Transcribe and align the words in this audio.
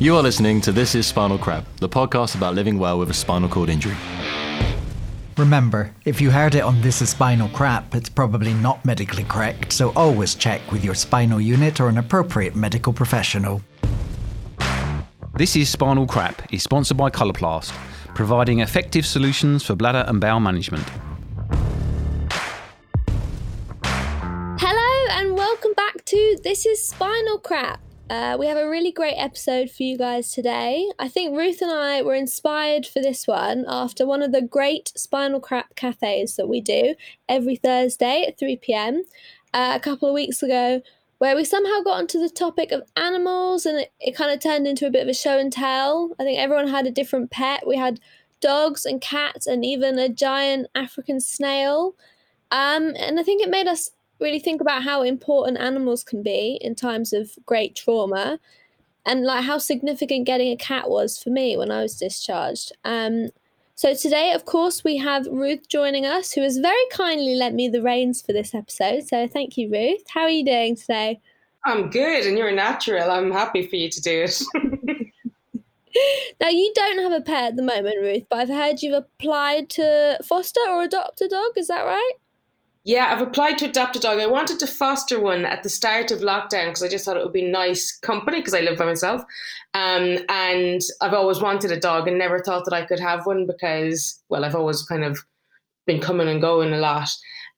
You 0.00 0.14
are 0.14 0.22
listening 0.22 0.60
to 0.60 0.72
This 0.72 0.94
is 0.94 1.06
Spinal 1.06 1.38
Crap, 1.38 1.64
the 1.78 1.88
podcast 1.88 2.36
about 2.36 2.54
living 2.54 2.78
well 2.78 2.98
with 2.98 3.10
a 3.10 3.14
spinal 3.14 3.48
cord 3.48 3.68
injury. 3.68 3.96
Remember, 5.36 5.92
if 6.04 6.20
you 6.20 6.30
heard 6.30 6.54
it 6.54 6.62
on 6.62 6.80
This 6.80 7.02
is 7.02 7.10
Spinal 7.10 7.48
Crap, 7.48 7.94
it's 7.94 8.08
probably 8.08 8.54
not 8.54 8.84
medically 8.84 9.24
correct, 9.24 9.72
so 9.72 9.92
always 9.96 10.34
check 10.34 10.60
with 10.70 10.84
your 10.84 10.94
spinal 10.94 11.40
unit 11.40 11.80
or 11.80 11.88
an 11.88 11.98
appropriate 11.98 12.54
medical 12.54 12.92
professional. 12.92 13.60
This 15.34 15.56
is 15.56 15.68
Spinal 15.68 16.06
Crap 16.06 16.54
is 16.54 16.62
sponsored 16.62 16.96
by 16.96 17.10
Coloplast, 17.10 17.72
providing 18.18 18.58
effective 18.58 19.06
solutions 19.06 19.64
for 19.64 19.76
bladder 19.76 20.04
and 20.08 20.20
bowel 20.20 20.40
management. 20.40 20.82
Hello 24.58 25.06
and 25.12 25.36
welcome 25.36 25.72
back 25.74 26.04
to 26.04 26.36
This 26.42 26.66
is 26.66 26.84
Spinal 26.84 27.38
Crap. 27.38 27.80
Uh, 28.10 28.36
we 28.36 28.48
have 28.48 28.56
a 28.56 28.68
really 28.68 28.90
great 28.90 29.14
episode 29.14 29.70
for 29.70 29.84
you 29.84 29.96
guys 29.96 30.32
today. 30.32 30.84
I 30.98 31.06
think 31.06 31.36
Ruth 31.36 31.62
and 31.62 31.70
I 31.70 32.02
were 32.02 32.16
inspired 32.16 32.88
for 32.88 33.00
this 33.00 33.28
one 33.28 33.64
after 33.68 34.04
one 34.04 34.24
of 34.24 34.32
the 34.32 34.42
great 34.42 34.90
Spinal 34.96 35.38
Crap 35.38 35.76
cafes 35.76 36.34
that 36.34 36.48
we 36.48 36.60
do 36.60 36.96
every 37.28 37.54
Thursday 37.54 38.24
at 38.26 38.36
3 38.36 38.56
pm 38.56 39.04
uh, 39.54 39.74
a 39.76 39.80
couple 39.80 40.08
of 40.08 40.14
weeks 40.14 40.42
ago, 40.42 40.82
where 41.18 41.34
we 41.34 41.44
somehow 41.44 41.80
got 41.82 41.98
onto 41.98 42.18
the 42.18 42.30
topic 42.30 42.72
of 42.72 42.88
animals 42.96 43.66
and 43.66 43.78
it, 43.78 43.92
it 44.00 44.16
kind 44.16 44.30
of 44.30 44.40
turned 44.40 44.66
into 44.66 44.86
a 44.86 44.90
bit 44.90 45.02
of 45.02 45.08
a 45.08 45.14
show 45.14 45.38
and 45.38 45.52
tell. 45.52 46.14
I 46.18 46.24
think 46.24 46.38
everyone 46.38 46.68
had 46.68 46.86
a 46.86 46.92
different 46.92 47.30
pet. 47.30 47.66
We 47.66 47.76
had 47.76 48.00
dogs 48.40 48.86
and 48.86 49.00
cats 49.00 49.46
and 49.46 49.64
even 49.64 49.98
a 49.98 50.08
giant 50.08 50.68
African 50.74 51.20
snail. 51.20 51.96
Um, 52.50 52.94
and 52.96 53.18
I 53.18 53.22
think 53.22 53.42
it 53.42 53.50
made 53.50 53.66
us 53.66 53.90
really 54.20 54.38
think 54.38 54.60
about 54.60 54.84
how 54.84 55.02
important 55.02 55.58
animals 55.58 56.04
can 56.04 56.22
be 56.22 56.58
in 56.60 56.74
times 56.74 57.12
of 57.12 57.32
great 57.46 57.74
trauma 57.74 58.38
and 59.04 59.24
like 59.24 59.44
how 59.44 59.58
significant 59.58 60.26
getting 60.26 60.52
a 60.52 60.56
cat 60.56 60.88
was 60.88 61.18
for 61.18 61.30
me 61.30 61.56
when 61.56 61.70
I 61.70 61.82
was 61.82 61.96
discharged. 61.96 62.72
Um, 62.84 63.30
so 63.78 63.94
today, 63.94 64.32
of 64.32 64.44
course, 64.44 64.82
we 64.82 64.96
have 64.96 65.28
Ruth 65.28 65.68
joining 65.68 66.04
us, 66.04 66.32
who 66.32 66.42
has 66.42 66.58
very 66.58 66.82
kindly 66.90 67.36
lent 67.36 67.54
me 67.54 67.68
the 67.68 67.80
reins 67.80 68.20
for 68.20 68.32
this 68.32 68.52
episode. 68.52 69.06
So 69.06 69.28
thank 69.28 69.56
you, 69.56 69.70
Ruth. 69.70 70.02
How 70.08 70.22
are 70.22 70.28
you 70.28 70.44
doing 70.44 70.74
today? 70.74 71.20
I'm 71.64 71.88
good, 71.88 72.26
and 72.26 72.36
you're 72.36 72.48
a 72.48 72.52
natural. 72.52 73.08
I'm 73.08 73.30
happy 73.30 73.68
for 73.68 73.76
you 73.76 73.88
to 73.88 74.00
do 74.00 74.24
it. 74.24 74.42
now, 76.40 76.48
you 76.48 76.72
don't 76.74 76.98
have 76.98 77.12
a 77.12 77.20
pet 77.20 77.50
at 77.50 77.56
the 77.56 77.62
moment, 77.62 78.00
Ruth, 78.00 78.24
but 78.28 78.40
I've 78.40 78.48
heard 78.48 78.82
you've 78.82 78.94
applied 78.94 79.70
to 79.70 80.18
foster 80.24 80.60
or 80.68 80.82
adopt 80.82 81.20
a 81.20 81.28
dog. 81.28 81.52
Is 81.54 81.68
that 81.68 81.84
right? 81.84 82.14
Yeah, 82.88 83.12
I've 83.12 83.20
applied 83.20 83.58
to 83.58 83.66
adopt 83.66 83.96
a 83.96 83.98
dog. 83.98 84.18
I 84.18 84.24
wanted 84.24 84.58
to 84.60 84.66
foster 84.66 85.20
one 85.20 85.44
at 85.44 85.62
the 85.62 85.68
start 85.68 86.10
of 86.10 86.20
lockdown 86.20 86.68
because 86.68 86.82
I 86.82 86.88
just 86.88 87.04
thought 87.04 87.18
it 87.18 87.22
would 87.22 87.34
be 87.34 87.46
nice 87.46 87.94
company 87.98 88.38
because 88.38 88.54
I 88.54 88.60
live 88.60 88.78
by 88.78 88.86
myself. 88.86 89.20
Um, 89.74 90.16
and 90.30 90.80
I've 91.02 91.12
always 91.12 91.42
wanted 91.42 91.70
a 91.70 91.78
dog 91.78 92.08
and 92.08 92.16
never 92.16 92.38
thought 92.38 92.64
that 92.64 92.72
I 92.72 92.86
could 92.86 92.98
have 92.98 93.26
one 93.26 93.46
because, 93.46 94.18
well, 94.30 94.42
I've 94.42 94.54
always 94.54 94.84
kind 94.84 95.04
of 95.04 95.18
been 95.86 96.00
coming 96.00 96.28
and 96.28 96.40
going 96.40 96.72
a 96.72 96.78
lot. 96.78 97.10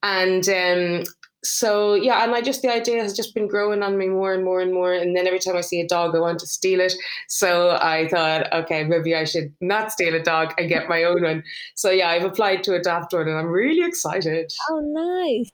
And 0.02 0.48
um, 0.48 1.04
so 1.42 1.94
yeah, 1.94 2.22
and 2.22 2.34
I 2.34 2.42
just 2.42 2.62
the 2.62 2.72
idea 2.72 3.02
has 3.02 3.14
just 3.14 3.34
been 3.34 3.48
growing 3.48 3.82
on 3.82 3.96
me 3.96 4.08
more 4.08 4.34
and 4.34 4.44
more 4.44 4.60
and 4.60 4.72
more. 4.72 4.92
And 4.92 5.16
then 5.16 5.26
every 5.26 5.38
time 5.38 5.56
I 5.56 5.62
see 5.62 5.80
a 5.80 5.88
dog, 5.88 6.14
I 6.14 6.20
want 6.20 6.38
to 6.40 6.46
steal 6.46 6.80
it. 6.80 6.92
So 7.28 7.78
I 7.80 8.08
thought, 8.08 8.52
okay, 8.52 8.84
maybe 8.84 9.14
I 9.14 9.24
should 9.24 9.52
not 9.60 9.92
steal 9.92 10.14
a 10.14 10.22
dog 10.22 10.52
and 10.58 10.68
get 10.68 10.88
my 10.88 11.04
own 11.04 11.22
one. 11.22 11.42
So 11.74 11.90
yeah, 11.90 12.08
I've 12.08 12.24
applied 12.24 12.62
to 12.64 12.74
adopt 12.74 13.12
one, 13.12 13.28
and 13.28 13.38
I'm 13.38 13.48
really 13.48 13.86
excited. 13.86 14.52
Oh, 14.68 14.80
nice. 14.80 15.50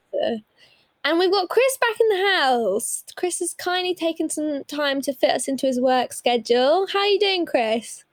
And 1.05 1.19
we've 1.19 1.31
got 1.31 1.47
Chris 1.47 1.77
back 1.79 1.97
in 2.01 2.09
the 2.09 2.31
house. 2.35 3.05
Chris 3.15 3.39
has 3.39 3.53
kindly 3.53 3.95
taken 3.95 4.29
some 4.29 4.65
time 4.65 5.01
to 5.03 5.13
fit 5.13 5.31
us 5.31 5.47
into 5.47 5.65
his 5.65 5.79
work 5.79 6.11
schedule. 6.11 6.85
How 6.87 6.99
are 6.99 7.07
you 7.07 7.19
doing, 7.19 7.45
Chris? 7.45 8.03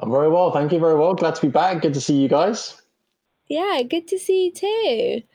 I'm 0.00 0.10
very 0.10 0.30
well, 0.30 0.50
thank 0.50 0.72
you. 0.72 0.78
Very 0.78 0.96
well. 0.96 1.12
Glad 1.12 1.34
to 1.34 1.42
be 1.42 1.48
back. 1.48 1.82
Good 1.82 1.92
to 1.94 2.00
see 2.00 2.14
you 2.14 2.28
guys. 2.28 2.80
Yeah, 3.48 3.82
good 3.82 4.08
to 4.08 4.18
see 4.18 4.46
you 4.46 4.52
too. 4.52 5.26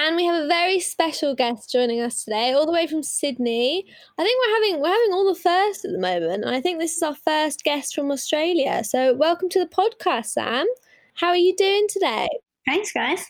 And 0.00 0.14
we 0.14 0.24
have 0.26 0.44
a 0.44 0.46
very 0.46 0.78
special 0.78 1.34
guest 1.34 1.72
joining 1.72 2.00
us 2.00 2.22
today, 2.22 2.52
all 2.52 2.66
the 2.66 2.72
way 2.72 2.86
from 2.86 3.02
Sydney. 3.02 3.84
I 4.16 4.22
think 4.22 4.38
we're 4.38 4.54
having 4.54 4.80
we're 4.80 4.92
having 4.92 5.12
all 5.12 5.26
the 5.26 5.40
first 5.40 5.84
at 5.84 5.90
the 5.90 5.98
moment, 5.98 6.44
and 6.44 6.54
I 6.54 6.60
think 6.60 6.78
this 6.78 6.96
is 6.96 7.02
our 7.02 7.16
first 7.16 7.64
guest 7.64 7.96
from 7.96 8.12
Australia. 8.12 8.84
So 8.84 9.12
welcome 9.16 9.48
to 9.48 9.58
the 9.58 9.66
podcast, 9.66 10.26
Sam. 10.26 10.68
How 11.14 11.30
are 11.30 11.36
you 11.36 11.52
doing 11.56 11.88
today? 11.88 12.28
Thanks, 12.64 12.92
guys. 12.92 13.26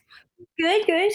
Good, 0.60 0.86
good. 0.86 1.12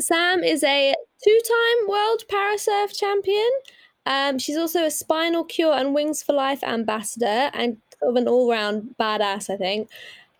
Sam 0.00 0.44
is 0.44 0.62
a 0.62 0.94
two-time 1.24 1.88
world 1.88 2.22
parasurf 2.30 2.96
champion. 2.96 3.50
Um, 4.06 4.38
she's 4.38 4.56
also 4.56 4.84
a 4.84 4.90
Spinal 4.92 5.42
Cure 5.42 5.74
and 5.74 5.96
Wings 5.96 6.22
for 6.22 6.32
Life 6.32 6.62
ambassador, 6.62 7.50
and 7.54 7.78
sort 7.98 8.10
of 8.10 8.22
an 8.22 8.28
all-round 8.28 8.94
badass, 9.00 9.50
I 9.50 9.56
think. 9.56 9.90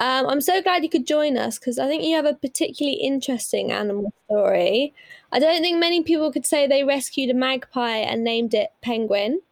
Um, 0.03 0.27
I'm 0.27 0.41
so 0.41 0.61
glad 0.61 0.83
you 0.83 0.91
could 0.91 1.07
join 1.07 1.37
us 1.37 1.61
because 1.61 1.79
I 1.79 1.87
think 1.87 2.03
you 2.03 2.17
have 2.17 2.25
a 2.25 2.35
particularly 2.35 2.99
interesting 2.99 3.71
animal 3.71 4.13
story. 4.25 4.93
I 5.31 5.39
don't 5.39 5.63
think 5.63 5.79
many 5.79 6.03
people 6.03 6.33
could 6.33 6.45
say 6.45 6.67
they 6.67 6.83
rescued 6.83 7.31
a 7.31 7.35
magpie 7.35 7.99
and 7.99 8.25
named 8.25 8.53
it 8.53 8.71
Penguin. 8.81 9.43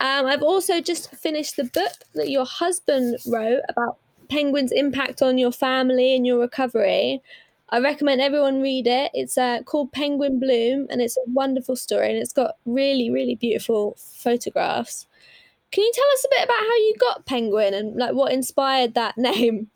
Um, 0.00 0.26
I've 0.26 0.42
also 0.42 0.80
just 0.80 1.14
finished 1.14 1.54
the 1.54 1.62
book 1.62 1.92
that 2.16 2.28
your 2.28 2.44
husband 2.44 3.18
wrote 3.24 3.60
about 3.68 3.98
penguins' 4.28 4.72
impact 4.72 5.22
on 5.22 5.38
your 5.38 5.52
family 5.52 6.16
and 6.16 6.26
your 6.26 6.40
recovery. 6.40 7.22
I 7.68 7.78
recommend 7.78 8.20
everyone 8.20 8.60
read 8.60 8.88
it. 8.88 9.12
It's 9.14 9.38
uh, 9.38 9.62
called 9.62 9.92
Penguin 9.92 10.40
Bloom 10.40 10.88
and 10.90 11.00
it's 11.00 11.16
a 11.16 11.30
wonderful 11.30 11.76
story 11.76 12.08
and 12.08 12.18
it's 12.18 12.32
got 12.32 12.56
really, 12.66 13.10
really 13.12 13.36
beautiful 13.36 13.96
photographs. 13.96 15.06
Can 15.70 15.84
you 15.84 15.92
tell 15.94 16.10
us 16.12 16.24
a 16.24 16.28
bit 16.30 16.44
about 16.44 16.58
how 16.58 16.76
you 16.76 16.94
got 16.98 17.26
Penguin 17.26 17.74
and 17.74 17.96
like 17.96 18.14
what 18.14 18.32
inspired 18.32 18.94
that 18.94 19.18
name? 19.18 19.70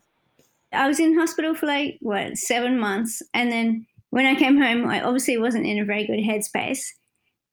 I 0.71 0.87
was 0.87 0.99
in 0.99 1.17
hospital 1.17 1.53
for 1.53 1.67
like 1.67 1.97
what 2.01 2.37
seven 2.37 2.79
months, 2.79 3.21
and 3.33 3.51
then 3.51 3.85
when 4.09 4.25
I 4.25 4.35
came 4.35 4.59
home, 4.59 4.87
I 4.87 5.01
obviously 5.01 5.37
wasn't 5.37 5.67
in 5.67 5.79
a 5.79 5.85
very 5.85 6.05
good 6.05 6.19
headspace. 6.19 6.85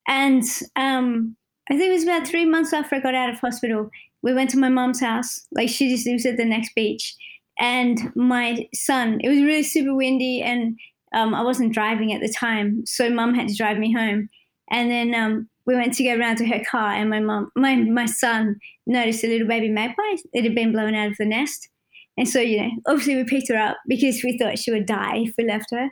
And 0.09 0.43
um, 0.77 1.37
I 1.71 1.77
think 1.77 1.91
it 1.91 1.93
was 1.93 2.03
about 2.03 2.27
three 2.27 2.45
months 2.45 2.73
after 2.73 2.97
I 2.97 3.01
got 3.01 3.15
out 3.15 3.31
of 3.31 3.39
hospital, 3.39 3.91
we 4.23 4.35
went 4.35 4.51
to 4.51 4.59
my 4.59 4.69
mom's 4.69 5.01
house. 5.01 5.47
Like 5.53 5.69
she 5.69 5.91
just 5.91 6.07
lives 6.07 6.27
at 6.27 6.37
the 6.37 6.45
next 6.45 6.75
beach, 6.75 7.15
and 7.59 8.15
my 8.17 8.69
son. 8.75 9.21
It 9.23 9.29
was 9.29 9.39
really 9.39 9.63
super 9.63 9.95
windy, 9.95 10.43
and 10.43 10.79
um, 11.15 11.35
I 11.35 11.43
wasn't 11.43 11.75
driving 11.75 12.13
at 12.13 12.21
the 12.21 12.33
time, 12.33 12.85
so 12.87 13.11
mom 13.11 13.35
had 13.35 13.49
to 13.49 13.57
drive 13.57 13.79
me 13.79 13.93
home. 13.93 14.29
And 14.71 14.91
then 14.91 15.15
um, 15.15 15.49
we 15.71 15.77
went 15.77 15.95
to 15.95 16.05
go 16.05 16.17
around 16.17 16.37
to 16.39 16.47
her 16.47 16.63
car, 16.71 16.91
and 16.93 17.11
my 17.11 17.21
mom, 17.21 17.51
my 17.57 17.77
my 17.77 18.07
son 18.07 18.57
noticed 18.87 19.25
a 19.25 19.29
little 19.29 19.49
baby 19.49 19.69
magpie. 19.69 20.17
It 20.33 20.45
had 20.45 20.55
been 20.55 20.73
blown 20.73 20.95
out 20.95 21.11
of 21.11 21.17
the 21.19 21.27
nest, 21.27 21.69
and 22.17 22.29
so 22.29 22.41
you 22.41 22.63
know, 22.63 22.71
obviously 22.87 23.17
we 23.17 23.25
picked 23.25 23.49
her 23.49 23.57
up 23.57 23.79
because 23.89 24.23
we 24.25 24.39
thought 24.39 24.59
she 24.59 24.73
would 24.73 24.87
die 24.87 25.19
if 25.19 25.35
we 25.39 25.45
left 25.45 25.71
her. 25.73 25.91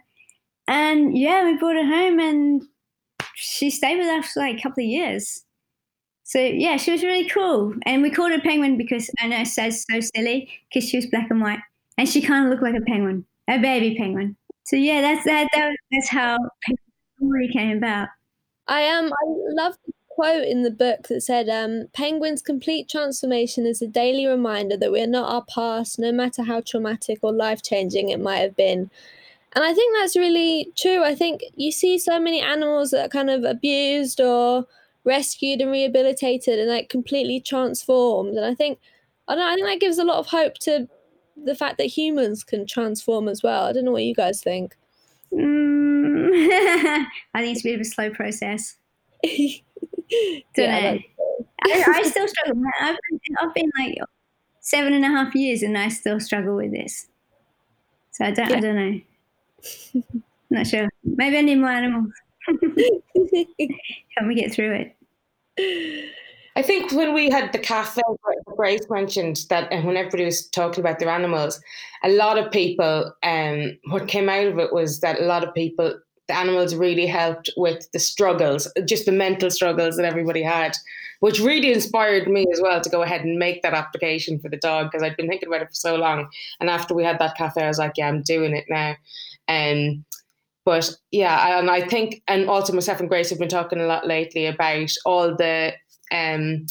And 0.69 1.17
yeah, 1.19 1.45
we 1.45 1.57
brought 1.59 1.77
her 1.77 1.87
home, 1.87 2.21
and 2.21 2.63
she 3.35 3.71
stayed 3.71 3.99
with 3.99 4.09
us 4.09 4.33
for 4.33 4.41
like 4.41 4.59
a 4.59 4.63
couple 4.63 4.85
of 4.85 4.91
years. 4.91 5.45
So 6.25 6.41
yeah, 6.41 6.77
she 6.77 6.91
was 6.93 7.03
really 7.03 7.29
cool, 7.29 7.75
and 7.87 8.03
we 8.03 8.11
called 8.11 8.33
her 8.33 8.41
Penguin 8.41 8.77
because 8.77 9.11
I 9.21 9.29
know 9.29 9.41
it 9.41 9.47
sounds 9.47 9.85
so 9.91 10.01
silly 10.01 10.51
because 10.73 10.89
she 10.89 10.99
was 10.99 11.07
black 11.07 11.29
and 11.31 11.41
white, 11.41 11.61
and 11.97 12.09
she 12.09 12.21
kind 12.23 12.45
of 12.47 12.51
looked 12.51 12.63
like 12.63 12.77
a 12.77 12.85
penguin, 12.85 13.25
a 13.49 13.59
baby 13.59 13.97
penguin. 13.97 14.37
So 14.67 14.77
yeah, 14.77 15.01
that's 15.01 15.25
that, 15.25 15.49
that 15.55 15.77
that's 15.93 16.09
how 16.09 16.37
Penguin 16.63 16.83
story 17.17 17.51
came 17.53 17.79
about. 17.79 18.09
I 18.69 18.81
am. 18.83 19.07
Um, 19.07 19.13
I 19.13 19.25
love 19.55 19.79
the 19.87 19.93
quote 20.09 20.45
in 20.45 20.63
the 20.63 20.71
book 20.71 21.09
that 21.09 21.23
said, 21.23 21.49
um, 21.49 21.89
"Penguin's 21.93 22.43
complete 22.43 22.89
transformation 22.89 23.67
is 23.67 23.83
a 23.83 23.87
daily 23.87 24.27
reminder 24.27 24.77
that 24.77 24.93
we 24.93 25.01
are 25.01 25.07
not 25.07 25.31
our 25.33 25.45
past, 25.45 25.99
no 25.99 26.13
matter 26.13 26.43
how 26.43 26.61
traumatic 26.61 27.19
or 27.23 27.33
life 27.33 27.63
changing 27.63 28.11
it 28.11 28.21
might 28.21 28.39
have 28.39 28.57
been." 28.57 28.91
And 29.55 29.65
I 29.65 29.75
think 29.75 29.97
that's 29.97 30.17
really 30.17 30.73
true. 30.77 31.05
I 31.05 31.15
think 31.15 31.43
you 31.57 31.73
see 31.73 31.99
so 31.99 32.21
many 32.21 32.41
animals 32.43 32.91
that 32.93 33.07
are 33.07 33.09
kind 33.09 33.31
of 33.31 33.45
abused 33.45 34.21
or 34.21 34.67
rescued 35.05 35.61
and 35.63 35.71
rehabilitated 35.73 36.59
and 36.61 36.69
like 36.71 36.89
completely 36.91 37.41
transformed. 37.41 38.37
And 38.37 38.45
I 38.47 38.55
think 38.55 38.79
I 39.29 39.35
don't 39.37 39.45
know, 39.45 39.51
I 39.53 39.57
think 39.57 39.67
that 39.69 39.81
gives 39.87 39.99
a 39.99 40.05
lot 40.05 40.19
of 40.19 40.29
hope 40.29 40.55
to 40.61 40.89
the 41.37 41.55
fact 41.57 41.79
that 41.79 41.87
humans 41.87 42.45
can 42.45 42.67
transform 42.67 43.29
as 43.29 43.43
well. 43.43 43.65
I 43.67 43.73
don't 43.73 43.85
know 43.87 43.93
what 43.93 44.05
you 44.05 44.15
guys 44.15 44.43
think. 44.43 44.77
Mm. 45.33 46.31
I 47.35 47.41
think 47.41 47.57
it's 47.57 47.65
a 47.65 47.69
bit 47.69 47.75
of 47.75 47.81
a 47.81 47.85
slow 47.85 48.11
process. 48.11 48.77
Don't 49.25 49.63
yeah, 50.57 50.93
know. 50.93 50.99
I, 51.65 51.85
I, 51.97 52.03
still 52.03 52.27
struggle. 52.29 52.63
I've 52.81 52.97
been, 53.11 53.21
I've 53.41 53.55
been 53.55 53.71
like 53.79 53.99
seven 54.61 54.95
and 54.95 55.05
a 55.05 55.09
half 55.09 55.35
years, 55.35 55.63
and 55.63 55.77
I 55.77 55.89
still 55.89 56.21
struggle 56.21 56.57
with 56.57 56.73
this. 56.73 57.09
So 58.13 58.25
I 58.25 58.31
don't. 58.31 58.49
Yeah. 58.51 58.57
I 58.57 58.61
don't 58.61 58.77
know. 58.77 59.01
Not 60.51 60.67
sure. 60.67 60.89
Maybe 61.05 61.37
I 61.37 61.43
need 61.43 61.57
more 61.57 61.69
animals. 61.69 62.13
Help 62.47 64.27
me 64.27 64.35
get 64.35 64.53
through 64.53 64.93
it? 65.57 66.13
I 66.59 66.63
think 66.63 66.91
when 66.91 67.15
we 67.15 67.31
had 67.31 67.53
the 67.53 67.59
cafe, 67.61 68.03
Grace 68.57 68.85
mentioned 68.91 69.45
that 69.49 69.73
and 69.73 69.87
when 69.87 69.97
everybody 69.97 70.25
was 70.25 70.49
talking 70.49 70.81
about 70.81 70.99
their 70.99 71.09
animals, 71.09 71.61
a 72.03 72.09
lot 72.09 72.37
of 72.37 72.51
people, 72.51 73.15
um, 73.23 73.79
what 73.91 74.09
came 74.09 74.29
out 74.29 74.49
of 74.49 74.59
it 74.59 74.73
was 74.73 74.99
that 74.99 75.21
a 75.21 75.25
lot 75.25 75.47
of 75.47 75.55
people, 75.55 75.95
the 76.27 76.37
animals 76.37 76.75
really 76.75 77.07
helped 77.07 77.49
with 77.57 77.89
the 77.93 78.01
struggles, 78.01 78.67
just 78.87 79.07
the 79.07 79.13
mental 79.13 79.53
struggles 79.53 79.97
that 79.97 80.05
everybody 80.05 80.43
had, 80.43 80.77
which 81.21 81.39
really 81.39 81.73
inspired 81.73 82.27
me 82.27 82.45
as 82.53 82.61
well 82.61 82.81
to 82.81 82.91
go 82.91 83.03
ahead 83.03 83.21
and 83.21 83.39
make 83.39 83.63
that 83.63 83.73
application 83.73 84.41
for 84.41 84.49
the 84.49 84.57
dog 84.57 84.91
because 84.91 85.05
I'd 85.05 85.17
been 85.17 85.29
thinking 85.29 85.49
about 85.49 85.63
it 85.63 85.69
for 85.69 85.75
so 85.75 85.95
long. 85.95 86.29
And 86.59 86.69
after 86.69 86.93
we 86.93 87.05
had 87.05 87.21
that 87.21 87.37
cafe, 87.37 87.63
I 87.63 87.69
was 87.69 87.79
like, 87.79 87.93
yeah, 87.95 88.09
I'm 88.09 88.23
doing 88.23 88.57
it 88.57 88.65
now. 88.69 88.97
Um, 89.47 90.05
but 90.65 90.91
yeah, 91.13 91.61
and 91.61 91.71
I 91.71 91.83
think, 91.87 92.21
and 92.27 92.51
also 92.51 92.73
myself 92.73 92.99
and 92.99 93.09
Grace 93.09 93.31
have 93.31 93.39
been 93.39 93.49
talking 93.49 93.81
a 93.81 93.87
lot 93.87 94.09
lately 94.09 94.47
about 94.47 94.91
all 95.07 95.37
the 95.37 95.75
um, 96.13 96.67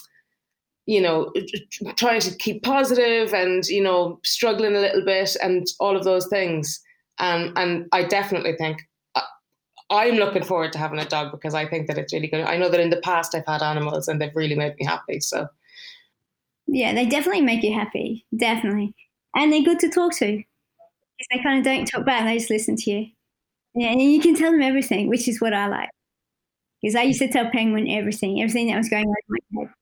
you 0.87 1.01
know, 1.01 1.31
trying 1.97 2.21
to 2.21 2.35
keep 2.35 2.63
positive 2.63 3.33
and, 3.33 3.65
you 3.67 3.83
know, 3.83 4.19
struggling 4.23 4.75
a 4.75 4.79
little 4.79 5.03
bit 5.03 5.35
and 5.43 5.67
all 5.79 5.97
of 5.97 6.05
those 6.05 6.27
things. 6.27 6.81
Um, 7.19 7.53
and 7.57 7.87
I 7.91 8.03
definitely 8.03 8.55
think 8.55 8.77
uh, 9.15 9.21
I'm 9.89 10.15
looking 10.15 10.43
forward 10.43 10.71
to 10.73 10.79
having 10.79 10.99
a 10.99 11.05
dog 11.05 11.31
because 11.31 11.53
I 11.53 11.67
think 11.67 11.87
that 11.87 11.97
it's 11.97 12.13
really 12.13 12.27
good. 12.27 12.45
I 12.45 12.57
know 12.57 12.69
that 12.69 12.79
in 12.79 12.89
the 12.89 13.01
past 13.01 13.35
I've 13.35 13.45
had 13.45 13.61
animals 13.61 14.07
and 14.07 14.21
they've 14.21 14.35
really 14.35 14.55
made 14.55 14.75
me 14.79 14.85
happy. 14.85 15.19
So, 15.19 15.47
yeah, 16.67 16.93
they 16.93 17.05
definitely 17.05 17.41
make 17.41 17.63
you 17.63 17.73
happy. 17.73 18.25
Definitely. 18.35 18.93
And 19.35 19.51
they're 19.51 19.63
good 19.63 19.79
to 19.79 19.89
talk 19.89 20.13
to 20.17 20.25
because 21.17 21.27
they 21.31 21.43
kind 21.43 21.59
of 21.59 21.65
don't 21.65 21.85
talk 21.85 22.05
back, 22.05 22.23
they 22.23 22.37
just 22.37 22.49
listen 22.49 22.77
to 22.77 22.91
you. 22.91 23.07
Yeah, 23.75 23.91
and 23.91 24.01
you 24.01 24.21
can 24.21 24.35
tell 24.35 24.51
them 24.51 24.61
everything, 24.61 25.09
which 25.09 25.27
is 25.27 25.41
what 25.41 25.53
I 25.53 25.67
like. 25.67 25.89
Because 26.81 26.95
I 26.95 27.03
used 27.03 27.19
to 27.19 27.27
tell 27.27 27.49
Penguin 27.49 27.89
everything, 27.89 28.41
everything 28.41 28.67
that 28.67 28.77
was 28.77 28.89
going 28.89 29.05
on 29.05 29.15
in 29.29 29.37
my 29.53 29.61
head. 29.61 29.73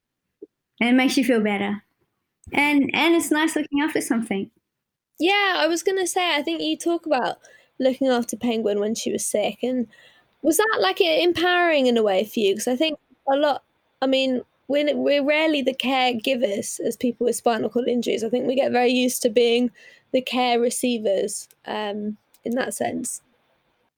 And 0.82 0.90
it 0.90 0.94
makes 0.94 1.18
you 1.18 1.24
feel 1.24 1.42
better. 1.42 1.84
And 2.54 2.90
and 2.94 3.16
it's 3.16 3.32
nice 3.32 3.56
looking 3.56 3.82
after 3.82 4.02
something. 4.02 4.52
Yeah, 5.20 5.56
I 5.58 5.68
was 5.68 5.84
gonna 5.84 6.08
say 6.08 6.36
I 6.36 6.42
think 6.42 6.62
you 6.62 6.78
talk 6.78 7.06
about 7.06 7.38
looking 7.80 8.08
after 8.08 8.38
Penguin 8.38 8.80
when 8.80 8.96
she 8.96 9.12
was 9.12 9.26
sick 9.26 9.60
and 9.64 9.88
was 10.42 10.58
that 10.58 10.78
like 10.80 11.02
empowering 11.02 11.88
in 11.88 11.98
a 11.98 12.04
way 12.04 12.24
for 12.24 12.40
you? 12.40 12.54
Because 12.54 12.68
I 12.68 12.76
think 12.76 13.00
a 13.28 13.36
lot 13.36 13.64
I 14.02 14.08
mean, 14.08 14.42
we're, 14.68 14.96
we're 14.96 15.24
rarely 15.24 15.62
the 15.62 15.74
caregivers 15.74 16.80
as 16.80 16.96
people 16.96 17.26
with 17.26 17.36
spinal 17.36 17.70
cord 17.70 17.88
injuries. 17.88 18.24
I 18.24 18.30
think 18.30 18.46
we 18.46 18.56
get 18.56 18.72
very 18.72 18.92
used 18.92 19.22
to 19.24 19.30
being 19.30 19.72
the 20.12 20.22
care 20.22 20.60
receivers 20.60 21.48
um, 21.66 22.18
in 22.44 22.56
that 22.56 22.74
sense. 22.74 23.22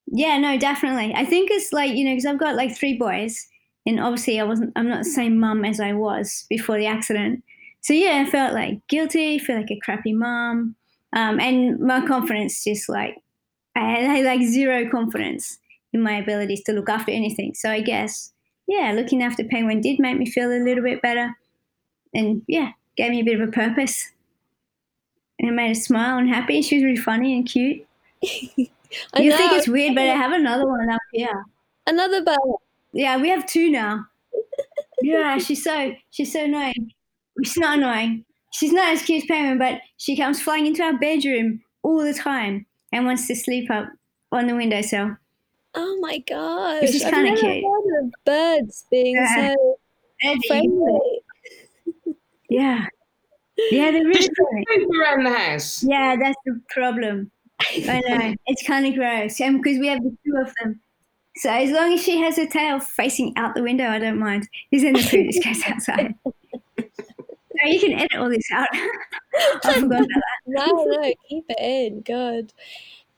Yeah, 0.08 0.38
no, 0.38 0.58
definitely. 0.58 1.14
I 1.16 1.26
think 1.26 1.50
it's 1.52 1.74
like, 1.74 1.94
you 1.94 2.06
know, 2.06 2.12
because 2.12 2.26
I've 2.26 2.40
got 2.40 2.56
like 2.56 2.76
three 2.76 2.98
boys, 2.98 3.48
and 3.86 4.00
obviously 4.00 4.40
I 4.40 4.44
wasn't, 4.44 4.72
I'm 4.76 4.90
not 4.90 5.00
the 5.04 5.10
same 5.10 5.40
mum 5.40 5.66
as 5.66 5.80
I 5.80 5.94
was 5.94 6.46
before 6.50 6.78
the 6.78 6.88
accident. 6.88 7.44
So 7.82 7.94
yeah, 7.94 8.24
I 8.26 8.30
felt 8.30 8.54
like 8.54 8.86
guilty, 8.88 9.40
feel 9.40 9.58
like 9.58 9.72
a 9.72 9.80
crappy 9.80 10.14
mum. 10.14 10.76
Um, 11.14 11.40
and 11.40 11.80
my 11.80 12.06
confidence 12.06 12.64
just 12.64 12.90
like, 12.90 13.16
I 13.76 13.82
had 13.82 14.26
like 14.26 14.42
zero 14.44 14.90
confidence 14.90 15.60
in 15.94 16.02
my 16.02 16.18
abilities 16.18 16.64
to 16.66 16.74
look 16.74 16.90
after 16.90 17.12
anything. 17.12 17.54
So 17.56 17.70
I 17.72 17.82
guess, 17.82 18.34
yeah, 18.68 18.94
looking 18.94 19.24
after 19.24 19.44
Penguin 19.44 19.82
did 19.82 20.00
make 20.00 20.18
me 20.18 20.26
feel 20.26 20.52
a 20.52 20.64
little 20.64 20.84
bit 20.84 21.02
better. 21.02 21.36
And 22.14 22.44
yeah, 22.48 22.72
gave 22.98 23.12
me 23.12 23.22
a 23.22 23.26
bit 23.26 23.40
of 23.42 23.50
a 23.50 23.52
purpose. 23.52 24.12
And 25.40 25.50
it 25.50 25.54
made 25.54 25.70
her 25.70 25.74
smile 25.76 26.18
and 26.18 26.30
happy. 26.30 26.62
She 26.62 26.76
was 26.76 26.84
really 26.84 26.98
funny 26.98 27.36
and 27.36 27.46
cute. 27.48 27.86
I 29.14 29.22
you 29.22 29.30
know. 29.30 29.38
think 29.38 29.54
it's 29.54 29.68
weird, 29.68 29.96
but 29.96 30.04
I 30.04 30.16
have 30.16 30.32
another 30.32 30.68
one 30.68 30.90
up 30.90 31.02
here. 31.12 31.46
Another 31.86 32.24
bird. 32.24 32.38
Yeah, 32.94 33.18
we 33.18 33.30
have 33.30 33.46
two 33.46 33.70
now. 33.70 34.06
yeah, 35.02 35.38
she's 35.38 35.64
so 35.64 35.94
she's 36.10 36.34
so 36.34 36.44
annoying. 36.46 36.92
She's 37.44 37.58
not 37.58 37.78
annoying. 37.78 38.26
She's 38.52 38.74
not 38.74 38.94
as 38.94 39.04
cute 39.04 39.24
as 39.24 39.28
Penguin, 39.28 39.58
but 39.58 39.82
she 39.98 40.18
comes 40.18 40.42
flying 40.42 40.66
into 40.66 40.82
our 40.82 40.98
bedroom 40.98 41.62
all 41.84 42.04
the 42.04 42.14
time 42.14 42.66
and 42.92 43.06
wants 43.06 43.28
to 43.28 43.36
sleep 43.36 43.70
up 43.70 43.88
on 44.32 44.48
the 44.48 44.56
windowsill. 44.56 45.18
Oh 45.76 45.98
my 46.02 46.18
gosh! 46.20 46.82
Which 46.82 46.96
is 46.96 47.04
kind 47.04 47.28
of 47.28 47.40
cute. 47.40 47.64
Of 47.64 48.12
birds 48.26 48.86
being 48.90 49.16
yeah. 49.16 49.54
so 49.54 50.36
friendly. 50.48 51.22
yeah. 52.50 52.86
Yeah, 53.72 53.92
they're 53.92 54.06
really 54.06 54.30
friendly. 54.66 55.00
around 55.00 55.26
the 55.26 55.38
house. 55.38 55.84
Yeah, 55.84 56.16
that's 56.16 56.38
the 56.46 56.62
problem. 56.70 57.32
I 57.88 58.00
know 58.02 58.36
it's 58.46 58.66
kind 58.66 58.86
of 58.86 58.96
gross, 58.96 59.40
and 59.40 59.62
because 59.62 59.80
we 59.80 59.88
have 59.88 60.04
the 60.04 60.16
two 60.26 60.36
of 60.42 60.54
them. 60.62 60.80
So 61.38 61.52
as 61.52 61.70
long 61.70 61.94
as 61.94 62.02
she 62.02 62.18
has 62.20 62.36
her 62.38 62.48
tail 62.48 62.80
facing 62.80 63.34
out 63.38 63.54
the 63.54 63.62
window, 63.62 63.88
I 63.88 64.00
don't 64.00 64.18
mind. 64.18 64.48
Because 64.72 64.84
then 64.84 64.94
the 64.94 65.04
food 65.04 65.28
just 65.32 65.44
goes 65.44 65.62
outside. 65.68 66.16
so 66.78 67.68
you 67.68 67.80
can 67.80 67.94
edit 67.94 68.16
all 68.18 68.30
this 68.30 68.50
out. 68.52 68.68
I 68.74 69.60
forgot 69.62 69.84
about 69.84 70.00
that. 70.08 70.24
No, 70.48 70.66
no, 70.66 71.14
keep 71.30 71.46
it 71.50 71.60
in. 71.60 72.02
Good. 72.02 72.54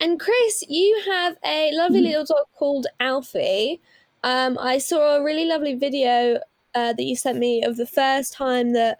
And 0.02 0.20
Chris, 0.20 0.64
you 0.68 1.02
have 1.10 1.38
a 1.46 1.72
lovely 1.74 2.02
little 2.02 2.26
dog 2.26 2.46
called 2.58 2.88
Alfie. 3.00 3.82
Um, 4.24 4.58
I 4.60 4.78
saw 4.78 5.16
a 5.16 5.24
really 5.24 5.46
lovely 5.46 5.76
video 5.76 6.40
uh, 6.76 6.94
that 6.94 7.04
you 7.04 7.16
sent 7.16 7.38
me 7.38 7.64
of 7.64 7.78
the 7.78 7.88
first 7.88 8.34
time 8.34 8.74
that 8.74 9.00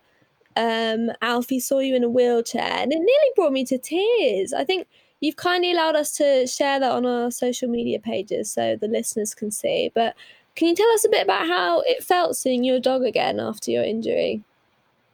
um, 0.56 1.12
Alfie 1.22 1.60
saw 1.60 1.80
you 1.80 1.96
in 1.96 2.04
a 2.04 2.10
wheelchair, 2.10 2.62
and 2.62 2.92
it 2.92 2.98
nearly 3.00 3.32
brought 3.36 3.54
me 3.54 3.66
to 3.66 3.78
tears. 3.78 4.54
I 4.54 4.64
think 4.64 4.88
You've 5.22 5.36
kindly 5.36 5.72
allowed 5.72 5.96
us 5.96 6.12
to 6.14 6.48
share 6.48 6.80
that 6.80 6.92
on 6.92 7.06
our 7.06 7.32
social 7.32 7.68
media 7.70 8.00
pages 8.00 8.52
so 8.52 8.76
the 8.76 8.88
listeners 8.88 9.34
can 9.34 9.52
see. 9.52 9.92
But 9.94 10.16
can 10.56 10.68
you 10.70 10.76
tell 10.76 10.90
us 10.92 11.06
a 11.06 11.10
bit 11.10 11.24
about 11.24 11.48
how 11.48 11.82
it 11.82 12.04
felt 12.04 12.36
seeing 12.36 12.64
your 12.64 12.80
dog 12.80 13.04
again 13.04 13.40
after 13.40 13.72
your 13.72 13.84
injury? 13.84 14.44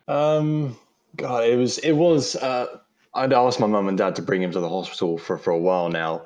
Um, 0.07 0.78
God, 1.16 1.46
it 1.46 1.56
was 1.57 1.78
it 1.80 1.94
was. 1.94 2.36
Uh, 2.36 2.80
I'd 3.13 3.31
asked 3.31 3.60
my 3.60 3.68
mum 3.68 3.88
and 3.88 3.98
dad 3.98 4.16
to 4.18 4.22
bring 4.22 4.44
him 4.44 4.52
to 4.52 4.60
the 4.60 4.69
hospital 4.69 5.18
for 5.18 5.38
for 5.38 5.52
a 5.52 5.57
while 5.57 5.90
now, 5.90 6.25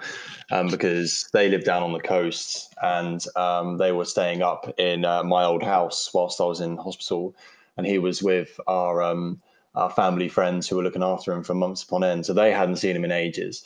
um, 0.51 0.69
because 0.69 1.29
they 1.33 1.49
live 1.49 1.63
down 1.63 1.83
on 1.83 1.93
the 1.93 1.99
coast 1.99 2.73
and 2.81 3.23
um, 3.35 3.77
they 3.77 3.91
were 3.91 4.05
staying 4.05 4.41
up 4.41 4.73
in 4.77 5.05
uh, 5.05 5.23
my 5.23 5.43
old 5.43 5.63
house 5.63 6.09
whilst 6.13 6.41
I 6.41 6.45
was 6.45 6.61
in 6.61 6.77
hospital, 6.77 7.35
and 7.77 7.85
he 7.85 7.99
was 7.99 8.23
with 8.23 8.59
our 8.67 9.03
um, 9.03 9.41
our 9.75 9.89
family 9.89 10.27
friends 10.30 10.68
who 10.68 10.75
were 10.75 10.83
looking 10.83 11.04
after 11.04 11.31
him 11.31 11.44
for 11.44 11.54
months 11.54 11.83
upon 11.83 12.04
end. 12.04 12.25
So 12.25 12.33
they 12.33 12.51
hadn't 12.51 12.77
seen 12.77 12.95
him 12.95 13.06
in 13.06 13.12
ages. 13.12 13.63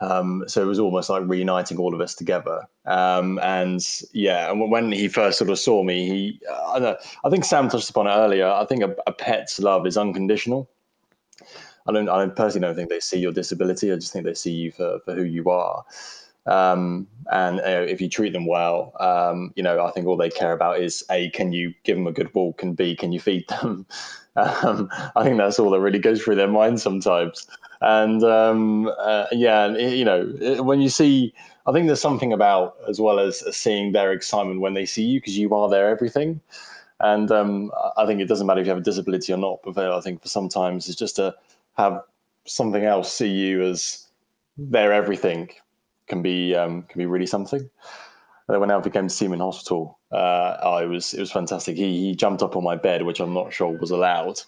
Um, 0.00 0.44
so 0.46 0.62
it 0.62 0.66
was 0.66 0.78
almost 0.78 1.08
like 1.08 1.22
reuniting 1.26 1.78
all 1.78 1.94
of 1.94 2.00
us 2.00 2.14
together. 2.14 2.62
Um, 2.84 3.38
and 3.42 3.80
yeah, 4.12 4.50
and 4.50 4.70
when 4.70 4.92
he 4.92 5.08
first 5.08 5.38
sort 5.38 5.50
of 5.50 5.58
saw 5.58 5.82
me, 5.82 6.06
he, 6.06 6.40
uh, 6.50 6.94
I, 7.24 7.30
think 7.30 7.44
Sam 7.44 7.68
touched 7.68 7.90
upon 7.90 8.06
it 8.06 8.10
earlier. 8.10 8.46
I 8.46 8.66
think 8.66 8.82
a, 8.82 8.94
a, 9.06 9.12
pet's 9.12 9.58
love 9.58 9.86
is 9.86 9.96
unconditional. 9.96 10.68
I 11.88 11.92
don't, 11.92 12.08
I 12.08 12.26
personally 12.28 12.66
don't 12.66 12.74
think 12.74 12.90
they 12.90 13.00
see 13.00 13.18
your 13.18 13.32
disability. 13.32 13.90
I 13.90 13.96
just 13.96 14.12
think 14.12 14.26
they 14.26 14.34
see 14.34 14.52
you 14.52 14.72
for, 14.72 14.98
for 15.04 15.14
who 15.14 15.22
you 15.22 15.48
are. 15.48 15.84
Um, 16.46 17.06
and 17.32 17.60
if 17.64 18.00
you 18.00 18.08
treat 18.08 18.32
them 18.32 18.46
well, 18.46 18.92
um, 19.00 19.52
you 19.56 19.62
know, 19.62 19.84
I 19.84 19.90
think 19.90 20.06
all 20.06 20.16
they 20.16 20.30
care 20.30 20.52
about 20.52 20.80
is 20.80 21.04
a, 21.10 21.30
can 21.30 21.52
you 21.52 21.74
give 21.84 21.96
them 21.96 22.06
a 22.06 22.12
good 22.12 22.32
walk, 22.34 22.62
and 22.62 22.76
b, 22.76 22.94
can 22.96 23.12
you 23.12 23.20
feed 23.20 23.48
them? 23.48 23.86
Um, 24.38 24.90
I 25.16 25.24
think 25.24 25.38
that's 25.38 25.58
all 25.58 25.70
that 25.70 25.80
really 25.80 25.98
goes 25.98 26.20
through 26.22 26.34
their 26.34 26.46
mind 26.46 26.78
sometimes. 26.78 27.46
And 27.80 28.22
um, 28.22 28.92
uh, 28.98 29.24
yeah, 29.32 29.68
you 29.78 30.04
know, 30.04 30.26
when 30.62 30.82
you 30.82 30.90
see, 30.90 31.32
I 31.66 31.72
think 31.72 31.86
there's 31.86 32.02
something 32.02 32.34
about 32.34 32.76
as 32.86 33.00
well 33.00 33.18
as 33.18 33.42
seeing 33.56 33.92
their 33.92 34.12
excitement 34.12 34.60
when 34.60 34.74
they 34.74 34.84
see 34.84 35.04
you 35.04 35.20
because 35.20 35.38
you 35.38 35.54
are 35.54 35.70
their 35.70 35.88
everything. 35.88 36.42
And 37.00 37.32
um, 37.32 37.72
I 37.96 38.04
think 38.04 38.20
it 38.20 38.26
doesn't 38.28 38.46
matter 38.46 38.60
if 38.60 38.66
you 38.66 38.72
have 38.72 38.82
a 38.82 38.84
disability 38.84 39.32
or 39.32 39.38
not, 39.38 39.60
but 39.64 39.78
I 39.78 40.00
think 40.02 40.20
for 40.20 40.28
sometimes 40.28 40.86
it's 40.86 40.98
just 40.98 41.16
to 41.16 41.34
have 41.78 42.02
something 42.44 42.84
else 42.84 43.10
see 43.10 43.30
you 43.30 43.62
as 43.62 44.06
their 44.58 44.92
everything 44.92 45.48
can 46.06 46.22
be 46.22 46.54
um, 46.54 46.82
can 46.82 46.98
be 46.98 47.06
really 47.06 47.26
something. 47.26 47.68
And 48.48 48.60
when 48.60 48.70
Alfie 48.70 48.90
came 48.90 49.08
to 49.08 49.14
see 49.14 49.26
me 49.26 49.34
in 49.34 49.40
hospital, 49.40 49.98
uh, 50.12 50.56
oh, 50.62 50.78
it 50.78 50.86
was 50.86 51.14
it 51.14 51.20
was 51.20 51.32
fantastic. 51.32 51.76
He 51.76 52.00
he 52.00 52.14
jumped 52.14 52.42
up 52.42 52.56
on 52.56 52.62
my 52.62 52.76
bed, 52.76 53.02
which 53.02 53.20
I'm 53.20 53.34
not 53.34 53.52
sure 53.52 53.76
was 53.76 53.90
allowed, 53.90 54.40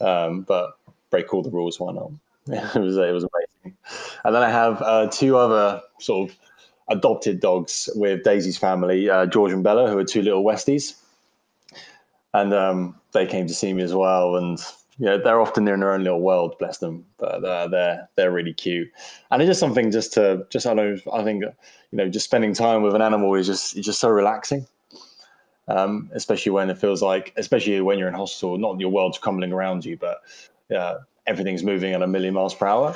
um, 0.00 0.42
but 0.42 0.76
break 1.10 1.32
all 1.32 1.42
the 1.42 1.50
rules. 1.50 1.80
Why 1.80 1.92
not? 1.92 2.10
it 2.46 2.80
was 2.80 2.96
it 2.96 3.12
was 3.12 3.24
amazing. 3.24 3.78
And 4.24 4.34
then 4.34 4.42
I 4.42 4.50
have 4.50 4.82
uh, 4.82 5.08
two 5.10 5.36
other 5.36 5.80
sort 5.98 6.30
of 6.30 6.36
adopted 6.90 7.40
dogs 7.40 7.88
with 7.94 8.24
Daisy's 8.24 8.58
family, 8.58 9.08
uh, 9.08 9.26
George 9.26 9.52
and 9.52 9.64
Bella, 9.64 9.90
who 9.90 9.98
are 9.98 10.04
two 10.04 10.22
little 10.22 10.44
Westies, 10.44 10.94
and 12.34 12.52
um, 12.52 12.96
they 13.12 13.26
came 13.26 13.46
to 13.46 13.54
see 13.54 13.72
me 13.72 13.82
as 13.82 13.94
well. 13.94 14.36
And 14.36 14.58
yeah, 14.98 15.16
they're 15.16 15.40
often 15.40 15.66
in 15.68 15.80
their 15.80 15.92
own 15.92 16.02
little 16.02 16.20
world, 16.20 16.56
bless 16.58 16.78
them. 16.78 17.06
But 17.18 17.40
they're 17.40 17.68
they're, 17.68 18.08
they're 18.16 18.32
really 18.32 18.52
cute, 18.52 18.90
and 19.30 19.40
it's 19.40 19.48
just 19.48 19.60
something 19.60 19.90
just 19.90 20.12
to 20.14 20.46
just 20.50 20.66
I 20.66 20.74
don't 20.74 21.04
know 21.06 21.12
I 21.12 21.22
think 21.22 21.44
you 21.44 21.52
know 21.96 22.08
just 22.08 22.24
spending 22.24 22.52
time 22.52 22.82
with 22.82 22.94
an 22.94 23.02
animal 23.02 23.34
is 23.34 23.46
just 23.46 23.76
it's 23.76 23.86
just 23.86 24.00
so 24.00 24.10
relaxing. 24.10 24.66
Um, 25.68 26.10
especially 26.14 26.50
when 26.50 26.70
it 26.70 26.78
feels 26.78 27.02
like, 27.02 27.34
especially 27.36 27.78
when 27.82 27.98
you're 27.98 28.08
in 28.08 28.14
hospital, 28.14 28.56
not 28.56 28.80
your 28.80 28.88
world's 28.88 29.18
crumbling 29.18 29.52
around 29.52 29.84
you, 29.84 29.98
but 29.98 30.22
yeah, 30.70 30.94
everything's 31.26 31.62
moving 31.62 31.92
at 31.92 32.00
a 32.00 32.06
million 32.06 32.32
miles 32.32 32.54
per 32.54 32.66
hour. 32.66 32.94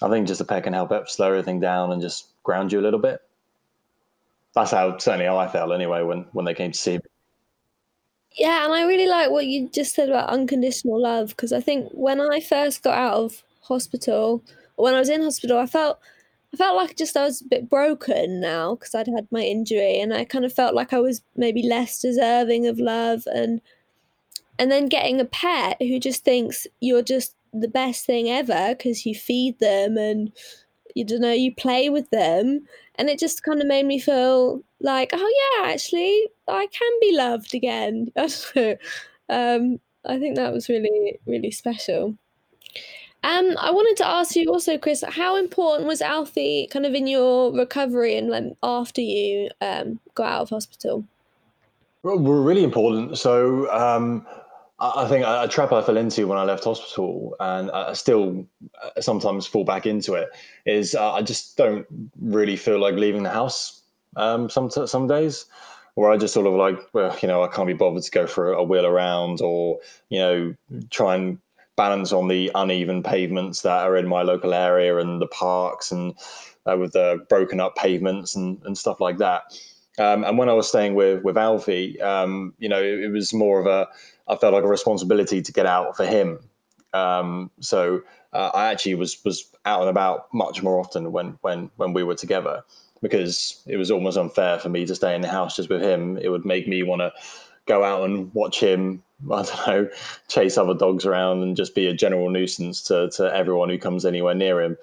I 0.00 0.08
think 0.08 0.28
just 0.28 0.40
a 0.40 0.44
pet 0.44 0.62
can 0.62 0.72
help 0.72 0.92
slow 1.08 1.30
everything 1.30 1.58
down 1.58 1.90
and 1.90 2.00
just 2.00 2.28
ground 2.44 2.72
you 2.72 2.78
a 2.78 2.82
little 2.82 3.00
bit. 3.00 3.22
That's 4.54 4.70
how 4.70 4.96
certainly 4.98 5.26
how 5.26 5.36
I 5.36 5.48
felt 5.48 5.72
anyway 5.72 6.02
when 6.02 6.26
when 6.32 6.44
they 6.44 6.54
came 6.54 6.70
to 6.70 6.78
see 6.78 6.98
me. 6.98 7.00
Yeah, 8.36 8.64
and 8.64 8.74
I 8.74 8.84
really 8.84 9.06
like 9.06 9.30
what 9.30 9.46
you 9.46 9.68
just 9.70 9.94
said 9.94 10.08
about 10.10 10.28
unconditional 10.28 11.00
love 11.00 11.30
because 11.30 11.52
I 11.52 11.60
think 11.60 11.90
when 11.92 12.20
I 12.20 12.40
first 12.40 12.82
got 12.82 12.98
out 12.98 13.14
of 13.14 13.42
hospital, 13.62 14.42
when 14.76 14.94
I 14.94 14.98
was 14.98 15.08
in 15.08 15.22
hospital, 15.22 15.58
I 15.58 15.66
felt 15.66 15.98
I 16.52 16.56
felt 16.56 16.76
like 16.76 16.96
just 16.96 17.16
I 17.16 17.24
was 17.24 17.40
a 17.40 17.46
bit 17.46 17.68
broken 17.68 18.40
now 18.40 18.74
because 18.74 18.94
I'd 18.94 19.08
had 19.08 19.26
my 19.30 19.40
injury, 19.40 19.98
and 20.00 20.12
I 20.12 20.24
kind 20.24 20.44
of 20.44 20.52
felt 20.52 20.74
like 20.74 20.92
I 20.92 21.00
was 21.00 21.22
maybe 21.34 21.62
less 21.62 22.00
deserving 22.00 22.66
of 22.66 22.78
love, 22.78 23.22
and 23.26 23.60
and 24.58 24.70
then 24.70 24.86
getting 24.88 25.20
a 25.20 25.24
pet 25.24 25.76
who 25.80 25.98
just 25.98 26.24
thinks 26.24 26.66
you're 26.80 27.02
just 27.02 27.34
the 27.52 27.68
best 27.68 28.04
thing 28.06 28.28
ever 28.28 28.74
because 28.76 29.06
you 29.06 29.14
feed 29.14 29.58
them 29.60 29.96
and 29.96 30.32
you 30.96 31.04
don't 31.04 31.20
know 31.20 31.32
you 31.32 31.54
play 31.54 31.90
with 31.90 32.08
them 32.10 32.66
and 32.96 33.10
it 33.10 33.18
just 33.18 33.42
kind 33.42 33.60
of 33.60 33.66
made 33.66 33.84
me 33.84 33.98
feel 33.98 34.62
like 34.80 35.10
oh 35.12 35.60
yeah 35.62 35.70
actually 35.70 36.26
i 36.48 36.66
can 36.66 36.92
be 37.00 37.14
loved 37.14 37.54
again 37.54 38.10
um, 39.28 39.78
i 40.06 40.18
think 40.18 40.36
that 40.36 40.52
was 40.52 40.68
really 40.68 41.18
really 41.26 41.50
special 41.50 42.16
um, 43.24 43.56
I 43.58 43.72
wanted 43.72 43.96
to 43.96 44.06
ask 44.06 44.36
you 44.36 44.52
also, 44.52 44.78
Chris, 44.78 45.02
how 45.08 45.34
important 45.34 45.88
was 45.88 46.00
Alfie 46.00 46.68
kind 46.70 46.86
of 46.86 46.94
in 46.94 47.08
your 47.08 47.52
recovery 47.52 48.16
and 48.16 48.28
like 48.28 48.44
after 48.62 49.00
you 49.00 49.50
um, 49.60 49.98
got 50.14 50.32
out 50.32 50.42
of 50.42 50.50
hospital? 50.50 51.04
Well, 52.04 52.18
really 52.18 52.62
important. 52.62 53.18
So 53.18 53.68
um, 53.72 54.24
I 54.78 55.08
think 55.08 55.24
a 55.26 55.48
trap 55.48 55.72
I 55.72 55.80
fell 55.80 55.96
into 55.96 56.26
when 56.26 56.36
I 56.36 56.44
left 56.44 56.64
hospital, 56.64 57.34
and 57.40 57.70
I 57.70 57.94
still 57.94 58.46
uh, 58.82 59.00
sometimes 59.00 59.46
fall 59.46 59.64
back 59.64 59.86
into 59.86 60.14
it, 60.14 60.28
is 60.66 60.94
uh, 60.94 61.12
I 61.14 61.22
just 61.22 61.56
don't 61.56 61.86
really 62.20 62.56
feel 62.56 62.78
like 62.78 62.94
leaving 62.94 63.22
the 63.22 63.30
house 63.30 63.80
um, 64.16 64.50
some 64.50 64.70
some 64.70 65.06
days, 65.06 65.46
where 65.94 66.10
I 66.10 66.18
just 66.18 66.34
sort 66.34 66.46
of 66.46 66.52
like, 66.52 66.78
well, 66.92 67.16
you 67.22 67.28
know, 67.28 67.42
I 67.42 67.48
can't 67.48 67.66
be 67.66 67.72
bothered 67.72 68.02
to 68.02 68.10
go 68.10 68.26
for 68.26 68.52
a 68.52 68.62
wheel 68.62 68.84
around 68.84 69.40
or 69.40 69.78
you 70.10 70.18
know 70.18 70.54
try 70.90 71.14
and 71.14 71.38
balance 71.76 72.12
on 72.12 72.28
the 72.28 72.50
uneven 72.54 73.02
pavements 73.02 73.62
that 73.62 73.84
are 73.84 73.96
in 73.96 74.06
my 74.06 74.22
local 74.22 74.52
area 74.52 74.98
and 74.98 75.20
the 75.20 75.26
parks 75.26 75.90
and 75.90 76.14
uh, 76.66 76.76
with 76.76 76.92
the 76.92 77.24
broken 77.28 77.60
up 77.60 77.76
pavements 77.76 78.34
and, 78.34 78.60
and 78.64 78.76
stuff 78.76 79.00
like 79.00 79.18
that. 79.18 79.42
Um, 79.98 80.24
and 80.24 80.36
when 80.36 80.48
I 80.50 80.52
was 80.52 80.68
staying 80.68 80.94
with 80.94 81.22
with 81.22 81.38
Alfie, 81.38 81.98
um, 82.02 82.52
you 82.58 82.68
know, 82.68 82.82
it, 82.82 83.04
it 83.04 83.10
was 83.10 83.32
more 83.32 83.58
of 83.58 83.66
a 83.66 83.88
I 84.28 84.36
felt 84.36 84.54
like 84.54 84.64
a 84.64 84.68
responsibility 84.68 85.42
to 85.42 85.52
get 85.52 85.66
out 85.66 85.96
for 85.96 86.04
him. 86.04 86.40
Um, 86.92 87.50
so 87.60 88.02
uh, 88.32 88.50
I 88.54 88.70
actually 88.70 88.94
was 88.94 89.22
was 89.24 89.50
out 89.64 89.80
and 89.80 89.90
about 89.90 90.32
much 90.32 90.62
more 90.62 90.78
often 90.78 91.12
when 91.12 91.38
when 91.42 91.70
when 91.76 91.92
we 91.92 92.02
were 92.02 92.14
together 92.14 92.64
because 93.02 93.62
it 93.66 93.76
was 93.76 93.90
almost 93.90 94.16
unfair 94.16 94.58
for 94.58 94.68
me 94.68 94.86
to 94.86 94.94
stay 94.94 95.14
in 95.14 95.20
the 95.20 95.28
house 95.28 95.56
just 95.56 95.68
with 95.68 95.82
him. 95.82 96.16
It 96.16 96.28
would 96.28 96.44
make 96.44 96.66
me 96.66 96.82
want 96.82 97.00
to 97.00 97.12
go 97.66 97.84
out 97.84 98.04
and 98.04 98.32
watch 98.34 98.60
him. 98.60 99.02
I 99.32 99.42
don't 99.42 99.66
know, 99.66 99.88
chase 100.28 100.58
other 100.58 100.74
dogs 100.74 101.06
around 101.06 101.42
and 101.42 101.56
just 101.56 101.74
be 101.74 101.86
a 101.86 101.94
general 101.94 102.30
nuisance 102.30 102.82
to 102.84 103.10
to 103.10 103.34
everyone 103.34 103.68
who 103.68 103.78
comes 103.78 104.04
anywhere 104.04 104.34
near 104.34 104.60
him. 104.60 104.76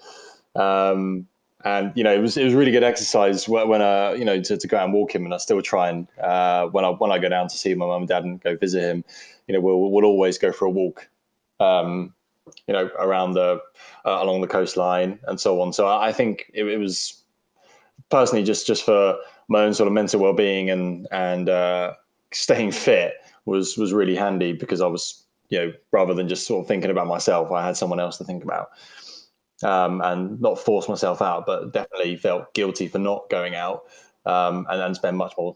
Um, 0.55 1.27
and 1.63 1.91
you 1.95 2.03
know 2.03 2.13
it 2.13 2.19
was 2.19 2.35
it 2.37 2.43
was 2.43 2.53
really 2.53 2.71
good 2.71 2.83
exercise 2.83 3.47
when 3.47 3.81
uh 3.81 4.13
you 4.17 4.25
know 4.25 4.41
to, 4.41 4.57
to 4.57 4.67
go 4.67 4.77
out 4.77 4.85
and 4.85 4.93
walk 4.93 5.13
him 5.13 5.25
and 5.25 5.33
I 5.33 5.37
still 5.37 5.61
try 5.61 5.89
and 5.89 6.07
uh, 6.21 6.67
when 6.67 6.83
I 6.85 6.89
when 6.89 7.11
I 7.11 7.19
go 7.19 7.29
down 7.29 7.47
to 7.47 7.57
see 7.57 7.73
my 7.73 7.85
mum 7.85 8.01
and 8.01 8.07
dad 8.07 8.23
and 8.23 8.41
go 8.41 8.55
visit 8.57 8.81
him 8.81 9.03
you 9.47 9.53
know 9.53 9.61
we'll 9.61 9.91
we'll 9.91 10.05
always 10.05 10.37
go 10.37 10.51
for 10.51 10.65
a 10.65 10.69
walk 10.69 11.07
um 11.59 12.13
you 12.67 12.73
know 12.73 12.89
around 12.99 13.33
the 13.33 13.61
uh, 14.05 14.19
along 14.21 14.41
the 14.41 14.47
coastline 14.47 15.19
and 15.27 15.39
so 15.39 15.61
on. 15.61 15.73
So 15.73 15.87
I, 15.87 16.09
I 16.09 16.13
think 16.13 16.51
it, 16.53 16.65
it, 16.65 16.77
was 16.77 17.21
personally 18.09 18.43
just 18.43 18.67
just 18.67 18.83
for 18.83 19.17
my 19.47 19.63
own 19.63 19.73
sort 19.73 19.87
of 19.87 19.93
mental 19.93 20.19
well-being 20.19 20.69
and 20.69 21.07
and 21.11 21.49
uh, 21.49 21.93
staying 22.31 22.71
fit 22.71 23.13
was 23.45 23.77
was 23.77 23.93
really 23.93 24.15
handy 24.15 24.53
because 24.53 24.81
I 24.81 24.87
was 24.87 25.23
you 25.49 25.59
know 25.59 25.73
rather 25.91 26.13
than 26.13 26.27
just 26.27 26.47
sort 26.47 26.63
of 26.63 26.67
thinking 26.67 26.91
about 26.91 27.07
myself 27.07 27.51
I 27.51 27.65
had 27.65 27.77
someone 27.77 27.99
else 27.99 28.17
to 28.17 28.23
think 28.23 28.43
about 28.43 28.69
um, 29.61 30.01
and 30.01 30.41
not 30.41 30.59
force 30.59 30.89
myself 30.89 31.21
out, 31.21 31.45
but 31.45 31.71
definitely 31.73 32.15
felt 32.15 32.53
guilty 32.53 32.87
for 32.87 32.99
not 32.99 33.29
going 33.29 33.55
out 33.55 33.83
um, 34.25 34.65
and 34.69 34.79
then 34.81 34.95
spend 34.95 35.17
much 35.17 35.33
more 35.37 35.55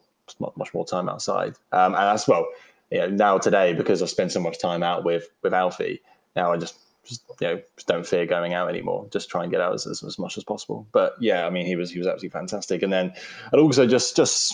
much 0.57 0.73
more 0.73 0.85
time 0.85 1.07
outside. 1.07 1.55
Um, 1.71 1.95
and 1.95 2.03
as 2.03 2.27
well, 2.27 2.47
you 2.91 2.99
know, 2.99 3.07
now 3.07 3.37
today 3.37 3.73
because 3.73 4.01
I 4.01 4.05
spend 4.05 4.31
so 4.31 4.39
much 4.39 4.59
time 4.59 4.83
out 4.83 5.03
with 5.03 5.27
with 5.41 5.53
Alfie, 5.53 6.01
now 6.35 6.51
I 6.51 6.57
just, 6.57 6.75
just 7.05 7.23
you 7.39 7.47
know 7.47 7.61
just 7.75 7.87
don't 7.87 8.05
fear 8.05 8.25
going 8.25 8.53
out 8.53 8.69
anymore. 8.69 9.07
Just 9.11 9.29
try 9.29 9.43
and 9.43 9.51
get 9.51 9.61
out 9.61 9.73
as, 9.73 9.87
as, 9.87 10.03
as 10.03 10.19
much 10.19 10.37
as 10.37 10.43
possible. 10.43 10.87
But 10.91 11.15
yeah, 11.19 11.47
I 11.47 11.49
mean, 11.49 11.65
he 11.65 11.75
was 11.75 11.91
he 11.91 11.99
was 11.99 12.07
absolutely 12.07 12.37
fantastic. 12.37 12.83
And 12.83 12.91
then 12.91 13.13
and 13.51 13.61
also 13.61 13.87
just 13.87 14.15
just 14.15 14.53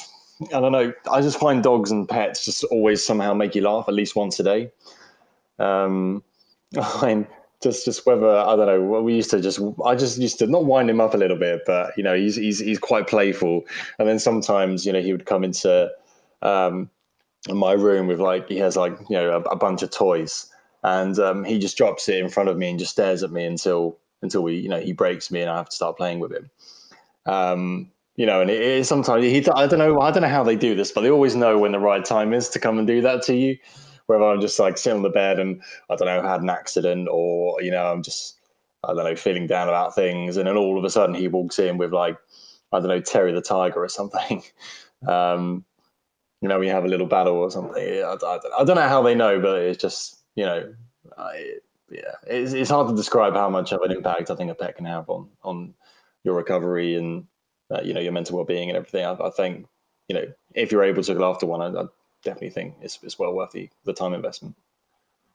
I 0.53 0.59
don't 0.59 0.71
know, 0.71 0.93
I 1.11 1.21
just 1.21 1.39
find 1.39 1.63
dogs 1.63 1.91
and 1.91 2.07
pets 2.07 2.45
just 2.45 2.63
always 2.65 3.05
somehow 3.05 3.33
make 3.33 3.55
you 3.55 3.61
laugh 3.61 3.85
at 3.87 3.93
least 3.93 4.15
once 4.15 4.39
a 4.39 4.43
day. 4.43 4.71
Um, 5.59 6.23
I 6.77 7.05
mean, 7.05 7.27
just 7.63 7.85
just 7.85 8.05
whether 8.05 8.29
I 8.29 8.55
don't 8.55 8.67
know. 8.67 9.01
We 9.01 9.15
used 9.15 9.31
to 9.31 9.41
just 9.41 9.59
I 9.85 9.95
just 9.95 10.19
used 10.19 10.39
to 10.39 10.47
not 10.47 10.65
wind 10.65 10.89
him 10.89 11.01
up 11.01 11.13
a 11.13 11.17
little 11.17 11.37
bit, 11.37 11.61
but 11.65 11.97
you 11.97 12.03
know 12.03 12.13
he's 12.13 12.35
he's 12.35 12.59
he's 12.59 12.79
quite 12.79 13.07
playful. 13.07 13.65
And 13.97 14.07
then 14.07 14.19
sometimes 14.19 14.85
you 14.85 14.93
know 14.93 15.01
he 15.01 15.11
would 15.11 15.25
come 15.25 15.43
into 15.43 15.89
um, 16.41 16.89
my 17.49 17.73
room 17.73 18.07
with 18.07 18.19
like 18.19 18.49
he 18.49 18.57
has 18.57 18.75
like 18.75 18.97
you 19.09 19.15
know 19.15 19.31
a, 19.37 19.39
a 19.41 19.55
bunch 19.55 19.81
of 19.81 19.89
toys, 19.89 20.51
and 20.83 21.17
um, 21.19 21.43
he 21.43 21.57
just 21.57 21.77
drops 21.77 22.07
it 22.09 22.17
in 22.17 22.29
front 22.29 22.49
of 22.49 22.57
me 22.57 22.69
and 22.69 22.79
just 22.79 22.91
stares 22.91 23.23
at 23.23 23.31
me 23.31 23.45
until 23.45 23.97
until 24.21 24.43
we 24.43 24.55
you 24.55 24.69
know 24.69 24.79
he 24.79 24.93
breaks 24.93 25.31
me 25.31 25.41
and 25.41 25.49
I 25.49 25.57
have 25.57 25.69
to 25.69 25.75
start 25.75 25.97
playing 25.97 26.19
with 26.19 26.33
him. 26.33 26.49
Um, 27.25 27.91
you 28.15 28.25
know, 28.25 28.41
and 28.41 28.51
it 28.51 28.61
is 28.61 28.87
sometimes 28.87 29.23
he 29.23 29.37
I 29.55 29.65
don't 29.65 29.79
know 29.79 29.99
I 30.01 30.11
don't 30.11 30.21
know 30.21 30.29
how 30.29 30.43
they 30.43 30.55
do 30.55 30.75
this, 30.75 30.91
but 30.91 31.01
they 31.01 31.09
always 31.09 31.35
know 31.35 31.57
when 31.57 31.71
the 31.71 31.79
right 31.79 32.03
time 32.03 32.33
is 32.33 32.49
to 32.49 32.59
come 32.59 32.77
and 32.77 32.85
do 32.85 33.01
that 33.01 33.23
to 33.23 33.35
you 33.35 33.57
whether 34.07 34.23
I'm 34.23 34.41
just 34.41 34.59
like 34.59 34.77
sitting 34.77 34.97
on 34.97 35.03
the 35.03 35.09
bed 35.09 35.39
and 35.39 35.61
I 35.89 35.95
don't 35.95 36.07
know, 36.07 36.21
had 36.21 36.41
an 36.41 36.49
accident 36.49 37.07
or, 37.09 37.61
you 37.61 37.71
know, 37.71 37.91
I'm 37.91 38.03
just, 38.03 38.39
I 38.83 38.93
don't 38.93 39.03
know, 39.03 39.15
feeling 39.15 39.47
down 39.47 39.69
about 39.69 39.95
things. 39.95 40.37
And 40.37 40.47
then 40.47 40.57
all 40.57 40.77
of 40.77 40.83
a 40.83 40.89
sudden 40.89 41.15
he 41.15 41.27
walks 41.27 41.59
in 41.59 41.77
with 41.77 41.93
like, 41.93 42.17
I 42.71 42.79
don't 42.79 42.89
know, 42.89 42.99
Terry 42.99 43.31
the 43.33 43.41
Tiger 43.41 43.83
or 43.83 43.89
something. 43.89 44.43
Um, 45.05 45.65
you 46.41 46.47
know, 46.47 46.59
we 46.59 46.69
have 46.69 46.85
a 46.85 46.87
little 46.87 47.07
battle 47.07 47.35
or 47.35 47.51
something. 47.51 47.75
I, 47.75 48.17
I, 48.21 48.39
I, 48.59 48.63
don't 48.63 48.77
know 48.77 48.87
how 48.87 49.01
they 49.01 49.15
know, 49.15 49.41
but 49.41 49.61
it's 49.61 49.81
just, 49.81 50.23
you 50.35 50.45
know, 50.45 50.73
I, 51.17 51.55
yeah, 51.89 52.15
it's, 52.25 52.53
it's 52.53 52.69
hard 52.69 52.87
to 52.87 52.95
describe 52.95 53.33
how 53.33 53.49
much 53.49 53.73
of 53.73 53.81
an 53.81 53.91
impact 53.91 54.31
I 54.31 54.35
think 54.35 54.49
a 54.49 54.55
pet 54.55 54.77
can 54.77 54.85
have 54.85 55.09
on, 55.09 55.27
on 55.43 55.73
your 56.23 56.35
recovery 56.35 56.95
and, 56.95 57.25
uh, 57.69 57.81
you 57.83 57.93
know, 57.93 57.99
your 57.99 58.13
mental 58.13 58.37
well-being 58.37 58.69
and 58.69 58.77
everything. 58.77 59.05
I, 59.05 59.13
I, 59.13 59.29
think, 59.29 59.67
you 60.07 60.15
know, 60.15 60.25
if 60.55 60.71
you're 60.71 60.85
able 60.85 61.03
to 61.03 61.13
look 61.13 61.35
after 61.35 61.45
one, 61.45 61.61
I, 61.61 61.83
definitely 62.23 62.51
think 62.51 62.75
it's, 62.81 62.99
it's 63.03 63.19
well 63.19 63.33
worth 63.33 63.51
the, 63.51 63.69
the 63.85 63.93
time 63.93 64.13
investment. 64.13 64.55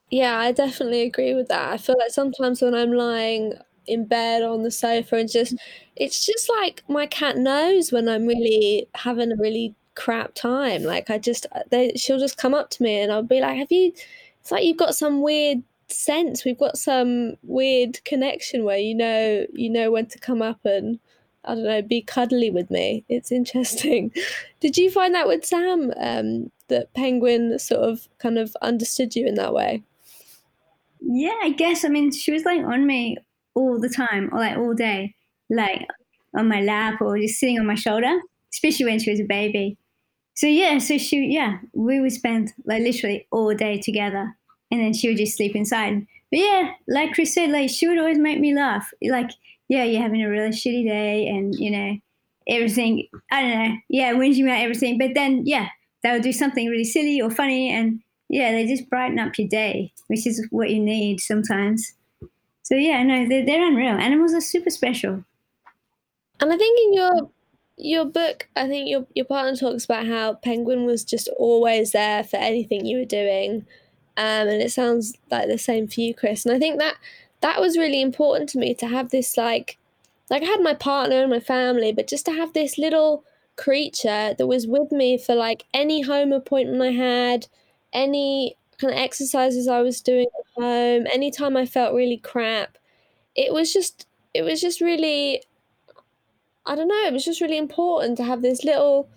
Yeah, 0.09 0.39
I 0.39 0.51
definitely 0.51 1.03
agree 1.03 1.33
with 1.35 1.47
that. 1.49 1.71
I 1.71 1.77
feel 1.77 1.95
like 1.99 2.11
sometimes 2.11 2.61
when 2.61 2.73
I'm 2.73 2.91
lying 2.91 3.53
in 3.85 4.05
bed 4.05 4.43
on 4.43 4.63
the 4.63 4.71
sofa 4.71 5.17
and 5.17 5.31
just 5.31 5.55
it's 5.95 6.25
just 6.25 6.49
like 6.49 6.83
my 6.87 7.05
cat 7.07 7.37
knows 7.37 7.91
when 7.91 8.07
I'm 8.07 8.27
really 8.27 8.87
having 8.95 9.31
a 9.31 9.35
really 9.35 9.75
crap 9.95 10.33
time. 10.35 10.83
Like 10.83 11.09
I 11.09 11.17
just 11.17 11.45
they 11.69 11.93
she'll 11.95 12.19
just 12.19 12.37
come 12.37 12.53
up 12.53 12.69
to 12.71 12.83
me 12.83 12.99
and 13.01 13.11
I'll 13.11 13.23
be 13.23 13.41
like, 13.41 13.57
"Have 13.57 13.71
you 13.71 13.91
it's 14.41 14.51
like 14.51 14.63
you've 14.63 14.77
got 14.77 14.95
some 14.95 15.21
weird 15.21 15.63
sense. 15.87 16.45
We've 16.45 16.57
got 16.57 16.77
some 16.77 17.35
weird 17.43 18.03
connection 18.05 18.63
where 18.63 18.77
you 18.77 18.95
know 18.95 19.45
you 19.53 19.69
know 19.69 19.91
when 19.91 20.07
to 20.07 20.19
come 20.19 20.41
up 20.41 20.59
and 20.65 20.99
I 21.45 21.55
don't 21.55 21.63
know, 21.63 21.81
be 21.81 22.01
cuddly 22.01 22.51
with 22.51 22.69
me. 22.69 23.05
It's 23.09 23.31
interesting. 23.31 24.11
Did 24.59 24.77
you 24.77 24.91
find 24.91 25.15
that 25.15 25.27
with 25.27 25.45
Sam? 25.45 25.93
Um, 25.97 26.51
that 26.69 26.93
Penguin 26.93 27.59
sort 27.59 27.81
of 27.81 28.07
kind 28.17 28.37
of 28.37 28.55
understood 28.61 29.15
you 29.15 29.27
in 29.27 29.35
that 29.35 29.53
way? 29.53 29.83
Yeah, 31.01 31.35
I 31.41 31.51
guess. 31.51 31.85
I 31.85 31.89
mean, 31.89 32.11
she 32.11 32.31
was 32.31 32.45
like 32.45 32.61
on 32.61 32.85
me 32.85 33.17
all 33.55 33.79
the 33.79 33.89
time, 33.89 34.29
or 34.31 34.39
like 34.39 34.57
all 34.57 34.73
day, 34.73 35.15
like 35.49 35.87
on 36.35 36.47
my 36.47 36.61
lap 36.61 37.01
or 37.01 37.17
just 37.17 37.39
sitting 37.39 37.59
on 37.59 37.65
my 37.65 37.75
shoulder, 37.75 38.19
especially 38.53 38.85
when 38.85 38.99
she 38.99 39.11
was 39.11 39.19
a 39.19 39.25
baby. 39.25 39.77
So 40.35 40.47
yeah, 40.47 40.77
so 40.77 40.97
she 40.97 41.27
yeah, 41.33 41.59
we 41.73 41.99
would 41.99 42.13
spend 42.13 42.53
like 42.65 42.81
literally 42.81 43.27
all 43.31 43.53
day 43.53 43.79
together, 43.79 44.37
and 44.71 44.79
then 44.81 44.93
she 44.93 45.09
would 45.09 45.17
just 45.17 45.35
sleep 45.35 45.55
inside. 45.55 46.05
But 46.31 46.39
yeah, 46.39 46.71
like 46.87 47.13
Chris 47.13 47.33
said, 47.33 47.49
like 47.49 47.69
she 47.69 47.87
would 47.87 47.97
always 47.97 48.17
make 48.17 48.39
me 48.39 48.55
laugh. 48.55 48.89
Like 49.03 49.31
yeah, 49.67 49.83
you're 49.83 50.01
having 50.01 50.23
a 50.23 50.29
really 50.29 50.49
shitty 50.49 50.87
day, 50.87 51.27
and 51.27 51.55
you 51.55 51.71
know 51.71 51.97
everything. 52.47 53.07
I 53.31 53.41
don't 53.41 53.51
know. 53.51 53.75
Yeah, 53.89 54.13
whinging 54.13 54.43
about 54.43 54.61
everything. 54.61 54.97
But 54.97 55.13
then 55.13 55.43
yeah, 55.45 55.69
they 56.03 56.11
would 56.11 56.23
do 56.23 56.33
something 56.33 56.67
really 56.67 56.85
silly 56.85 57.21
or 57.21 57.29
funny, 57.29 57.71
and 57.71 58.01
yeah, 58.29 58.51
they 58.51 58.65
just 58.65 58.89
brighten 58.89 59.19
up 59.19 59.37
your 59.37 59.47
day, 59.47 59.91
which 60.07 60.25
is 60.25 60.45
what 60.51 60.69
you 60.69 60.79
need 60.79 61.19
sometimes. 61.19 61.93
So 62.63 62.75
yeah, 62.75 63.01
no, 63.03 63.27
they're, 63.27 63.45
they're 63.45 63.67
unreal. 63.67 63.95
Animals 63.95 64.33
are 64.33 64.41
super 64.41 64.69
special. 64.69 65.23
And 66.39 66.53
I 66.53 66.57
think 66.57 66.79
in 66.85 66.93
your 66.93 67.29
your 67.77 68.05
book, 68.05 68.47
I 68.55 68.67
think 68.67 68.89
your 68.89 69.07
your 69.15 69.25
partner 69.25 69.55
talks 69.55 69.85
about 69.85 70.05
how 70.05 70.35
Penguin 70.35 70.85
was 70.85 71.03
just 71.03 71.27
always 71.37 71.91
there 71.91 72.23
for 72.23 72.37
anything 72.37 72.85
you 72.85 72.99
were 72.99 73.05
doing, 73.05 73.65
um, 74.17 74.47
and 74.47 74.61
it 74.61 74.71
sounds 74.71 75.17
like 75.31 75.47
the 75.47 75.57
same 75.57 75.87
for 75.87 76.01
you, 76.01 76.13
Chris. 76.13 76.45
And 76.45 76.55
I 76.55 76.59
think 76.59 76.79
that 76.79 76.95
that 77.41 77.59
was 77.59 77.77
really 77.77 78.01
important 78.01 78.49
to 78.49 78.59
me 78.59 78.73
to 78.75 78.87
have 78.87 79.09
this 79.09 79.37
like, 79.37 79.77
like 80.29 80.43
I 80.43 80.45
had 80.45 80.61
my 80.61 80.73
partner 80.73 81.21
and 81.21 81.31
my 81.31 81.39
family, 81.39 81.91
but 81.91 82.07
just 82.07 82.25
to 82.25 82.33
have 82.33 82.53
this 82.53 82.77
little 82.77 83.23
creature 83.59 84.35
that 84.37 84.47
was 84.47 84.67
with 84.67 84.91
me 84.91 85.17
for 85.17 85.35
like 85.35 85.65
any 85.73 86.01
home 86.01 86.31
appointment 86.33 86.81
I 86.81 86.91
had, 86.91 87.47
any 87.93 88.55
kind 88.79 88.93
of 88.93 88.99
exercises 88.99 89.67
I 89.67 89.81
was 89.81 90.01
doing 90.01 90.27
at 90.39 90.63
home, 90.63 91.07
anytime 91.11 91.57
I 91.57 91.65
felt 91.65 91.95
really 91.95 92.17
crap, 92.17 92.77
it 93.35 93.53
was 93.53 93.73
just 93.73 94.07
it 94.33 94.43
was 94.43 94.61
just 94.61 94.81
really 94.81 95.43
I 96.65 96.75
don't 96.75 96.87
know, 96.87 97.03
it 97.05 97.11
was 97.13 97.25
just 97.25 97.41
really 97.41 97.57
important 97.57 98.15
to 98.17 98.23
have 98.23 98.41
this 98.41 98.63
little 98.63 99.09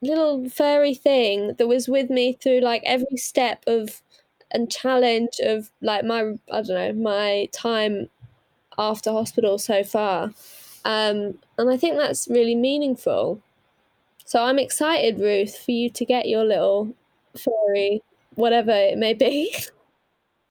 little 0.00 0.48
furry 0.48 0.94
thing 0.94 1.54
that 1.58 1.66
was 1.68 1.88
with 1.88 2.10
me 2.10 2.32
through 2.32 2.60
like 2.60 2.82
every 2.84 3.16
step 3.16 3.62
of 3.66 4.02
and 4.50 4.70
challenge 4.70 5.38
of 5.42 5.70
like 5.80 6.04
my 6.04 6.34
I 6.50 6.62
don't 6.62 6.68
know, 6.68 6.92
my 6.92 7.48
time 7.52 8.08
after 8.78 9.12
hospital 9.12 9.58
so 9.58 9.84
far. 9.84 10.32
Um, 10.84 11.38
and 11.58 11.70
I 11.70 11.76
think 11.76 11.96
that's 11.96 12.28
really 12.28 12.54
meaningful. 12.54 13.40
So 14.24 14.42
I'm 14.42 14.58
excited, 14.58 15.20
Ruth, 15.20 15.58
for 15.58 15.72
you 15.72 15.90
to 15.90 16.04
get 16.04 16.28
your 16.28 16.44
little 16.44 16.94
furry, 17.36 18.02
whatever 18.34 18.72
it 18.72 18.98
may 18.98 19.14
be. 19.14 19.54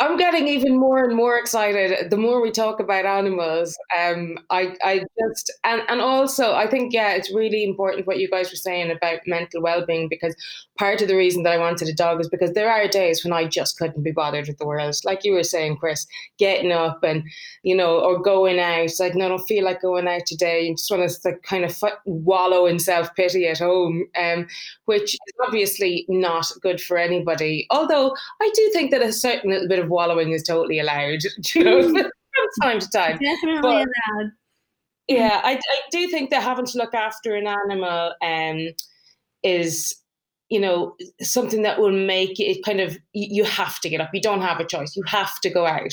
I'm 0.01 0.17
getting 0.17 0.47
even 0.47 0.79
more 0.79 1.03
and 1.03 1.15
more 1.15 1.37
excited 1.37 2.09
the 2.09 2.17
more 2.17 2.41
we 2.41 2.49
talk 2.49 2.79
about 2.79 3.05
animals. 3.05 3.77
Um, 3.99 4.39
I, 4.49 4.75
I 4.83 5.05
just 5.19 5.53
and 5.63 5.83
and 5.89 6.01
also 6.01 6.55
I 6.55 6.65
think 6.67 6.91
yeah, 6.91 7.11
it's 7.11 7.31
really 7.31 7.63
important 7.63 8.07
what 8.07 8.17
you 8.17 8.27
guys 8.27 8.49
were 8.49 8.55
saying 8.55 8.89
about 8.89 9.19
mental 9.27 9.61
well-being 9.61 10.09
because 10.09 10.35
part 10.79 11.03
of 11.03 11.07
the 11.07 11.15
reason 11.15 11.43
that 11.43 11.53
I 11.53 11.59
wanted 11.59 11.87
a 11.87 11.93
dog 11.93 12.19
is 12.19 12.27
because 12.27 12.53
there 12.53 12.71
are 12.71 12.87
days 12.87 13.23
when 13.23 13.31
I 13.31 13.45
just 13.45 13.77
couldn't 13.77 14.01
be 14.01 14.09
bothered 14.09 14.47
with 14.47 14.57
the 14.57 14.65
world, 14.65 14.95
like 15.03 15.23
you 15.23 15.33
were 15.33 15.43
saying, 15.43 15.77
Chris, 15.77 16.07
getting 16.39 16.71
up 16.71 17.03
and 17.03 17.21
you 17.61 17.75
know 17.75 17.99
or 17.99 18.19
going 18.19 18.59
out. 18.59 18.89
Like 18.99 19.13
no, 19.13 19.25
I 19.25 19.29
don't 19.29 19.47
feel 19.47 19.63
like 19.63 19.83
going 19.83 20.07
out 20.07 20.25
today. 20.25 20.63
You 20.63 20.73
just 20.73 20.89
want 20.89 21.07
to 21.07 21.19
like, 21.29 21.43
kind 21.43 21.63
of 21.63 21.79
wallow 22.05 22.65
in 22.65 22.79
self 22.79 23.13
pity 23.13 23.45
at 23.47 23.59
home, 23.59 24.07
um, 24.19 24.47
which 24.85 25.13
is 25.13 25.33
obviously 25.45 26.07
not 26.09 26.51
good 26.59 26.81
for 26.81 26.97
anybody. 26.97 27.67
Although 27.69 28.15
I 28.41 28.51
do 28.55 28.71
think 28.73 28.89
that 28.89 29.03
a 29.03 29.13
certain 29.13 29.51
little 29.51 29.67
bit 29.67 29.77
of 29.77 29.90
wallowing 29.91 30.31
is 30.31 30.43
totally 30.43 30.79
allowed, 30.79 31.19
you 31.55 31.63
know, 31.63 31.81
from 31.83 32.09
time 32.61 32.79
to 32.79 32.89
time. 32.89 33.17
Definitely 33.19 33.61
But- 33.61 33.87
allowed. 34.17 34.31
Yeah, 35.07 35.41
I, 35.43 35.53
I 35.55 35.79
do 35.91 36.07
think 36.07 36.29
that 36.29 36.41
having 36.41 36.65
to 36.67 36.77
look 36.77 36.93
after 36.93 37.35
an 37.35 37.45
animal 37.45 38.13
um, 38.21 38.67
is, 39.43 39.93
you 40.47 40.57
know, 40.59 40.95
something 41.19 41.63
that 41.63 41.79
will 41.79 41.91
make 41.91 42.39
it 42.39 42.63
kind 42.63 42.79
of 42.79 42.97
you 43.11 43.43
have 43.43 43.79
to 43.81 43.89
get 43.89 43.99
up. 43.99 44.11
You 44.13 44.21
don't 44.21 44.41
have 44.41 44.61
a 44.61 44.65
choice. 44.65 44.95
You 44.95 45.03
have 45.07 45.41
to 45.41 45.49
go 45.49 45.65
out, 45.65 45.91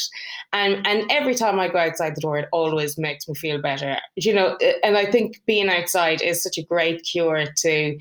and 0.53 0.87
and 0.87 1.11
every 1.11 1.35
time 1.35 1.59
I 1.59 1.67
go 1.69 1.79
outside 1.79 2.15
the 2.15 2.21
door, 2.21 2.39
it 2.39 2.49
always 2.53 2.97
makes 2.97 3.27
me 3.27 3.35
feel 3.35 3.61
better. 3.61 3.97
You 4.15 4.35
know, 4.35 4.57
and 4.85 4.97
I 4.97 5.11
think 5.11 5.41
being 5.47 5.69
outside 5.69 6.23
is 6.23 6.41
such 6.43 6.59
a 6.59 6.63
great 6.63 7.03
cure 7.03 7.45
to, 7.63 7.99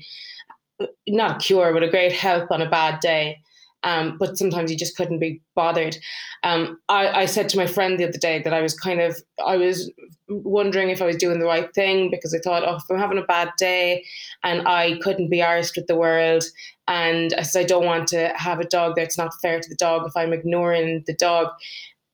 not 1.08 1.36
a 1.36 1.38
cure, 1.40 1.72
but 1.72 1.82
a 1.82 1.90
great 1.90 2.12
help 2.12 2.52
on 2.52 2.62
a 2.62 2.70
bad 2.70 3.00
day. 3.00 3.38
Um, 3.84 4.16
but 4.18 4.36
sometimes 4.36 4.70
you 4.70 4.76
just 4.76 4.96
couldn't 4.96 5.20
be 5.20 5.40
bothered. 5.54 5.96
Um, 6.42 6.80
I, 6.88 7.22
I 7.22 7.26
said 7.26 7.48
to 7.50 7.56
my 7.56 7.66
friend 7.66 7.98
the 7.98 8.08
other 8.08 8.18
day 8.18 8.42
that 8.42 8.52
I 8.52 8.60
was 8.60 8.74
kind 8.74 9.00
of 9.00 9.20
I 9.44 9.56
was 9.56 9.90
wondering 10.28 10.90
if 10.90 11.00
I 11.00 11.06
was 11.06 11.16
doing 11.16 11.38
the 11.38 11.46
right 11.46 11.72
thing 11.74 12.10
because 12.10 12.34
I 12.34 12.38
thought, 12.38 12.64
oh, 12.66 12.76
if 12.76 12.82
I'm 12.90 12.98
having 12.98 13.18
a 13.18 13.22
bad 13.22 13.50
day 13.56 14.04
and 14.42 14.66
I 14.66 14.98
couldn't 15.02 15.30
be 15.30 15.38
arsed 15.38 15.76
with 15.76 15.86
the 15.86 15.96
world, 15.96 16.44
and 16.88 17.32
I 17.34 17.42
said 17.42 17.64
I 17.64 17.66
don't 17.66 17.86
want 17.86 18.08
to 18.08 18.32
have 18.34 18.58
a 18.60 18.64
dog 18.64 18.94
that's 18.96 19.18
not 19.18 19.32
fair 19.40 19.60
to 19.60 19.68
the 19.68 19.76
dog 19.76 20.06
if 20.06 20.16
I'm 20.16 20.32
ignoring 20.32 21.04
the 21.06 21.14
dog. 21.14 21.48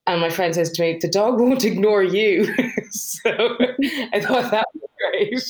And 0.07 0.21
my 0.21 0.29
friend 0.29 0.55
says 0.55 0.71
to 0.73 0.83
me, 0.83 0.99
the 1.01 1.09
dog 1.09 1.41
won't 1.41 1.65
ignore 1.65 2.03
you. 2.03 2.55
so 2.91 3.31
I 4.13 4.21
thought 4.21 4.51
that 4.51 4.67
was 4.75 5.49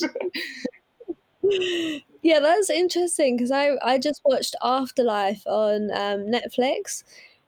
great. 1.43 2.01
Yeah, 2.25 2.39
that's 2.39 2.71
interesting 2.71 3.37
because 3.37 3.51
I 3.51 3.77
I 3.83 3.99
just 3.99 4.21
watched 4.25 4.55
Afterlife 4.63 5.45
on 5.45 5.91
um, 5.91 6.25
Netflix, 6.25 7.03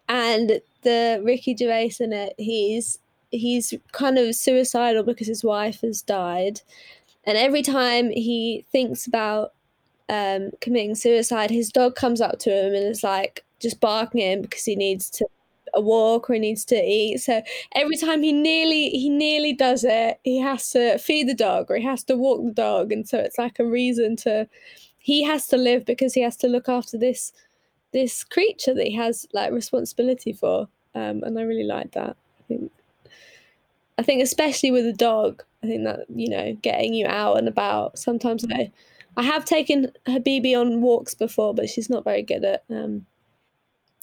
and 0.07 0.61
the 0.83 1.19
Ricky 1.25 1.55
Gervais 1.57 1.93
in 1.99 2.13
it. 2.13 2.35
He's 2.37 2.99
he's 3.31 3.73
kind 3.91 4.19
of 4.19 4.35
suicidal 4.35 5.01
because 5.01 5.25
his 5.27 5.43
wife 5.43 5.81
has 5.81 6.03
died, 6.03 6.61
and 7.25 7.37
every 7.39 7.63
time 7.63 8.11
he 8.11 8.65
thinks 8.71 9.07
about 9.07 9.53
um, 10.09 10.51
committing 10.61 10.95
suicide, 10.95 11.49
his 11.51 11.71
dog 11.71 11.95
comes 11.95 12.21
up 12.21 12.39
to 12.41 12.51
him 12.51 12.75
and 12.75 12.85
is 12.87 13.03
like 13.03 13.45
just 13.59 13.79
barking 13.81 14.21
at 14.23 14.33
him 14.33 14.41
because 14.43 14.65
he 14.65 14.75
needs 14.75 15.09
to 15.11 15.27
a 15.77 15.81
walk 15.81 16.29
or 16.29 16.33
he 16.33 16.39
needs 16.39 16.65
to 16.65 16.75
eat. 16.75 17.19
So 17.19 17.41
every 17.75 17.97
time 17.97 18.23
he 18.23 18.33
nearly 18.33 18.89
he 18.89 19.09
nearly 19.09 19.53
does 19.53 19.83
it, 19.83 20.19
he 20.23 20.39
has 20.39 20.69
to 20.71 20.97
feed 20.97 21.27
the 21.27 21.33
dog 21.33 21.69
or 21.69 21.77
he 21.77 21.83
has 21.83 22.03
to 22.05 22.15
walk 22.15 22.43
the 22.43 22.51
dog, 22.51 22.91
and 22.91 23.07
so 23.07 23.17
it's 23.19 23.37
like 23.37 23.59
a 23.59 23.65
reason 23.65 24.15
to 24.17 24.47
he 24.97 25.23
has 25.23 25.47
to 25.47 25.57
live 25.57 25.85
because 25.85 26.13
he 26.13 26.21
has 26.21 26.35
to 26.37 26.47
look 26.47 26.67
after 26.67 26.97
this 26.97 27.31
this 27.93 28.23
creature 28.23 28.73
that 28.73 28.87
he 28.87 28.95
has 28.95 29.25
like 29.33 29.51
responsibility 29.51 30.33
for. 30.33 30.67
Um, 30.95 31.23
and 31.23 31.39
I 31.39 31.43
really 31.43 31.63
like 31.63 31.91
that. 31.91 32.17
I 32.39 32.43
think 32.47 32.71
I 33.97 34.03
think 34.03 34.21
especially 34.21 34.71
with 34.71 34.85
a 34.85 34.93
dog, 34.93 35.43
I 35.63 35.67
think 35.67 35.83
that 35.85 36.05
you 36.13 36.29
know 36.29 36.53
getting 36.61 36.93
you 36.93 37.07
out 37.07 37.37
and 37.37 37.47
about. 37.47 37.97
Sometimes 37.97 38.45
I 38.51 38.71
I 39.15 39.23
have 39.23 39.45
taken 39.45 39.91
Habibi 40.05 40.59
on 40.59 40.81
walks 40.81 41.15
before, 41.15 41.53
but 41.53 41.69
she's 41.69 41.89
not 41.89 42.03
very 42.03 42.21
good 42.21 42.45
at 42.45 42.63
um, 42.69 43.05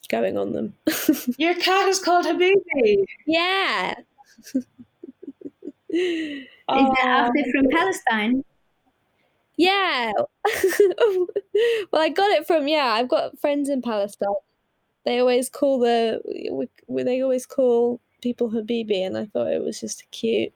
going 0.07 0.37
on 0.37 0.53
them. 0.53 0.75
Your 1.39 1.55
cat 1.55 1.89
is 1.89 2.01
called 2.01 2.27
Habibi. 2.27 3.05
yeah. 3.27 3.95
Is 5.91 6.47
that 6.67 7.05
after 7.05 7.51
from 7.53 7.69
Palestine? 7.71 8.45
Yeah. 9.57 10.13
well, 11.93 12.03
I 12.03 12.09
got 12.09 12.31
it 12.33 12.47
from 12.47 12.67
yeah. 12.67 12.87
I've 12.87 13.09
got 13.09 13.39
friends 13.39 13.69
in 13.69 13.83
Palestine. 13.83 14.29
They 15.05 15.21
always 15.21 15.49
call 15.49 15.79
the 15.79 16.21
they 16.89 17.21
always 17.21 17.47
call 17.47 18.01
people 18.23 18.51
Habibi, 18.51 19.07
and 19.07 19.17
I 19.17 19.27
thought 19.27 19.53
it 19.53 19.63
was 19.63 19.81
just 19.81 20.03
a 20.03 20.07
cute, 20.07 20.53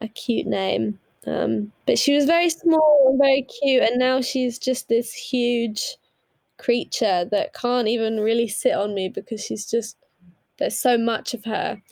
a 0.00 0.08
cute 0.08 0.46
name. 0.46 0.98
Um, 1.26 1.72
but 1.86 1.98
she 1.98 2.14
was 2.14 2.24
very 2.24 2.50
small 2.50 3.06
and 3.08 3.18
very 3.18 3.42
cute, 3.42 3.82
and 3.82 3.98
now 3.98 4.20
she's 4.20 4.58
just 4.58 4.88
this 4.88 5.12
huge 5.14 5.96
creature 6.60 7.26
that 7.30 7.54
can't 7.54 7.88
even 7.88 8.20
really 8.20 8.48
sit 8.48 8.74
on 8.74 8.94
me 8.94 9.08
because 9.08 9.42
she's 9.42 9.68
just 9.68 9.96
there's 10.58 10.78
so 10.78 10.96
much 10.98 11.34
of 11.34 11.44
her. 11.44 11.82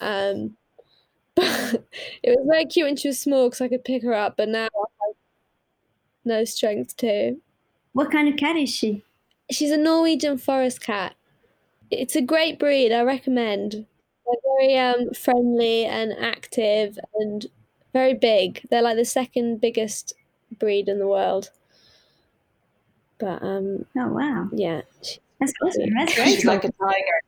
Um, 0.00 0.56
but 1.36 1.84
it 2.22 2.30
was 2.30 2.46
very 2.48 2.66
cute 2.66 2.86
when 2.86 2.96
she 2.96 3.08
was 3.08 3.18
small 3.18 3.48
because 3.48 3.60
I 3.60 3.68
could 3.68 3.84
pick 3.84 4.02
her 4.02 4.14
up, 4.14 4.36
but 4.36 4.48
now 4.48 4.66
I 4.66 5.06
have 5.06 5.16
no 6.24 6.44
strength 6.44 6.96
to. 6.98 7.36
What 7.92 8.10
kind 8.10 8.28
of 8.28 8.36
cat 8.36 8.56
is 8.56 8.70
she? 8.70 9.02
She's 9.50 9.70
a 9.70 9.76
Norwegian 9.76 10.38
forest 10.38 10.80
cat. 10.80 11.14
It's 11.90 12.16
a 12.16 12.22
great 12.22 12.58
breed. 12.58 12.92
I 12.92 13.02
recommend. 13.02 13.72
They're 13.72 14.56
very 14.58 14.78
um, 14.78 15.14
friendly 15.14 15.84
and 15.84 16.12
active 16.18 16.98
and 17.14 17.46
very 17.92 18.14
big. 18.14 18.66
They're 18.70 18.82
like 18.82 18.96
the 18.96 19.04
second 19.04 19.60
biggest 19.60 20.14
breed 20.58 20.88
in 20.88 20.98
the 20.98 21.06
world. 21.06 21.50
But 23.18 23.42
um, 23.42 23.86
Oh 23.96 24.08
wow, 24.08 24.48
yeah, 24.52 24.82
she, 25.02 25.18
that's 25.40 25.52
awesome. 25.64 25.90
That's 25.96 26.14
very 26.14 26.30
She's 26.30 26.44
like 26.44 26.64
a 26.64 26.72
tiger. 26.72 27.22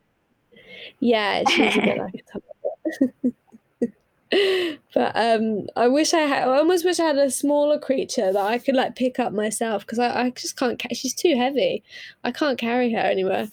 yeah, 1.00 1.42
she's 1.48 1.76
a 1.76 1.80
bit 1.80 1.98
like 1.98 2.14
a 2.14 3.20
tiger. 3.20 3.34
but 4.94 5.12
um, 5.14 5.66
I 5.76 5.88
wish 5.88 6.12
I 6.12 6.20
had. 6.20 6.48
I 6.48 6.58
almost 6.58 6.84
wish 6.84 7.00
I 7.00 7.04
had 7.04 7.16
a 7.16 7.30
smaller 7.30 7.78
creature 7.78 8.32
that 8.32 8.46
I 8.46 8.58
could 8.58 8.74
like 8.76 8.96
pick 8.96 9.18
up 9.18 9.32
myself 9.32 9.86
because 9.86 9.98
I, 9.98 10.24
I 10.24 10.30
just 10.30 10.56
can't. 10.56 10.78
Ca- 10.80 10.94
she's 10.94 11.14
too 11.14 11.34
heavy. 11.36 11.82
I 12.24 12.32
can't 12.32 12.58
carry 12.58 12.92
her 12.92 12.98
anywhere. 12.98 13.48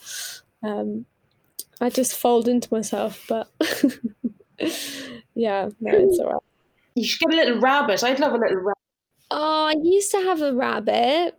Um, 0.64 1.06
I 1.80 1.90
just 1.90 2.18
fold 2.18 2.48
into 2.48 2.68
myself. 2.74 3.26
But 3.30 3.48
yeah, 5.36 5.70
no, 5.80 5.92
it's 5.92 6.20
alright. 6.20 6.42
You 6.96 7.06
should 7.06 7.30
get 7.30 7.34
a 7.34 7.36
little 7.36 7.62
rabbit. 7.62 8.04
I'd 8.04 8.20
love 8.20 8.34
a 8.34 8.38
little 8.38 8.58
rabbit. 8.58 8.78
Oh, 9.32 9.66
I 9.68 9.76
used 9.82 10.12
to 10.12 10.18
have 10.18 10.42
a 10.42 10.54
rabbit. 10.54 11.38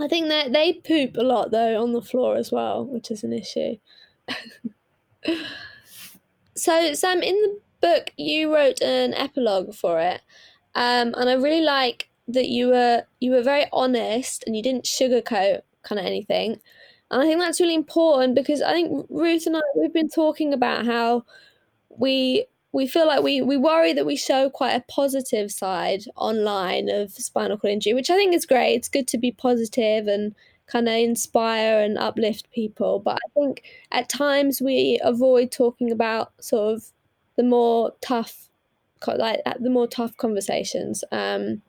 I 0.00 0.08
think 0.08 0.28
that 0.28 0.52
they 0.52 0.74
poop 0.74 1.16
a 1.16 1.22
lot 1.22 1.50
though 1.50 1.82
on 1.82 1.92
the 1.92 2.02
floor 2.02 2.36
as 2.36 2.52
well, 2.52 2.84
which 2.84 3.10
is 3.10 3.24
an 3.24 3.32
issue. 3.32 3.76
so, 6.54 6.94
Sam, 6.94 7.22
in 7.22 7.34
the 7.34 7.60
book, 7.80 8.12
you 8.16 8.54
wrote 8.54 8.80
an 8.80 9.14
epilogue 9.14 9.74
for 9.74 9.98
it, 10.00 10.20
um, 10.74 11.14
and 11.16 11.28
I 11.28 11.34
really 11.34 11.62
like 11.62 12.08
that 12.28 12.48
you 12.48 12.68
were 12.68 13.04
you 13.20 13.30
were 13.32 13.42
very 13.42 13.66
honest 13.72 14.44
and 14.46 14.56
you 14.56 14.62
didn't 14.62 14.84
sugarcoat 14.84 15.62
kind 15.82 15.98
of 15.98 16.06
anything. 16.06 16.60
And 17.10 17.22
I 17.22 17.24
think 17.24 17.40
that's 17.40 17.60
really 17.60 17.74
important 17.74 18.34
because 18.34 18.60
I 18.62 18.72
think 18.72 19.06
Ruth 19.08 19.46
and 19.46 19.56
I 19.56 19.60
we've 19.74 19.92
been 19.92 20.10
talking 20.10 20.52
about 20.52 20.84
how 20.86 21.24
we 21.88 22.46
we 22.72 22.86
feel 22.86 23.06
like 23.06 23.22
we 23.22 23.40
we 23.40 23.56
worry 23.56 23.92
that 23.92 24.06
we 24.06 24.16
show 24.16 24.50
quite 24.50 24.72
a 24.74 24.84
positive 24.88 25.50
side 25.50 26.02
online 26.16 26.88
of 26.88 27.12
spinal 27.12 27.56
cord 27.56 27.72
injury, 27.72 27.94
which 27.94 28.10
I 28.10 28.16
think 28.16 28.34
is 28.34 28.46
great. 28.46 28.74
It's 28.74 28.88
good 28.88 29.08
to 29.08 29.18
be 29.18 29.32
positive 29.32 30.06
and 30.06 30.34
kind 30.66 30.86
of 30.86 30.94
inspire 30.94 31.80
and 31.80 31.96
uplift 31.96 32.50
people, 32.52 33.00
but 33.00 33.16
I 33.16 33.28
think 33.34 33.62
at 33.90 34.08
times 34.08 34.60
we 34.60 35.00
avoid 35.02 35.50
talking 35.50 35.90
about 35.90 36.32
sort 36.42 36.74
of 36.74 36.84
the 37.36 37.42
more 37.42 37.92
tough, 38.02 38.48
like 39.06 39.40
the 39.58 39.70
more 39.70 39.86
tough 39.86 40.16
conversations. 40.18 41.02
Um, 41.10 41.62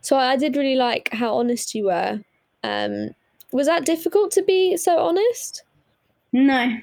so 0.00 0.16
I 0.16 0.36
did 0.36 0.56
really 0.56 0.74
like 0.74 1.10
how 1.12 1.36
honest 1.36 1.74
you 1.74 1.84
were, 1.84 2.20
um, 2.64 3.10
was 3.52 3.68
that 3.68 3.84
difficult 3.84 4.32
to 4.32 4.42
be 4.42 4.76
so 4.76 4.98
honest? 4.98 5.62
No, 6.32 6.78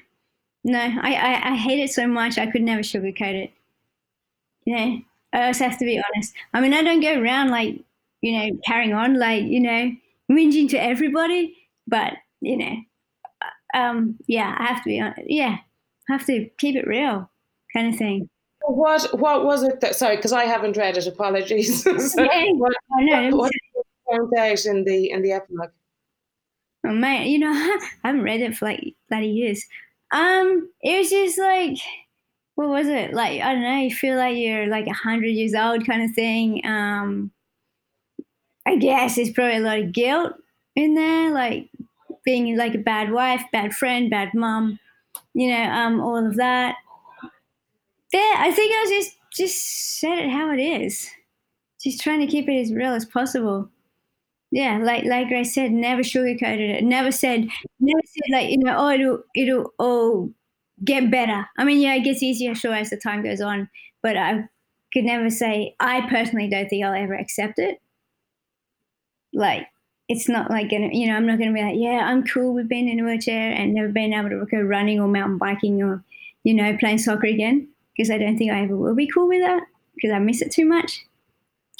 no, 0.64 0.78
I, 0.78 1.14
I, 1.14 1.50
I 1.52 1.56
hate 1.56 1.80
it 1.80 1.90
so 1.90 2.06
much. 2.06 2.38
I 2.38 2.46
could 2.46 2.62
never 2.62 2.82
sugarcoat 2.82 3.34
it. 3.34 3.52
You 4.64 4.76
know, 4.76 5.00
I 5.32 5.40
always 5.42 5.58
have 5.58 5.78
to 5.78 5.84
be 5.84 5.98
honest. 6.14 6.34
I 6.52 6.60
mean, 6.60 6.74
I 6.74 6.82
don't 6.82 7.00
go 7.00 7.18
around 7.20 7.50
like, 7.50 7.80
you 8.20 8.32
know, 8.38 8.58
carrying 8.66 8.92
on 8.92 9.18
like, 9.18 9.44
you 9.44 9.60
know, 9.60 9.92
whinging 10.30 10.68
to 10.70 10.76
everybody, 10.82 11.56
but, 11.86 12.14
you 12.40 12.56
know, 12.58 12.76
uh, 13.42 13.78
um, 13.78 14.18
yeah, 14.26 14.54
I 14.58 14.64
have 14.66 14.82
to 14.84 14.88
be 14.88 15.00
honest. 15.00 15.22
Yeah, 15.26 15.58
I 16.08 16.12
have 16.12 16.26
to 16.26 16.48
keep 16.58 16.76
it 16.76 16.86
real 16.86 17.30
kind 17.72 17.92
of 17.92 17.98
thing. 17.98 18.28
What 18.62 19.18
what 19.18 19.44
was 19.44 19.62
it 19.62 19.80
that 19.80 19.96
sorry, 19.96 20.16
because 20.16 20.32
I 20.32 20.44
haven't 20.44 20.76
read 20.76 20.96
it, 20.96 21.06
apologies. 21.06 21.82
so 22.12 22.22
Yeah, 22.22 22.52
what, 22.52 22.72
I 22.98 23.02
know. 23.02 23.36
what, 23.36 23.50
what 23.72 23.86
found 24.10 24.32
out 24.38 24.64
in 24.66 24.84
the 24.84 25.10
in 25.10 25.22
the 25.22 25.32
epilogue? 25.32 25.70
Oh 26.86 26.92
man, 26.92 27.26
you 27.26 27.38
know, 27.38 27.50
I 28.04 28.08
haven't 28.08 28.22
read 28.22 28.40
it 28.40 28.56
for 28.56 28.66
like 28.66 28.94
bloody 29.08 29.28
years. 29.28 29.64
Um, 30.12 30.70
it 30.82 30.98
was 30.98 31.10
just 31.10 31.38
like, 31.38 31.78
what 32.54 32.68
was 32.68 32.88
it? 32.88 33.14
Like, 33.14 33.40
I 33.40 33.54
don't 33.54 33.62
know, 33.62 33.76
you 33.76 33.94
feel 33.94 34.16
like 34.16 34.36
you're 34.36 34.66
like 34.66 34.86
a 34.86 34.92
hundred 34.92 35.28
years 35.28 35.54
old 35.54 35.86
kind 35.86 36.02
of 36.02 36.14
thing. 36.14 36.60
Um, 36.66 37.30
I 38.66 38.76
guess 38.76 39.16
there's 39.16 39.30
probably 39.30 39.56
a 39.56 39.60
lot 39.60 39.78
of 39.78 39.92
guilt 39.92 40.34
in 40.76 40.94
there, 40.94 41.32
like 41.32 41.70
being 42.24 42.56
like 42.56 42.74
a 42.74 42.78
bad 42.78 43.10
wife, 43.12 43.42
bad 43.52 43.74
friend, 43.74 44.10
bad 44.10 44.34
mom, 44.34 44.78
you 45.34 45.48
know, 45.50 45.62
um, 45.62 46.00
all 46.00 46.26
of 46.26 46.36
that. 46.36 46.76
Yeah, 48.12 48.34
I 48.38 48.50
think 48.50 48.74
I 48.74 48.80
was 48.82 48.90
just 48.90 49.16
just 49.32 50.00
said 50.00 50.18
it 50.18 50.30
how 50.30 50.50
it 50.50 50.60
is. 50.60 51.08
Just 51.80 52.00
trying 52.00 52.20
to 52.20 52.26
keep 52.26 52.48
it 52.48 52.60
as 52.60 52.72
real 52.72 52.92
as 52.92 53.04
possible 53.04 53.70
yeah, 54.50 54.78
like 54.82 55.04
like 55.04 55.28
i 55.32 55.42
said, 55.42 55.70
never 55.72 56.02
sugarcoated 56.02 56.78
it. 56.78 56.84
Never 56.84 57.12
said, 57.12 57.48
never 57.78 58.00
said 58.04 58.32
like 58.32 58.50
you 58.50 58.58
know, 58.58 58.74
oh, 58.76 58.90
it'll 58.90 59.22
it'll 59.34 59.74
all 59.78 60.30
get 60.84 61.10
better. 61.10 61.46
I 61.58 61.64
mean, 61.64 61.80
yeah, 61.80 61.94
it 61.96 62.04
gets 62.04 62.22
easier 62.22 62.54
sure 62.54 62.74
as 62.74 62.90
the 62.90 62.96
time 62.96 63.22
goes 63.22 63.40
on, 63.40 63.68
but 64.02 64.16
I 64.16 64.48
could 64.92 65.04
never 65.04 65.30
say. 65.30 65.76
I 65.80 66.08
personally 66.08 66.48
don't 66.48 66.68
think 66.68 66.84
I'll 66.84 66.94
ever 66.94 67.14
accept 67.14 67.58
it. 67.58 67.80
Like 69.32 69.66
it's 70.08 70.28
not 70.28 70.50
like 70.50 70.70
gonna, 70.70 70.90
you 70.92 71.06
know, 71.06 71.14
I'm 71.14 71.26
not 71.26 71.38
gonna 71.38 71.52
be 71.52 71.62
like, 71.62 71.76
yeah, 71.78 72.06
I'm 72.06 72.24
cool 72.26 72.54
with 72.54 72.68
being 72.68 72.88
in 72.88 73.00
a 73.00 73.04
wheelchair 73.04 73.52
and 73.52 73.74
never 73.74 73.88
being 73.88 74.12
able 74.12 74.30
to 74.30 74.44
go 74.46 74.60
running 74.60 75.00
or 75.00 75.08
mountain 75.08 75.38
biking 75.38 75.82
or 75.82 76.02
you 76.42 76.54
know 76.54 76.76
playing 76.78 76.98
soccer 76.98 77.26
again 77.26 77.68
because 77.96 78.10
I 78.10 78.18
don't 78.18 78.36
think 78.38 78.50
I 78.50 78.62
ever 78.62 78.76
will 78.76 78.94
be 78.94 79.06
cool 79.06 79.28
with 79.28 79.42
that 79.42 79.62
because 79.94 80.10
I 80.12 80.18
miss 80.18 80.42
it 80.42 80.50
too 80.50 80.64
much 80.66 81.04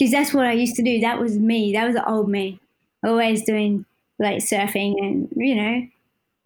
because 0.01 0.13
that's 0.13 0.33
what 0.33 0.47
I 0.47 0.53
used 0.53 0.77
to 0.77 0.83
do. 0.83 0.99
That 0.99 1.21
was 1.21 1.39
me. 1.39 1.75
That 1.75 1.85
was 1.85 1.95
the 1.95 2.09
old 2.09 2.31
me. 2.31 2.59
Always 3.05 3.45
doing 3.45 3.85
like 4.19 4.39
surfing 4.39 4.95
and 4.99 5.29
you 5.37 5.55
know, 5.55 5.87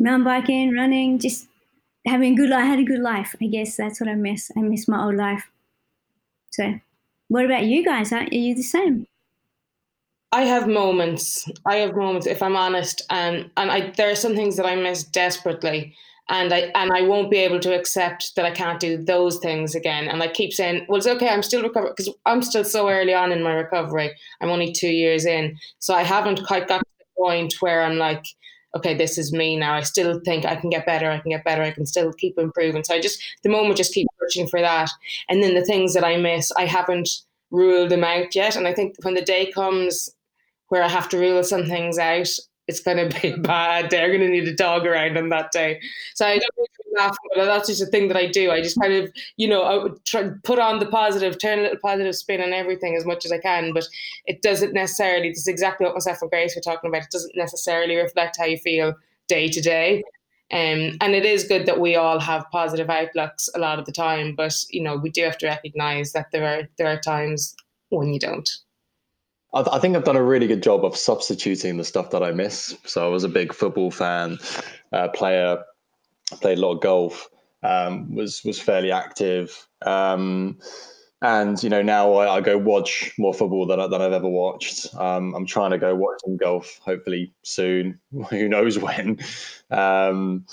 mountain 0.00 0.24
biking, 0.24 0.74
running, 0.74 1.20
just 1.20 1.46
having 2.04 2.32
a 2.32 2.36
good 2.36 2.50
life. 2.50 2.64
I 2.64 2.66
had 2.66 2.80
a 2.80 2.84
good 2.84 2.98
life. 2.98 3.36
I 3.40 3.46
guess 3.46 3.76
that's 3.76 4.00
what 4.00 4.10
I 4.10 4.16
miss. 4.16 4.50
I 4.56 4.60
miss 4.60 4.88
my 4.88 5.04
old 5.04 5.14
life. 5.14 5.48
So, 6.50 6.80
what 7.28 7.44
about 7.44 7.64
you 7.64 7.84
guys? 7.84 8.12
Are 8.12 8.24
you 8.24 8.56
the 8.56 8.62
same? 8.62 9.06
I 10.32 10.42
have 10.42 10.66
moments. 10.66 11.48
I 11.64 11.76
have 11.76 11.94
moments, 11.94 12.26
if 12.26 12.42
I'm 12.42 12.56
honest, 12.56 13.02
and 13.08 13.50
and 13.56 13.70
I 13.70 13.90
there 13.90 14.10
are 14.10 14.16
some 14.16 14.34
things 14.34 14.56
that 14.56 14.66
I 14.66 14.74
miss 14.74 15.04
desperately 15.04 15.94
and 16.28 16.52
I 16.52 16.70
and 16.74 16.90
I 16.92 17.02
won't 17.02 17.30
be 17.30 17.38
able 17.38 17.60
to 17.60 17.74
accept 17.74 18.34
that 18.36 18.44
I 18.44 18.50
can't 18.50 18.80
do 18.80 18.96
those 18.96 19.38
things 19.38 19.74
again. 19.74 20.08
And 20.08 20.22
I 20.22 20.28
keep 20.28 20.52
saying, 20.52 20.86
"Well, 20.88 20.98
it's 20.98 21.06
okay. 21.06 21.28
I'm 21.28 21.42
still 21.42 21.62
recovering 21.62 21.92
because 21.96 22.14
I'm 22.24 22.42
still 22.42 22.64
so 22.64 22.88
early 22.88 23.14
on 23.14 23.32
in 23.32 23.42
my 23.42 23.52
recovery. 23.52 24.14
I'm 24.40 24.50
only 24.50 24.72
two 24.72 24.88
years 24.88 25.26
in, 25.26 25.58
so 25.78 25.94
I 25.94 26.02
haven't 26.02 26.46
quite 26.46 26.68
got 26.68 26.78
to 26.78 26.84
the 26.98 27.04
point 27.18 27.54
where 27.60 27.82
I'm 27.82 27.98
like." 27.98 28.24
Okay, 28.76 28.92
this 28.92 29.18
is 29.18 29.32
me 29.32 29.56
now. 29.56 29.74
I 29.74 29.82
still 29.82 30.20
think 30.24 30.44
I 30.44 30.56
can 30.56 30.68
get 30.68 30.84
better. 30.84 31.08
I 31.08 31.20
can 31.20 31.30
get 31.30 31.44
better. 31.44 31.62
I 31.62 31.70
can 31.70 31.86
still 31.86 32.12
keep 32.12 32.36
improving. 32.36 32.82
So 32.82 32.92
I 32.92 33.00
just, 33.00 33.22
the 33.44 33.48
moment, 33.48 33.76
just 33.76 33.94
keep 33.94 34.08
searching 34.20 34.48
for 34.48 34.60
that. 34.60 34.90
And 35.28 35.40
then 35.40 35.54
the 35.54 35.64
things 35.64 35.94
that 35.94 36.02
I 36.02 36.16
miss, 36.16 36.50
I 36.56 36.66
haven't 36.66 37.08
ruled 37.52 37.90
them 37.90 38.02
out 38.02 38.34
yet. 38.34 38.56
And 38.56 38.66
I 38.66 38.74
think 38.74 38.96
when 39.02 39.14
the 39.14 39.22
day 39.22 39.52
comes 39.52 40.10
where 40.70 40.82
I 40.82 40.88
have 40.88 41.08
to 41.10 41.18
rule 41.18 41.44
some 41.44 41.66
things 41.66 41.98
out, 41.98 42.28
it's 42.66 42.80
going 42.80 43.08
to 43.08 43.20
be 43.20 43.32
bad. 43.40 43.90
They're 43.90 44.08
going 44.08 44.20
to 44.20 44.28
need 44.28 44.48
a 44.48 44.54
dog 44.54 44.86
around 44.86 45.16
on 45.16 45.28
that 45.30 45.52
day. 45.52 45.80
So 46.14 46.26
I 46.26 46.38
don't 46.38 46.50
really 46.56 46.96
laugh, 46.96 47.16
but 47.34 47.44
that's 47.44 47.68
just 47.68 47.82
a 47.82 47.86
thing 47.86 48.08
that 48.08 48.16
I 48.16 48.26
do. 48.26 48.50
I 48.50 48.62
just 48.62 48.80
kind 48.80 48.94
of, 48.94 49.12
you 49.36 49.48
know, 49.48 49.62
I 49.62 49.82
would 49.82 50.04
try 50.04 50.30
put 50.42 50.58
on 50.58 50.78
the 50.78 50.86
positive, 50.86 51.38
turn 51.38 51.58
a 51.58 51.62
little 51.62 51.78
positive 51.78 52.14
spin 52.14 52.40
on 52.40 52.52
everything 52.52 52.96
as 52.96 53.04
much 53.04 53.24
as 53.24 53.32
I 53.32 53.38
can. 53.38 53.72
But 53.72 53.84
it 54.26 54.42
doesn't 54.42 54.72
necessarily. 54.72 55.30
This 55.30 55.40
is 55.40 55.48
exactly 55.48 55.86
what 55.86 55.94
myself 55.94 56.22
and 56.22 56.30
Grace 56.30 56.54
were 56.54 56.62
talking 56.62 56.88
about. 56.88 57.02
It 57.02 57.10
doesn't 57.10 57.36
necessarily 57.36 57.96
reflect 57.96 58.38
how 58.38 58.46
you 58.46 58.58
feel 58.58 58.94
day 59.28 59.48
to 59.48 59.60
day. 59.60 60.02
Um, 60.52 60.98
and 61.00 61.14
it 61.14 61.24
is 61.24 61.48
good 61.48 61.66
that 61.66 61.80
we 61.80 61.96
all 61.96 62.20
have 62.20 62.50
positive 62.52 62.90
outlooks 62.90 63.48
a 63.54 63.58
lot 63.58 63.78
of 63.78 63.86
the 63.86 63.92
time, 63.92 64.34
but 64.34 64.54
you 64.68 64.82
know 64.82 64.96
we 64.96 65.10
do 65.10 65.24
have 65.24 65.38
to 65.38 65.46
recognise 65.46 66.12
that 66.12 66.30
there 66.32 66.46
are 66.46 66.68
there 66.76 66.86
are 66.86 67.00
times 67.00 67.56
when 67.88 68.12
you 68.12 68.20
don't. 68.20 68.48
I, 69.54 69.76
I 69.76 69.78
think 69.78 69.96
I've 69.96 70.04
done 70.04 70.16
a 70.16 70.22
really 70.22 70.46
good 70.46 70.62
job 70.62 70.84
of 70.84 70.96
substituting 70.96 71.76
the 71.76 71.84
stuff 71.84 72.10
that 72.10 72.22
I 72.22 72.32
miss. 72.32 72.76
So 72.84 73.06
I 73.06 73.08
was 73.08 73.24
a 73.24 73.28
big 73.28 73.54
football 73.54 73.90
fan, 73.90 74.38
uh, 74.92 75.08
player, 75.08 75.62
played 76.40 76.58
a 76.58 76.60
lot 76.60 76.74
of 76.74 76.80
golf, 76.80 77.28
um, 77.62 78.14
was 78.14 78.42
was 78.44 78.60
fairly 78.60 78.92
active. 78.92 79.66
Um, 79.82 80.58
and 81.22 81.62
you 81.62 81.70
know 81.70 81.82
now 81.82 82.12
I, 82.14 82.36
I, 82.36 82.40
go 82.42 82.58
watch 82.58 83.12
more 83.18 83.32
football 83.32 83.66
than, 83.66 83.78
than 83.90 84.02
I've 84.02 84.12
ever 84.12 84.28
watched. 84.28 84.94
Um, 84.94 85.34
I'm 85.34 85.46
trying 85.46 85.70
to 85.70 85.78
go 85.78 85.94
watch 85.94 86.20
some 86.24 86.36
golf, 86.36 86.78
hopefully 86.82 87.32
soon. 87.42 87.98
Who 88.30 88.48
knows 88.48 88.78
when? 88.78 89.18
Um, 89.70 90.44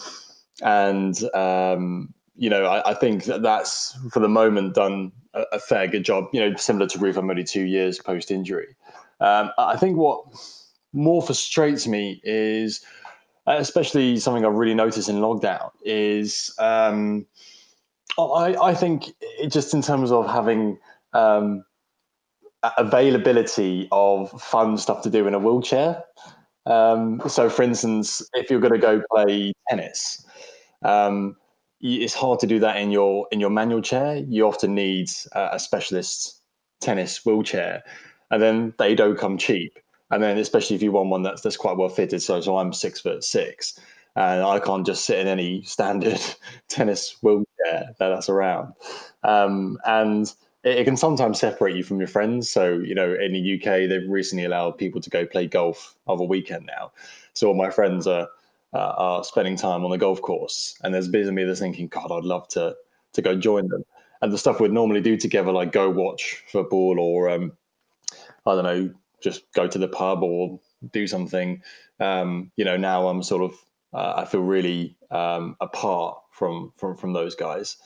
and 0.62 1.22
um, 1.34 2.14
you 2.36 2.50
know 2.50 2.66
I, 2.66 2.92
I, 2.92 2.94
think 2.94 3.26
that 3.26 3.42
that's 3.42 3.98
for 4.12 4.22
the 4.22 4.30
moment 4.30 4.76
done 4.76 5.12
a, 5.34 5.44
a, 5.54 5.60
fair 5.60 5.88
good 5.88 6.06
job. 6.06 6.26
You 6.32 6.40
know, 6.50 6.56
similar 6.56 6.88
to 6.88 7.00
Ruth, 7.00 7.18
I'm 7.18 7.30
only 7.30 7.44
two 7.44 7.66
years 7.66 8.00
post 8.00 8.32
injury. 8.32 8.76
Um, 9.22 9.52
I 9.58 9.78
think 9.78 9.98
what 9.98 10.26
more 10.94 11.22
frustrates 11.22 11.88
me 11.88 12.20
is, 12.24 12.84
uh, 13.48 13.56
especially 13.58 14.18
something 14.20 14.44
I've 14.44 14.56
really 14.56 14.74
noticed 14.74 15.10
in 15.10 15.18
lockdown, 15.18 15.70
is 15.86 16.54
um, 16.58 17.28
I, 18.18 18.56
I, 18.62 18.74
think 18.74 19.14
just 19.48 19.74
in 19.74 19.82
terms 19.84 20.12
of 20.12 20.28
having 20.28 20.80
um, 21.14 21.64
availability 22.78 23.88
of 23.92 24.32
fun 24.42 24.78
stuff 24.78 25.04
to 25.04 25.10
do 25.10 25.28
in 25.28 25.36
a 25.36 25.40
wheelchair. 25.40 26.04
Um, 26.66 27.22
so, 27.28 27.50
for 27.50 27.62
instance, 27.62 28.28
if 28.34 28.50
you're 28.50 28.60
going 28.60 28.74
to 28.74 28.80
go 28.80 29.04
play 29.12 29.54
tennis, 29.70 30.26
um, 30.84 31.36
it's 31.80 32.14
hard 32.14 32.40
to 32.40 32.48
do 32.48 32.60
that 32.60 32.78
in 32.78 32.92
your 32.92 33.28
in 33.32 33.40
your 33.40 33.50
manual 33.52 33.82
chair. 33.82 34.18
You 34.18 34.48
often 34.48 34.76
need 34.76 35.10
a 35.34 35.60
specialist 35.60 36.42
tennis 36.80 37.24
wheelchair 37.26 37.84
and 38.32 38.42
then 38.42 38.74
they 38.80 38.96
don't 38.96 39.18
come 39.18 39.38
cheap. 39.38 39.78
And 40.10 40.24
then 40.24 40.38
especially 40.38 40.76
if 40.76 40.82
you 40.82 40.92
want 40.92 41.10
one 41.10 41.24
that's 41.24 41.42
that's 41.42 41.58
quite 41.58 41.78
well 41.78 41.90
fitted. 41.90 42.22
So 42.22 42.42
so 42.42 42.58
I'm 42.58 42.74
six 42.74 43.00
foot 43.00 43.24
six, 43.24 43.80
and 44.16 44.42
I 44.44 44.60
can't 44.60 44.86
just 44.86 45.06
sit 45.06 45.20
in 45.20 45.28
any 45.28 45.62
standard 45.62 46.20
tennis 46.68 47.16
wheelchair 47.22 47.94
that's 48.00 48.30
around. 48.30 48.74
Um, 49.24 49.78
and 49.86 50.34
it, 50.64 50.80
it, 50.80 50.84
can 50.84 50.98
sometimes 50.98 51.40
separate 51.40 51.76
you 51.76 51.84
from 51.84 52.00
your 52.00 52.08
friends. 52.08 52.50
So 52.50 52.74
you 52.74 52.96
know, 52.96 53.14
in 53.14 53.32
the 53.32 53.56
UK, 53.56 53.88
they've 53.90 54.10
recently 54.10 54.46
allowed 54.46 54.78
people 54.78 55.00
to 55.00 55.10
go 55.10 55.26
play 55.26 55.48
golf 55.48 55.96
over 56.08 56.24
weekend 56.24 56.66
now. 56.66 56.92
So 57.34 57.48
all 57.48 57.54
my 57.54 57.70
friends 57.70 58.06
are 58.06 58.28
uh, 58.74 58.94
are 58.98 59.24
spending 59.24 59.56
time 59.56 59.86
on 59.86 59.92
the 59.92 59.98
golf 59.98 60.22
course, 60.22 60.78
and 60.84 60.94
there's 60.94 61.08
bits 61.08 61.28
of 61.30 61.34
me 61.34 61.46
that's 61.46 61.60
thinking, 61.60 61.88
God, 61.88 62.12
I'd 62.12 62.26
love 62.26 62.50
to 62.50 62.76
to 63.14 63.22
go 63.22 63.36
join 63.36 63.70
them. 63.70 63.84
And 64.22 64.32
the 64.32 64.38
stuff 64.38 64.60
we'd 64.60 64.72
normally 64.72 65.02
do 65.02 65.18
together, 65.18 65.52
like 65.52 65.72
go 65.72 65.90
watch 65.90 66.44
football 66.48 67.00
or 67.00 67.30
um, 67.30 67.54
I 68.46 68.56
don't 68.56 68.64
know, 68.64 68.94
just 69.22 69.52
go 69.54 69.68
to 69.68 69.78
the 69.78 69.88
pub 69.88 70.24
or 70.24 70.60
do 70.92 71.08
something. 71.08 71.62
Um, 72.00 72.52
you 72.56 72.66
know, 72.66 72.78
now 72.78 73.08
I'm 73.08 73.24
sort 73.24 73.44
of 73.44 73.56
uh, 73.94 74.14
I 74.18 74.26
feel 74.26 74.42
really 74.42 74.96
um, 75.12 75.56
apart 75.62 76.18
from 76.32 76.74
from 76.78 76.96
from 76.96 77.14
those 77.14 77.36
guys. 77.36 77.78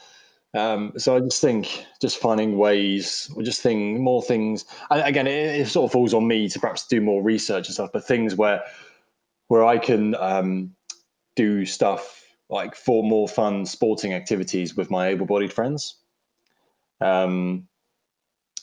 Um, 0.53 0.93
so 0.97 1.17
I 1.17 1.19
just 1.19 1.41
think 1.41 1.85
just 2.01 2.17
finding 2.17 2.57
ways, 2.57 3.29
or 3.35 3.43
just 3.43 3.61
think 3.61 3.99
more 3.99 4.21
things. 4.21 4.63
And 4.89 5.01
again, 5.01 5.27
it, 5.27 5.59
it, 5.59 5.67
sort 5.67 5.89
of 5.89 5.91
falls 5.91 6.13
on 6.13 6.27
me 6.27 6.47
to 6.47 6.59
perhaps 6.59 6.87
do 6.87 7.01
more 7.01 7.21
research 7.21 7.67
and 7.67 7.73
stuff, 7.73 7.89
but 7.91 8.07
things 8.07 8.35
where 8.35 8.63
where 9.47 9.65
I 9.65 9.77
can 9.77 10.15
um, 10.15 10.73
do 11.35 11.65
stuff 11.65 12.23
like 12.49 12.75
for 12.75 13.03
more 13.03 13.27
fun 13.27 13.65
sporting 13.65 14.13
activities 14.13 14.75
with 14.75 14.89
my 14.89 15.07
able-bodied 15.07 15.51
friends. 15.51 15.97
Um, 17.01 17.67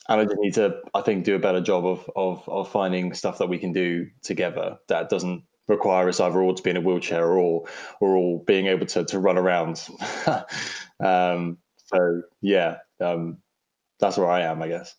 and 0.09 0.21
I 0.21 0.25
just 0.25 0.37
need 0.38 0.55
to, 0.55 0.81
I 0.95 1.03
think, 1.03 1.25
do 1.25 1.37
a 1.37 1.38
better 1.38 1.61
job 1.61 1.87
of 1.87 2.11
of 2.17 2.49
of 2.49 2.71
finding 2.71 3.15
stuff 3.15 3.38
that 3.38 3.49
we 3.49 3.59
can 3.59 3.73
do 3.73 4.09
together 4.23 4.79
that 4.88 5.09
doesn't 5.09 5.45
require 5.69 6.09
us 6.09 6.21
either 6.21 6.43
all 6.43 6.55
to 6.55 6.62
be 6.62 6.71
in 6.71 6.77
a 6.77 6.81
wheelchair 6.81 7.27
or 7.27 7.69
or 8.01 8.17
all 8.17 8.45
being 8.47 8.67
able 8.67 8.87
to 8.87 9.05
to 9.05 9.19
run 9.19 9.38
around. 9.38 9.87
um, 11.05 11.59
so 11.87 12.23
yeah, 12.41 12.79
um, 13.01 13.38
that's 14.01 14.17
where 14.19 14.31
I 14.31 14.43
am, 14.43 14.62
I 14.62 14.69
guess. 14.69 14.95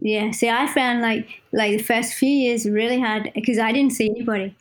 Yeah. 0.00 0.30
See, 0.30 0.48
I 0.50 0.66
found 0.66 1.02
like 1.02 1.42
like 1.52 1.76
the 1.78 1.82
first 1.82 2.14
few 2.14 2.30
years 2.30 2.68
really 2.68 3.00
hard 3.00 3.30
because 3.34 3.58
I 3.58 3.72
didn't 3.72 3.92
see 3.94 4.10
anybody. 4.10 4.54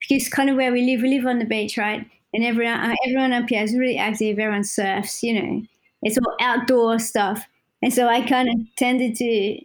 because 0.00 0.28
kind 0.28 0.50
of 0.50 0.56
where 0.56 0.72
we 0.72 0.82
live, 0.82 1.02
we 1.02 1.10
live 1.10 1.26
on 1.26 1.38
the 1.38 1.44
beach, 1.44 1.76
right? 1.76 2.06
And 2.34 2.44
everyone, 2.44 2.78
uh, 2.78 2.94
everyone 3.06 3.32
up 3.32 3.48
here 3.48 3.62
is 3.62 3.76
really 3.76 3.98
active. 3.98 4.38
Everyone 4.38 4.64
surfs, 4.64 5.22
you 5.22 5.40
know, 5.40 5.62
it's 6.02 6.18
all 6.18 6.36
outdoor 6.40 6.98
stuff. 6.98 7.46
And 7.82 7.92
so 7.92 8.08
I 8.08 8.22
kind 8.22 8.48
of 8.48 8.54
tended 8.76 9.16
to, 9.16 9.58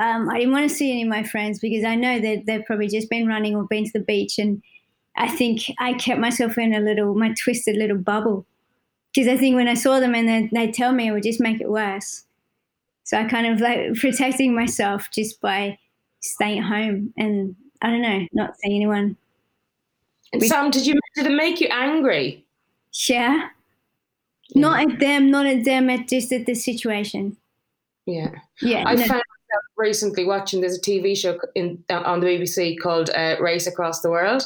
um, 0.00 0.28
I 0.30 0.38
didn't 0.38 0.52
want 0.52 0.68
to 0.68 0.74
see 0.74 0.90
any 0.90 1.02
of 1.02 1.08
my 1.08 1.22
friends 1.22 1.58
because 1.58 1.84
I 1.84 1.94
know 1.94 2.18
that 2.18 2.46
they've 2.46 2.64
probably 2.64 2.88
just 2.88 3.10
been 3.10 3.26
running 3.26 3.54
or 3.54 3.64
been 3.64 3.84
to 3.84 3.92
the 3.92 4.00
beach. 4.00 4.38
And 4.38 4.62
I 5.16 5.28
think 5.28 5.62
I 5.78 5.94
kept 5.94 6.20
myself 6.20 6.56
in 6.58 6.74
a 6.74 6.80
little, 6.80 7.14
my 7.14 7.34
twisted 7.34 7.76
little 7.76 7.98
bubble. 7.98 8.46
Because 9.12 9.28
I 9.28 9.36
think 9.36 9.56
when 9.56 9.68
I 9.68 9.74
saw 9.74 10.00
them 10.00 10.14
and 10.14 10.28
then 10.28 10.50
they 10.52 10.70
tell 10.70 10.92
me 10.92 11.08
it 11.08 11.12
would 11.12 11.24
just 11.24 11.40
make 11.40 11.60
it 11.60 11.70
worse. 11.70 12.24
So 13.04 13.18
I 13.18 13.24
kind 13.24 13.46
of 13.46 13.60
like 13.60 13.94
protecting 14.00 14.54
myself 14.54 15.10
just 15.12 15.40
by 15.40 15.78
staying 16.20 16.60
at 16.60 16.64
home 16.64 17.12
and 17.16 17.56
I 17.82 17.90
don't 17.90 18.02
know, 18.02 18.26
not 18.32 18.56
seeing 18.58 18.76
anyone. 18.76 19.16
And 20.32 20.42
Sam, 20.42 20.70
did 20.70 20.86
you 20.86 20.98
did 21.16 21.26
it 21.26 21.34
make 21.34 21.60
you 21.60 21.68
angry? 21.68 22.44
Yeah. 23.08 23.48
Not 24.54 24.80
at 24.80 24.98
them, 24.98 25.30
not 25.30 25.46
at 25.46 25.64
them, 25.64 25.90
at 25.90 26.08
just 26.08 26.32
at 26.32 26.46
the 26.46 26.54
situation. 26.54 27.36
Yeah. 28.06 28.30
Yeah. 28.60 28.84
I 28.86 28.94
no. 28.94 29.06
found 29.06 29.22
recently 29.76 30.24
watching 30.24 30.60
there's 30.60 30.78
a 30.78 30.80
TV 30.80 31.16
show 31.16 31.38
in 31.54 31.82
on 31.90 32.20
the 32.20 32.26
BBC 32.26 32.78
called 32.80 33.10
uh, 33.10 33.36
Race 33.40 33.66
Across 33.66 34.02
the 34.02 34.10
World, 34.10 34.42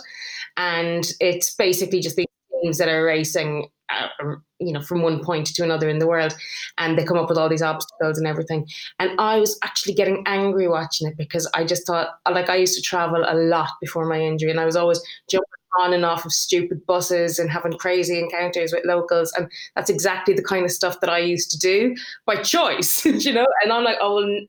and 0.56 1.04
it's 1.20 1.54
basically 1.54 2.00
just 2.00 2.16
these 2.16 2.26
teams 2.62 2.78
that 2.78 2.88
are 2.88 3.04
racing, 3.04 3.68
uh, 3.90 4.36
you 4.58 4.72
know, 4.72 4.80
from 4.80 5.02
one 5.02 5.22
point 5.22 5.46
to 5.46 5.62
another 5.62 5.88
in 5.88 5.98
the 5.98 6.06
world, 6.06 6.34
and 6.78 6.96
they 6.96 7.04
come 7.04 7.18
up 7.18 7.28
with 7.28 7.38
all 7.38 7.48
these 7.48 7.62
obstacles 7.62 8.18
and 8.18 8.26
everything. 8.26 8.66
And 8.98 9.10
I 9.20 9.38
was 9.38 9.58
actually 9.64 9.94
getting 9.94 10.22
angry 10.26 10.68
watching 10.68 11.08
it 11.08 11.16
because 11.16 11.50
I 11.54 11.64
just 11.64 11.86
thought, 11.86 12.08
like, 12.30 12.48
I 12.48 12.56
used 12.56 12.76
to 12.76 12.82
travel 12.82 13.24
a 13.26 13.34
lot 13.34 13.70
before 13.80 14.06
my 14.06 14.20
injury, 14.20 14.50
and 14.50 14.60
I 14.60 14.64
was 14.64 14.76
always 14.76 15.00
jumping 15.28 15.48
on 15.80 15.92
and 15.92 16.04
off 16.04 16.24
of 16.24 16.32
stupid 16.32 16.84
buses 16.86 17.38
and 17.38 17.50
having 17.50 17.76
crazy 17.78 18.18
encounters 18.18 18.72
with 18.72 18.84
locals. 18.84 19.32
And 19.36 19.50
that's 19.74 19.90
exactly 19.90 20.34
the 20.34 20.42
kind 20.42 20.64
of 20.64 20.70
stuff 20.70 21.00
that 21.00 21.10
I 21.10 21.18
used 21.18 21.50
to 21.52 21.58
do 21.58 21.94
by 22.26 22.36
choice, 22.36 23.04
you 23.04 23.32
know? 23.32 23.46
And 23.62 23.72
I'm 23.72 23.84
like, 23.84 23.98
oh, 24.00 24.14
well, 24.16 24.40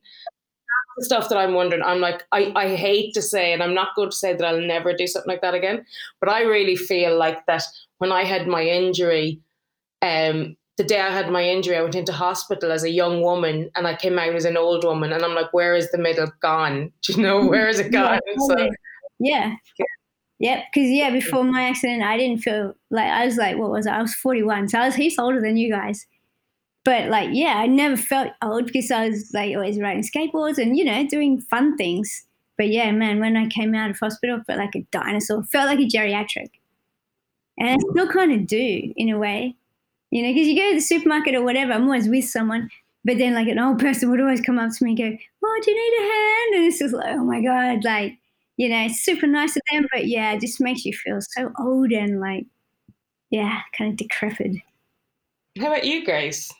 the 0.97 1.05
stuff 1.05 1.29
that 1.29 1.37
I'm 1.37 1.53
wondering. 1.53 1.83
I'm 1.83 1.99
like, 1.99 2.23
I, 2.31 2.51
I 2.55 2.75
hate 2.75 3.13
to 3.15 3.21
say, 3.21 3.53
and 3.53 3.61
I'm 3.61 3.73
not 3.73 3.95
going 3.95 4.09
to 4.09 4.15
say 4.15 4.33
that 4.33 4.45
I'll 4.45 4.61
never 4.61 4.93
do 4.93 5.07
something 5.07 5.29
like 5.29 5.41
that 5.41 5.53
again, 5.53 5.85
but 6.19 6.29
I 6.29 6.43
really 6.43 6.75
feel 6.75 7.17
like 7.17 7.45
that 7.47 7.63
when 7.97 8.11
I 8.11 8.23
had 8.23 8.47
my 8.47 8.63
injury, 8.63 9.41
um, 10.01 10.55
the 10.77 10.83
day 10.83 10.99
I 10.99 11.09
had 11.09 11.29
my 11.29 11.43
injury, 11.43 11.77
I 11.77 11.81
went 11.81 11.95
into 11.95 12.11
hospital 12.11 12.71
as 12.71 12.83
a 12.83 12.89
young 12.89 13.21
woman 13.21 13.69
and 13.75 13.87
I 13.87 13.95
came 13.95 14.19
out 14.19 14.35
as 14.35 14.45
an 14.45 14.57
old 14.57 14.83
woman. 14.83 15.13
And 15.13 15.23
I'm 15.23 15.35
like, 15.35 15.53
where 15.53 15.75
is 15.75 15.89
the 15.91 15.97
middle 15.97 16.31
gone? 16.41 16.91
Do 17.03 17.13
you 17.13 17.21
know, 17.21 17.45
where 17.45 17.67
is 17.67 17.79
it 17.79 17.91
gone? 17.91 18.19
So, 18.47 18.69
Yeah. 19.79 19.85
Yep. 20.39 20.65
Because, 20.73 20.89
yeah, 20.89 21.09
before 21.11 21.43
my 21.43 21.63
accident, 21.63 22.03
I 22.03 22.17
didn't 22.17 22.39
feel 22.41 22.75
like 22.91 23.07
I 23.09 23.25
was 23.25 23.37
like, 23.37 23.57
what 23.57 23.71
was 23.71 23.87
I? 23.87 23.97
I 23.97 24.01
was 24.01 24.13
41. 24.15 24.69
So 24.69 24.79
I 24.79 24.85
was 24.85 24.95
heaps 24.95 25.17
older 25.17 25.39
than 25.41 25.57
you 25.57 25.71
guys. 25.71 26.05
But, 26.85 27.09
like, 27.09 27.29
yeah, 27.33 27.55
I 27.57 27.67
never 27.67 27.97
felt 27.97 28.31
old 28.43 28.67
because 28.67 28.91
I 28.91 29.09
was 29.09 29.31
like 29.33 29.55
always 29.55 29.79
riding 29.81 30.03
skateboards 30.03 30.57
and, 30.59 30.77
you 30.77 30.85
know, 30.85 31.05
doing 31.07 31.41
fun 31.41 31.77
things. 31.77 32.25
But 32.57 32.69
yeah, 32.69 32.91
man, 32.91 33.19
when 33.19 33.37
I 33.37 33.47
came 33.47 33.75
out 33.75 33.89
of 33.91 33.99
hospital, 33.99 34.39
I 34.39 34.43
felt 34.43 34.59
like 34.59 34.75
a 34.75 34.87
dinosaur, 34.91 35.43
felt 35.45 35.67
like 35.67 35.79
a 35.79 35.87
geriatric. 35.87 36.49
And 37.57 37.69
I 37.69 37.77
still 37.91 38.07
kind 38.07 38.31
of 38.31 38.47
do 38.47 38.93
in 38.95 39.09
a 39.09 39.17
way, 39.17 39.55
you 40.11 40.23
know, 40.23 40.33
because 40.33 40.47
you 40.47 40.55
go 40.55 40.69
to 40.69 40.75
the 40.75 40.81
supermarket 40.81 41.35
or 41.35 41.43
whatever, 41.43 41.73
I'm 41.73 41.83
always 41.85 42.07
with 42.09 42.25
someone. 42.25 42.69
But 43.05 43.17
then, 43.19 43.33
like, 43.35 43.47
an 43.47 43.59
old 43.59 43.79
person 43.79 44.09
would 44.11 44.21
always 44.21 44.41
come 44.41 44.59
up 44.59 44.71
to 44.75 44.83
me 44.83 44.91
and 44.91 44.97
go, 44.97 45.17
Oh, 45.43 45.61
do 45.63 45.71
you 45.71 45.77
need 45.77 45.97
a 45.99 46.13
hand? 46.13 46.55
And 46.55 46.65
it's 46.65 46.79
just 46.79 46.93
like, 46.93 47.15
Oh 47.15 47.23
my 47.23 47.41
God, 47.41 47.83
like, 47.83 48.17
you 48.57 48.69
know, 48.69 48.85
it's 48.85 49.01
super 49.01 49.27
nice 49.27 49.55
of 49.55 49.61
them, 49.71 49.87
but 49.91 50.07
yeah, 50.07 50.33
it 50.33 50.41
just 50.41 50.61
makes 50.61 50.85
you 50.85 50.93
feel 50.93 51.19
so 51.21 51.51
old 51.59 51.91
and 51.91 52.19
like, 52.19 52.45
yeah, 53.29 53.61
kind 53.77 53.91
of 53.91 53.97
decrepit. 53.97 54.57
how 55.59 55.67
about 55.67 55.85
you, 55.85 56.05
Grace? 56.05 56.51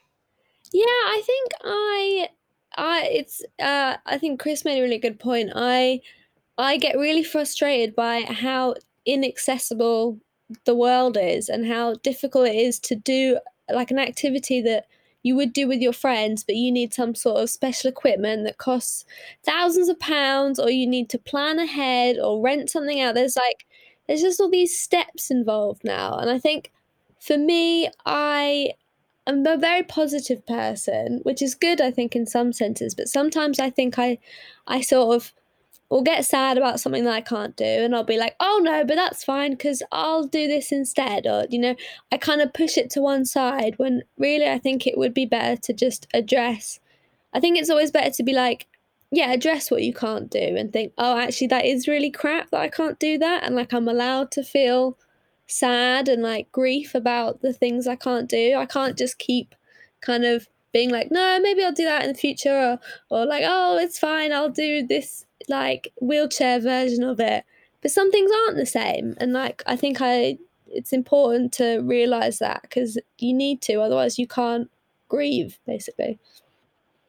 Yeah, 0.74 0.84
I 0.84 1.22
think 1.26 1.52
I, 1.64 2.30
I 2.78 3.10
it's 3.12 3.42
uh, 3.62 3.98
I 4.06 4.18
think 4.18 4.42
Chris 4.42 4.66
made 4.66 4.80
a 4.80 4.82
really 4.82 4.98
good 4.98 5.20
point. 5.20 5.52
I, 5.56 6.02
I 6.58 6.78
get 6.78 6.98
really 6.98 7.24
frustrated 7.24 7.96
by 7.96 8.22
how 8.22 8.76
inaccessible 9.06 10.20
the 10.66 10.76
world 10.76 11.18
is 11.20 11.50
and 11.50 11.66
how 11.66 11.96
difficult 11.96 12.48
it 12.48 12.56
is 12.56 12.80
to 12.80 12.96
do 12.96 13.40
like 13.74 13.92
an 13.92 14.00
activity 14.00 14.62
that 14.62 14.86
you 15.26 15.36
would 15.36 15.54
do 15.54 15.68
with 15.68 15.82
your 15.82 15.92
friends, 15.92 16.44
but 16.44 16.56
you 16.56 16.72
need 16.72 16.94
some 16.94 17.16
sort 17.16 17.42
of 17.42 17.50
special 17.50 17.90
equipment 17.90 18.44
that 18.44 18.60
costs 18.60 19.06
thousands 19.44 19.90
of 19.90 20.00
pounds, 20.00 20.60
or 20.60 20.70
you 20.70 20.86
need 20.86 21.10
to 21.10 21.18
plan 21.18 21.58
ahead 21.58 22.20
or 22.20 22.44
rent 22.44 22.70
something 22.70 23.02
out. 23.02 23.16
There's 23.16 23.36
like, 23.36 23.66
there's 24.06 24.22
just 24.22 24.40
all 24.40 24.52
these 24.52 24.78
steps 24.78 25.32
involved 25.32 25.84
now. 25.84 26.16
And 26.16 26.30
I 26.30 26.38
think 26.38 26.72
for 27.20 27.40
me, 27.40 27.90
I 28.06 28.74
am 29.26 29.44
a 29.48 29.58
very 29.58 29.82
positive 29.82 30.46
person, 30.46 31.22
which 31.24 31.42
is 31.42 31.56
good, 31.56 31.82
I 31.82 31.90
think, 31.90 32.16
in 32.16 32.28
some 32.28 32.54
senses. 32.54 32.94
But 32.94 33.08
sometimes 33.08 33.60
I 33.60 33.72
think 33.72 33.98
I, 33.98 34.20
I 34.68 34.82
sort 34.82 35.16
of 35.16 35.34
will 35.90 36.02
get 36.02 36.26
sad 36.26 36.58
about 36.58 36.80
something 36.80 37.04
that 37.06 37.14
I 37.14 37.22
can't 37.22 37.56
do, 37.56 37.64
and 37.64 37.96
I'll 37.96 38.04
be 38.04 38.18
like, 38.18 38.36
oh 38.40 38.60
no, 38.64 38.84
but 38.84 38.96
that's 38.96 39.24
fine 39.24 39.52
because 39.52 39.84
I'll 39.92 40.26
do 40.26 40.48
this 40.48 40.72
instead. 40.72 41.26
Or, 41.28 41.46
you 41.50 41.60
know, 41.60 41.76
I 42.12 42.18
kind 42.18 42.42
of 42.42 42.54
push 42.54 42.78
it 42.78 42.90
to 42.92 43.02
one 43.02 43.26
side 43.26 43.76
when 43.78 44.04
really 44.18 44.50
I 44.50 44.58
think 44.58 44.88
it 44.88 44.98
would 44.98 45.14
be 45.14 45.26
better 45.26 45.56
to 45.62 45.74
just 45.74 46.08
address. 46.14 46.80
I 47.34 47.40
think 47.40 47.58
it's 47.58 47.70
always 47.70 47.92
better 47.92 48.12
to 48.12 48.24
be 48.24 48.34
like, 48.34 48.68
yeah, 49.12 49.32
address 49.32 49.70
what 49.70 49.84
you 49.84 49.94
can't 49.94 50.30
do 50.30 50.40
and 50.40 50.74
think, 50.74 50.94
oh, 50.98 51.18
actually, 51.18 51.48
that 51.48 51.66
is 51.66 51.88
really 51.88 52.10
crap 52.10 52.50
that 52.52 52.62
I 52.62 52.70
can't 52.70 53.00
do 53.00 53.18
that. 53.20 53.44
And 53.44 53.56
like, 53.56 53.74
I'm 53.74 53.88
allowed 53.88 54.32
to 54.32 54.44
feel 54.44 54.98
sad 55.48 56.08
and 56.08 56.24
like 56.24 56.52
grief 56.52 56.96
about 56.96 57.42
the 57.42 57.54
things 57.54 57.88
I 57.88 57.96
can't 57.96 58.30
do. 58.30 58.56
I 58.58 58.66
can't 58.66 58.98
just 58.98 59.20
keep 59.20 59.54
kind 60.02 60.26
of 60.26 60.48
being 60.76 60.90
like, 60.90 61.10
no, 61.10 61.40
maybe 61.40 61.64
I'll 61.64 61.72
do 61.72 61.86
that 61.86 62.04
in 62.04 62.10
the 62.10 62.18
future, 62.18 62.52
or, 62.52 62.80
or 63.10 63.26
like, 63.26 63.46
oh, 63.48 63.78
it's 63.78 63.98
fine, 63.98 64.34
I'll 64.34 64.50
do 64.50 64.86
this 64.86 65.26
like 65.48 65.94
wheelchair 66.02 66.60
version 66.60 67.02
of 67.02 67.18
it. 67.22 67.46
But 67.82 67.92
some 67.92 68.12
things 68.12 68.30
aren't 68.30 68.58
the 68.58 68.66
same, 68.66 69.16
and 69.18 69.32
like 69.32 69.64
I 69.66 69.78
think 69.78 70.00
I, 70.02 70.38
it's 70.68 70.92
important 70.92 71.54
to 71.54 71.80
realize 71.80 72.40
that 72.40 72.64
because 72.64 73.00
you 73.20 73.34
need 73.34 73.62
to, 73.62 73.80
otherwise 73.80 74.20
you 74.20 74.28
can't 74.28 74.70
grieve, 75.08 75.58
basically. 75.66 76.20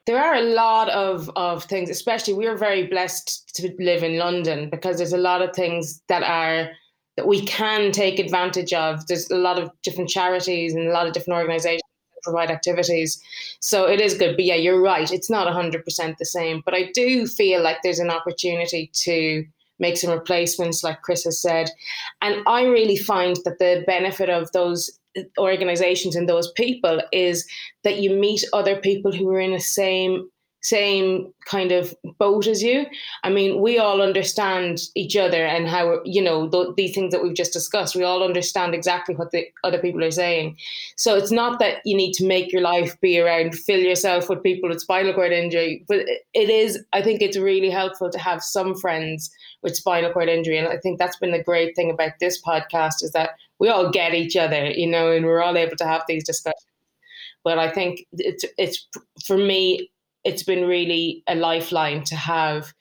There 0.05 0.23
are 0.23 0.35
a 0.35 0.43
lot 0.43 0.87
of, 0.87 1.29
of 1.35 1.65
things, 1.65 1.89
especially 1.89 2.35
we 2.35 2.47
are 2.47 2.55
very 2.55 2.87
blessed 2.87 3.53
to 3.55 3.75
live 3.79 4.01
in 4.01 4.17
London 4.17 4.69
because 4.69 4.95
there's 4.95 5.11
a 5.11 5.17
lot 5.17 5.41
of 5.41 5.53
things 5.53 6.01
that 6.07 6.23
are 6.23 6.71
that 7.17 7.27
we 7.27 7.41
can 7.41 7.91
take 7.91 8.17
advantage 8.17 8.71
of. 8.71 9.05
There's 9.07 9.29
a 9.29 9.35
lot 9.35 9.59
of 9.59 9.71
different 9.83 10.09
charities 10.09 10.73
and 10.73 10.87
a 10.87 10.93
lot 10.93 11.07
of 11.07 11.11
different 11.11 11.37
organizations 11.37 11.81
provide 12.23 12.51
activities. 12.51 13.21
So 13.59 13.87
it 13.87 14.01
is 14.01 14.13
good. 14.13 14.35
But 14.35 14.45
yeah, 14.45 14.55
you're 14.55 14.81
right. 14.81 15.11
It's 15.11 15.29
not 15.29 15.47
100% 15.47 16.17
the 16.17 16.25
same. 16.25 16.61
But 16.65 16.73
I 16.73 16.91
do 16.93 17.27
feel 17.27 17.61
like 17.61 17.77
there's 17.83 17.99
an 17.99 18.09
opportunity 18.09 18.91
to 19.03 19.45
make 19.79 19.97
some 19.97 20.11
replacements, 20.11 20.83
like 20.83 21.01
Chris 21.01 21.23
has 21.25 21.39
said. 21.41 21.69
And 22.21 22.41
I 22.47 22.63
really 22.63 22.97
find 22.97 23.35
that 23.45 23.59
the 23.59 23.83
benefit 23.85 24.29
of 24.29 24.51
those 24.51 24.99
organizations 25.39 26.15
and 26.15 26.27
those 26.27 26.51
people 26.51 27.01
is 27.11 27.47
that 27.83 27.99
you 27.99 28.11
meet 28.11 28.43
other 28.53 28.75
people 28.75 29.11
who 29.11 29.29
are 29.29 29.39
in 29.39 29.53
the 29.53 29.59
same 29.59 30.29
same 30.61 31.31
kind 31.45 31.71
of 31.71 31.93
boat 32.17 32.47
as 32.47 32.61
you. 32.63 32.85
I 33.23 33.29
mean, 33.29 33.61
we 33.61 33.77
all 33.77 34.01
understand 34.01 34.81
each 34.95 35.15
other 35.15 35.45
and 35.45 35.67
how, 35.67 36.01
you 36.03 36.21
know, 36.21 36.49
th- 36.49 36.75
these 36.75 36.93
things 36.93 37.11
that 37.13 37.23
we've 37.23 37.35
just 37.35 37.53
discussed, 37.53 37.95
we 37.95 38.03
all 38.03 38.23
understand 38.23 38.73
exactly 38.73 39.15
what 39.15 39.31
the 39.31 39.45
other 39.63 39.77
people 39.77 40.03
are 40.03 40.11
saying. 40.11 40.57
So 40.95 41.15
it's 41.15 41.31
not 41.31 41.59
that 41.59 41.77
you 41.85 41.95
need 41.95 42.13
to 42.13 42.25
make 42.25 42.51
your 42.51 42.61
life 42.61 42.99
be 43.01 43.19
around, 43.19 43.55
fill 43.55 43.79
yourself 43.79 44.29
with 44.29 44.43
people 44.43 44.69
with 44.69 44.81
spinal 44.81 45.13
cord 45.13 45.31
injury, 45.31 45.85
but 45.87 45.99
it 46.33 46.49
is, 46.49 46.83
I 46.91 47.01
think 47.01 47.21
it's 47.21 47.37
really 47.37 47.69
helpful 47.69 48.09
to 48.09 48.19
have 48.19 48.43
some 48.43 48.75
friends 48.75 49.31
with 49.61 49.75
spinal 49.75 50.11
cord 50.11 50.27
injury. 50.27 50.57
And 50.57 50.67
I 50.67 50.77
think 50.77 50.99
that's 50.99 51.17
been 51.17 51.31
the 51.31 51.43
great 51.43 51.75
thing 51.75 51.91
about 51.91 52.13
this 52.19 52.41
podcast 52.41 53.03
is 53.03 53.11
that 53.11 53.31
we 53.59 53.69
all 53.69 53.89
get 53.89 54.13
each 54.13 54.35
other, 54.35 54.69
you 54.71 54.87
know, 54.87 55.11
and 55.11 55.25
we're 55.25 55.41
all 55.41 55.57
able 55.57 55.77
to 55.77 55.85
have 55.85 56.03
these 56.07 56.25
discussions. 56.25 56.63
But 57.43 57.59
I 57.59 57.71
think 57.71 58.05
it's, 58.13 58.43
it's 58.57 58.85
for 59.25 59.37
me, 59.37 59.89
it's 60.27 60.43
been 60.43 60.65
really 60.67 61.23
a 61.27 61.35
lifeline 61.35 62.03
to 62.03 62.15
have 62.15 62.73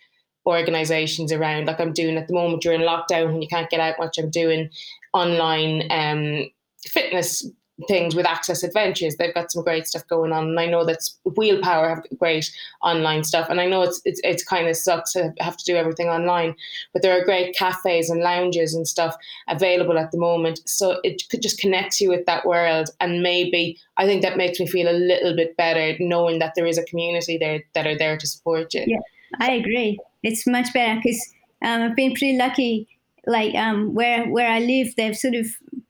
organizations 0.47 1.33
around 1.33 1.67
like 1.67 1.81
i'm 1.81 1.93
doing 1.93 2.17
at 2.17 2.27
the 2.27 2.35
moment 2.35 2.61
during 2.61 2.81
lockdown 2.81 3.33
when 3.33 3.43
you 3.43 3.49
can't 3.49 3.71
get 3.71 3.81
out 3.81 3.95
much 3.99 4.19
i'm 4.19 4.31
doing 4.31 4.69
online 5.15 5.87
um, 5.91 6.49
fitness 6.87 7.49
things 7.89 8.15
with 8.15 8.27
access 8.27 8.63
adventures 8.63 9.17
they've 9.17 9.35
got 9.35 9.53
some 9.53 9.63
great 9.63 9.87
stuff 9.87 10.07
going 10.09 10.33
on 10.33 10.45
and 10.45 10.59
i 10.59 10.65
know 10.65 10.85
that 10.85 10.99
wheelpower 11.37 11.89
have 11.89 12.03
great 12.19 12.51
online 12.83 13.23
stuff 13.23 13.49
and 13.51 13.61
i 13.61 13.67
know 13.67 13.83
it's 13.83 14.01
it's, 14.05 14.21
it's 14.25 14.43
kind 14.43 14.67
of 14.67 14.77
sucks 14.77 15.13
to 15.13 15.33
have 15.41 15.57
to 15.57 15.65
do 15.65 15.77
everything 15.77 16.09
online 16.09 16.55
but 16.95 17.03
there 17.03 17.19
are 17.19 17.25
great 17.25 17.55
cafes 17.55 18.09
and 18.09 18.23
lounges 18.23 18.75
and 18.75 18.89
stuff 18.89 19.15
available 19.49 19.99
at 19.99 20.11
the 20.11 20.19
moment 20.19 20.61
so 20.65 20.99
it 21.05 21.23
could 21.29 21.43
just 21.43 21.61
connects 21.61 22.01
you 22.01 22.09
with 22.09 22.25
that 22.25 22.47
world 22.47 22.89
and 23.01 23.23
maybe 23.23 23.79
i 23.99 24.07
think 24.07 24.23
that 24.23 24.39
makes 24.39 24.59
me 24.59 24.67
feel 24.67 24.89
a 24.89 24.97
little 24.97 25.37
bit 25.37 25.55
better 25.57 25.95
knowing 26.01 26.39
that 26.39 26.55
there 26.57 26.67
is 26.67 26.79
a 26.79 26.85
community 26.85 27.37
there 27.37 27.63
that 27.75 27.87
are 27.87 27.99
there 27.99 28.17
to 28.17 28.27
support 28.27 28.73
you 28.73 28.85
Yeah, 28.87 28.99
I 29.41 29.53
agree. 29.53 29.99
It's 30.23 30.47
much 30.47 30.73
better 30.73 31.01
because 31.03 31.35
um, 31.63 31.83
I've 31.83 31.97
been 31.97 32.13
pretty 32.13 32.37
lucky 32.37 32.89
like 33.27 33.55
um, 33.55 33.95
where 33.95 34.29
where 34.29 34.49
I 34.49 34.61
live, 34.61 34.95
they've 34.97 35.17
sort 35.17 35.35
of 35.35 35.47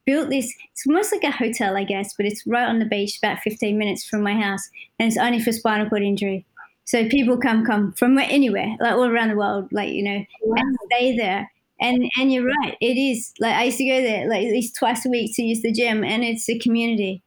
built 0.06 0.30
this. 0.30 0.54
It's 0.72 0.86
almost 0.86 1.12
like 1.12 1.24
a 1.24 1.30
hotel, 1.30 1.76
I 1.76 1.84
guess, 1.84 2.14
but 2.14 2.26
it's 2.26 2.46
right 2.46 2.68
on 2.68 2.78
the 2.78 2.84
beach, 2.84 3.18
about 3.18 3.40
15 3.40 3.76
minutes 3.76 4.04
from 4.08 4.22
my 4.22 4.34
house, 4.34 4.70
and 4.98 5.08
it's 5.08 5.18
only 5.18 5.40
for 5.40 5.52
spinal 5.52 5.88
cord 5.88 6.02
injury. 6.02 6.46
So 6.84 7.08
people 7.08 7.36
come 7.36 7.66
come 7.66 7.92
from 7.92 8.16
anywhere, 8.16 8.76
like 8.80 8.92
all 8.92 9.06
around 9.06 9.28
the 9.30 9.36
world, 9.36 9.68
like 9.72 9.92
you 9.92 10.04
know, 10.04 10.24
wow. 10.42 10.54
and 10.56 10.76
stay 10.86 11.16
there. 11.16 11.50
And 11.80 12.08
and 12.16 12.32
you're 12.32 12.46
right, 12.46 12.76
it 12.80 12.96
is 12.96 13.34
like 13.38 13.54
I 13.54 13.64
used 13.64 13.78
to 13.78 13.86
go 13.86 14.00
there 14.00 14.26
like 14.28 14.46
at 14.46 14.52
least 14.52 14.76
twice 14.78 15.04
a 15.04 15.10
week 15.10 15.34
to 15.36 15.42
use 15.42 15.60
the 15.60 15.72
gym, 15.72 16.04
and 16.04 16.24
it's 16.24 16.48
a 16.48 16.58
community, 16.58 17.22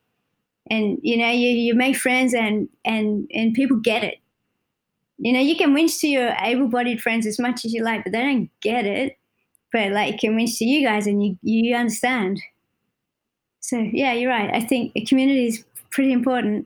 and 0.72 0.98
you 1.04 1.18
know 1.18 1.30
you 1.30 1.50
you 1.50 1.76
make 1.76 1.98
friends 1.98 2.34
and 2.34 2.68
and 2.84 3.30
and 3.32 3.54
people 3.54 3.78
get 3.78 4.04
it. 4.04 4.16
You 5.20 5.34
know, 5.34 5.42
you 5.42 5.58
can 5.58 5.74
winch 5.74 6.00
to 6.00 6.08
your 6.08 6.34
able-bodied 6.42 7.02
friends 7.02 7.28
as 7.28 7.38
much 7.38 7.66
as 7.66 7.74
you 7.74 7.84
like, 7.84 8.06
but 8.06 8.14
they 8.14 8.22
don't 8.22 8.50
get 8.62 8.86
it. 8.86 9.18
But 9.74 9.92
like, 9.92 10.14
you 10.14 10.30
can 10.30 10.36
winch 10.38 10.58
to 10.60 10.66
you 10.66 10.88
guys, 10.88 11.06
and 11.06 11.22
you 11.22 11.38
you 11.44 11.76
understand. 11.76 12.42
So 13.60 13.78
yeah, 13.78 14.14
you're 14.14 14.32
right. 14.32 14.50
I 14.54 14.62
think 14.62 14.92
a 14.96 15.06
community 15.06 15.48
is 15.48 15.66
pretty 15.92 16.12
important. 16.12 16.66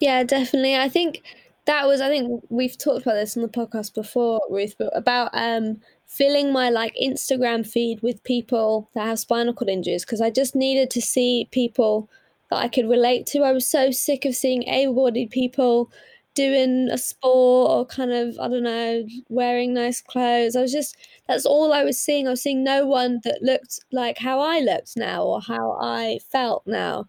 Yeah, 0.00 0.24
definitely. 0.24 0.76
I 0.76 0.88
think 0.88 1.22
that 1.66 1.86
was 1.86 2.00
I 2.00 2.08
think 2.08 2.44
we've 2.50 2.76
talked 2.76 3.02
about 3.02 3.14
this 3.14 3.36
on 3.36 3.42
the 3.42 3.48
podcast 3.48 3.94
before, 3.94 4.40
Ruth, 4.50 4.74
but 4.78 4.96
about 4.96 5.30
um 5.32 5.80
filling 6.06 6.52
my 6.52 6.68
like 6.68 6.94
Instagram 7.02 7.66
feed 7.66 8.02
with 8.02 8.22
people 8.24 8.90
that 8.94 9.06
have 9.06 9.18
spinal 9.18 9.54
cord 9.54 9.70
injuries 9.70 10.04
because 10.04 10.20
I 10.20 10.30
just 10.30 10.54
needed 10.54 10.90
to 10.90 11.00
see 11.00 11.48
people 11.52 12.10
that 12.50 12.56
I 12.56 12.68
could 12.68 12.88
relate 12.88 13.26
to. 13.28 13.40
I 13.40 13.52
was 13.52 13.66
so 13.66 13.90
sick 13.90 14.26
of 14.26 14.34
seeing 14.34 14.64
able-bodied 14.64 15.30
people 15.30 15.90
doing 16.34 16.88
a 16.90 16.98
sport 16.98 17.70
or 17.70 17.86
kind 17.86 18.12
of 18.12 18.38
I 18.38 18.48
don't 18.48 18.62
know 18.62 19.04
wearing 19.28 19.74
nice 19.74 20.00
clothes. 20.00 20.56
I 20.56 20.62
was 20.62 20.72
just 20.72 20.96
that's 21.28 21.46
all 21.46 21.72
I 21.72 21.84
was 21.84 21.98
seeing. 21.98 22.26
I 22.26 22.30
was 22.30 22.42
seeing 22.42 22.64
no 22.64 22.86
one 22.86 23.20
that 23.24 23.42
looked 23.42 23.80
like 23.92 24.18
how 24.18 24.40
I 24.40 24.60
looked 24.60 24.96
now 24.96 25.24
or 25.24 25.40
how 25.40 25.78
I 25.80 26.18
felt 26.30 26.66
now. 26.66 27.06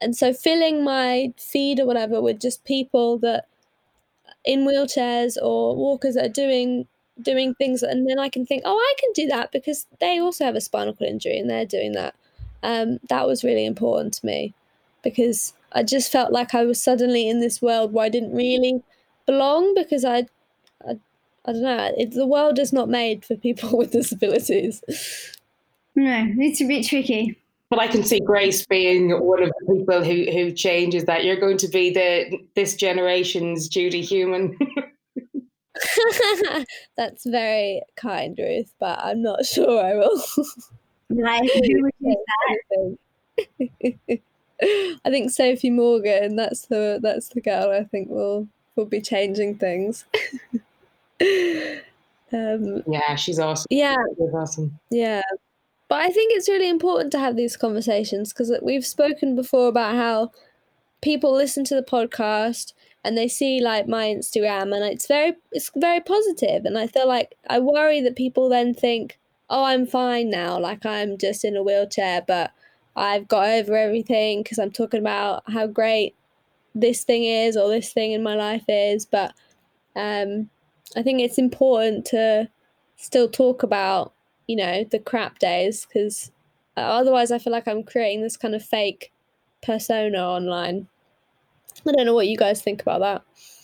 And 0.00 0.16
so 0.16 0.32
filling 0.32 0.82
my 0.82 1.32
feed 1.36 1.80
or 1.80 1.86
whatever 1.86 2.20
with 2.20 2.40
just 2.40 2.64
people 2.64 3.18
that 3.18 3.46
in 4.44 4.60
wheelchairs 4.60 5.36
or 5.42 5.76
walkers 5.76 6.14
that 6.14 6.26
are 6.26 6.32
doing 6.32 6.86
doing 7.20 7.54
things 7.54 7.82
and 7.82 8.08
then 8.08 8.18
I 8.18 8.28
can 8.28 8.46
think, 8.46 8.62
oh 8.64 8.76
I 8.76 8.94
can 8.98 9.12
do 9.12 9.26
that 9.28 9.52
because 9.52 9.86
they 10.00 10.18
also 10.18 10.44
have 10.44 10.56
a 10.56 10.60
spinal 10.60 10.94
cord 10.94 11.10
injury 11.10 11.38
and 11.38 11.50
they're 11.50 11.66
doing 11.66 11.92
that. 11.92 12.14
Um, 12.62 12.98
that 13.08 13.26
was 13.26 13.44
really 13.44 13.66
important 13.66 14.14
to 14.14 14.26
me 14.26 14.54
because 15.02 15.54
I 15.72 15.82
just 15.82 16.10
felt 16.10 16.32
like 16.32 16.54
I 16.54 16.64
was 16.64 16.82
suddenly 16.82 17.28
in 17.28 17.40
this 17.40 17.62
world 17.62 17.92
where 17.92 18.06
I 18.06 18.08
didn't 18.08 18.34
really 18.34 18.82
belong 19.26 19.74
because 19.74 20.04
I, 20.04 20.26
I, 20.86 20.98
I 21.44 21.52
don't 21.52 21.62
know. 21.62 21.92
It, 21.96 22.12
the 22.12 22.26
world 22.26 22.58
is 22.58 22.72
not 22.72 22.88
made 22.88 23.24
for 23.24 23.36
people 23.36 23.76
with 23.78 23.92
disabilities. 23.92 24.82
No, 25.94 26.26
it's 26.38 26.60
a 26.60 26.66
bit 26.66 26.86
tricky. 26.86 27.36
But 27.68 27.78
I 27.78 27.86
can 27.86 28.02
see 28.02 28.18
Grace 28.18 28.66
being 28.66 29.10
one 29.10 29.44
of 29.44 29.52
the 29.60 29.76
people 29.76 30.02
who 30.02 30.24
who 30.32 30.50
changes 30.50 31.04
that. 31.04 31.24
You're 31.24 31.38
going 31.38 31.58
to 31.58 31.68
be 31.68 31.90
the 31.90 32.40
this 32.56 32.74
generation's 32.74 33.68
Judy 33.68 34.02
Heumann. 34.02 34.58
That's 36.96 37.24
very 37.24 37.82
kind, 37.94 38.36
Ruth, 38.36 38.74
but 38.80 38.98
I'm 38.98 39.22
not 39.22 39.46
sure 39.46 39.84
I 39.84 39.94
will. 39.94 40.20
Right. 41.10 41.48
I 45.04 45.10
think 45.10 45.30
Sophie 45.30 45.70
Morgan. 45.70 46.36
That's 46.36 46.66
the 46.66 46.98
that's 47.02 47.28
the 47.28 47.40
girl. 47.40 47.70
I 47.70 47.84
think 47.84 48.10
will 48.10 48.48
will 48.76 48.86
be 48.86 49.00
changing 49.00 49.56
things. 49.56 50.04
um, 52.32 52.82
yeah, 52.86 53.14
she's 53.16 53.38
awesome. 53.38 53.66
Yeah, 53.70 53.96
she's 54.18 54.34
awesome. 54.34 54.78
Yeah, 54.90 55.22
but 55.88 56.00
I 56.02 56.08
think 56.08 56.32
it's 56.32 56.48
really 56.48 56.68
important 56.68 57.10
to 57.12 57.18
have 57.18 57.36
these 57.36 57.56
conversations 57.56 58.32
because 58.32 58.52
we've 58.62 58.86
spoken 58.86 59.34
before 59.34 59.68
about 59.68 59.96
how 59.96 60.30
people 61.02 61.32
listen 61.32 61.64
to 61.64 61.74
the 61.74 61.82
podcast 61.82 62.72
and 63.04 63.16
they 63.16 63.28
see 63.28 63.60
like 63.60 63.88
my 63.88 64.06
Instagram 64.06 64.74
and 64.74 64.84
it's 64.84 65.06
very 65.06 65.34
it's 65.52 65.70
very 65.74 66.00
positive 66.00 66.64
and 66.64 66.78
I 66.78 66.86
feel 66.86 67.08
like 67.08 67.34
I 67.48 67.58
worry 67.58 68.00
that 68.02 68.16
people 68.16 68.48
then 68.48 68.74
think 68.74 69.18
oh 69.48 69.64
I'm 69.64 69.86
fine 69.86 70.30
now 70.30 70.58
like 70.58 70.84
I'm 70.84 71.18
just 71.18 71.44
in 71.44 71.56
a 71.56 71.62
wheelchair 71.62 72.22
but 72.26 72.52
I've 72.96 73.28
got 73.28 73.48
over 73.48 73.76
everything 73.76 74.42
because 74.42 74.58
I'm 74.58 74.70
talking 74.70 75.00
about 75.00 75.42
how 75.48 75.66
great 75.66 76.14
this 76.74 77.04
thing 77.04 77.24
is 77.24 77.56
or 77.56 77.68
this 77.68 77.92
thing 77.92 78.12
in 78.12 78.22
my 78.22 78.34
life 78.34 78.64
is. 78.68 79.06
But 79.06 79.32
um, 79.96 80.50
I 80.96 81.02
think 81.02 81.20
it's 81.20 81.38
important 81.38 82.04
to 82.06 82.48
still 82.96 83.28
talk 83.28 83.62
about, 83.62 84.12
you 84.46 84.56
know, 84.56 84.84
the 84.84 84.98
crap 84.98 85.38
days 85.38 85.86
because 85.86 86.30
uh, 86.76 86.80
otherwise 86.80 87.30
I 87.30 87.38
feel 87.38 87.52
like 87.52 87.68
I'm 87.68 87.82
creating 87.82 88.22
this 88.22 88.36
kind 88.36 88.54
of 88.54 88.64
fake 88.64 89.12
persona 89.62 90.18
online. 90.18 90.88
I 91.86 91.92
don't 91.92 92.06
know 92.06 92.14
what 92.14 92.28
you 92.28 92.36
guys 92.36 92.62
think 92.62 92.82
about 92.82 93.00
that. 93.00 93.22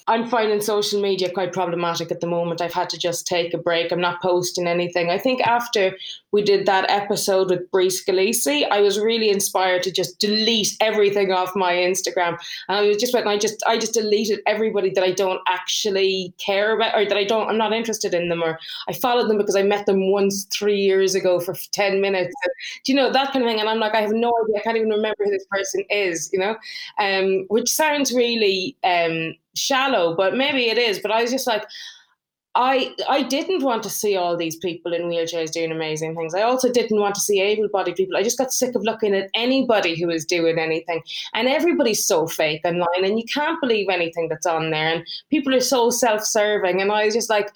I'm 0.09 0.29
finding 0.29 0.61
social 0.61 1.01
media 1.01 1.31
quite 1.31 1.53
problematic 1.53 2.11
at 2.13 2.21
the 2.21 2.27
moment. 2.29 2.61
I've 2.61 2.73
had 2.73 2.89
to 2.91 2.99
just 2.99 3.27
take 3.27 3.53
a 3.53 3.59
break. 3.59 3.91
I'm 3.91 4.01
not 4.01 4.23
posting 4.23 4.69
anything. 4.69 5.11
I 5.11 5.19
think 5.19 5.41
after 5.41 5.97
we 6.31 6.43
did 6.43 6.67
that 6.67 6.89
episode 6.89 7.51
with 7.51 7.71
Brie 7.73 7.89
Scalisi, 7.89 8.67
I 8.71 8.81
was 8.81 9.01
really 9.01 9.31
inspired 9.31 9.83
to 9.83 9.91
just 9.91 10.21
delete 10.21 10.77
everything 10.81 11.33
off 11.33 11.57
my 11.57 11.73
Instagram. 11.73 12.39
And 12.69 12.79
I 12.79 12.83
was 12.83 12.99
just 12.99 13.15
went, 13.15 13.27
I 13.27 13.37
just 13.37 13.63
I 13.67 13.79
just 13.79 13.95
deleted 13.95 14.41
everybody 14.47 14.91
that 14.91 15.03
I 15.03 15.11
don't 15.11 15.41
actually 15.49 16.33
care 16.39 16.77
about 16.77 16.95
or 16.95 17.05
that 17.05 17.17
I 17.17 17.25
don't 17.25 17.49
I'm 17.49 17.59
not 17.59 17.73
interested 17.73 18.15
in 18.15 18.29
them 18.29 18.43
or 18.43 18.59
I 18.89 18.93
followed 18.93 19.29
them 19.29 19.39
because 19.39 19.57
I 19.57 19.63
met 19.63 19.87
them 19.87 20.13
once 20.13 20.45
three 20.53 20.79
years 20.79 21.15
ago 21.15 21.41
for 21.41 21.55
ten 21.73 22.01
minutes. 22.01 22.35
And, 22.45 22.53
do 22.85 22.93
you 22.93 22.97
know 22.97 23.11
that 23.13 23.33
kind 23.33 23.45
of 23.45 23.51
thing? 23.51 23.61
And 23.61 23.69
I'm 23.69 23.81
like, 23.81 23.95
I 23.95 24.03
have 24.03 24.13
no 24.13 24.33
idea. 24.45 24.61
I 24.61 24.63
can't 24.63 24.77
even 24.77 24.91
remember 24.91 25.25
who 25.25 25.31
this 25.31 25.47
person 25.51 25.85
is. 25.91 26.31
You 26.33 26.39
know, 26.39 26.57
um, 26.99 27.47
which 27.49 27.71
sounds 27.71 28.13
really. 28.13 28.77
Um, 28.85 29.35
shallow, 29.57 30.15
but 30.15 30.37
maybe 30.37 30.69
it 30.69 30.79
is. 30.79 30.99
But 30.99 31.11
I 31.11 31.23
was 31.23 31.31
just 31.31 31.47
like, 31.47 31.65
I 32.55 32.95
I 33.07 33.23
didn't 33.23 33.63
want 33.63 33.83
to 33.83 33.91
see 33.91 34.17
all 34.17 34.37
these 34.37 34.57
people 34.57 34.95
in 34.95 35.03
wheelchairs 35.03 35.53
doing 35.53 35.71
amazing 35.71 36.17
things. 36.17 36.35
I 36.35 36.43
also 36.43 36.73
didn't 36.73 37.01
want 37.01 37.15
to 37.17 37.21
see 37.21 37.41
able-bodied 37.41 37.97
people. 37.97 38.17
I 38.17 38.23
just 38.23 38.39
got 38.39 38.53
sick 38.53 38.75
of 38.75 38.83
looking 38.83 39.15
at 39.15 39.29
anybody 39.35 39.95
who 39.95 40.07
was 40.07 40.25
doing 40.25 40.59
anything. 40.59 41.03
And 41.35 41.49
everybody's 41.49 42.07
so 42.07 42.27
fake 42.27 42.63
online 42.65 43.05
and 43.05 43.19
you 43.19 43.27
can't 43.33 43.61
believe 43.61 43.89
anything 43.91 44.29
that's 44.29 44.47
on 44.47 44.71
there. 44.71 44.95
And 44.95 45.07
people 45.31 45.55
are 45.55 45.61
so 45.61 45.91
self-serving. 45.91 46.81
And 46.81 46.91
I 46.91 47.05
was 47.05 47.15
just 47.15 47.29
like, 47.29 47.51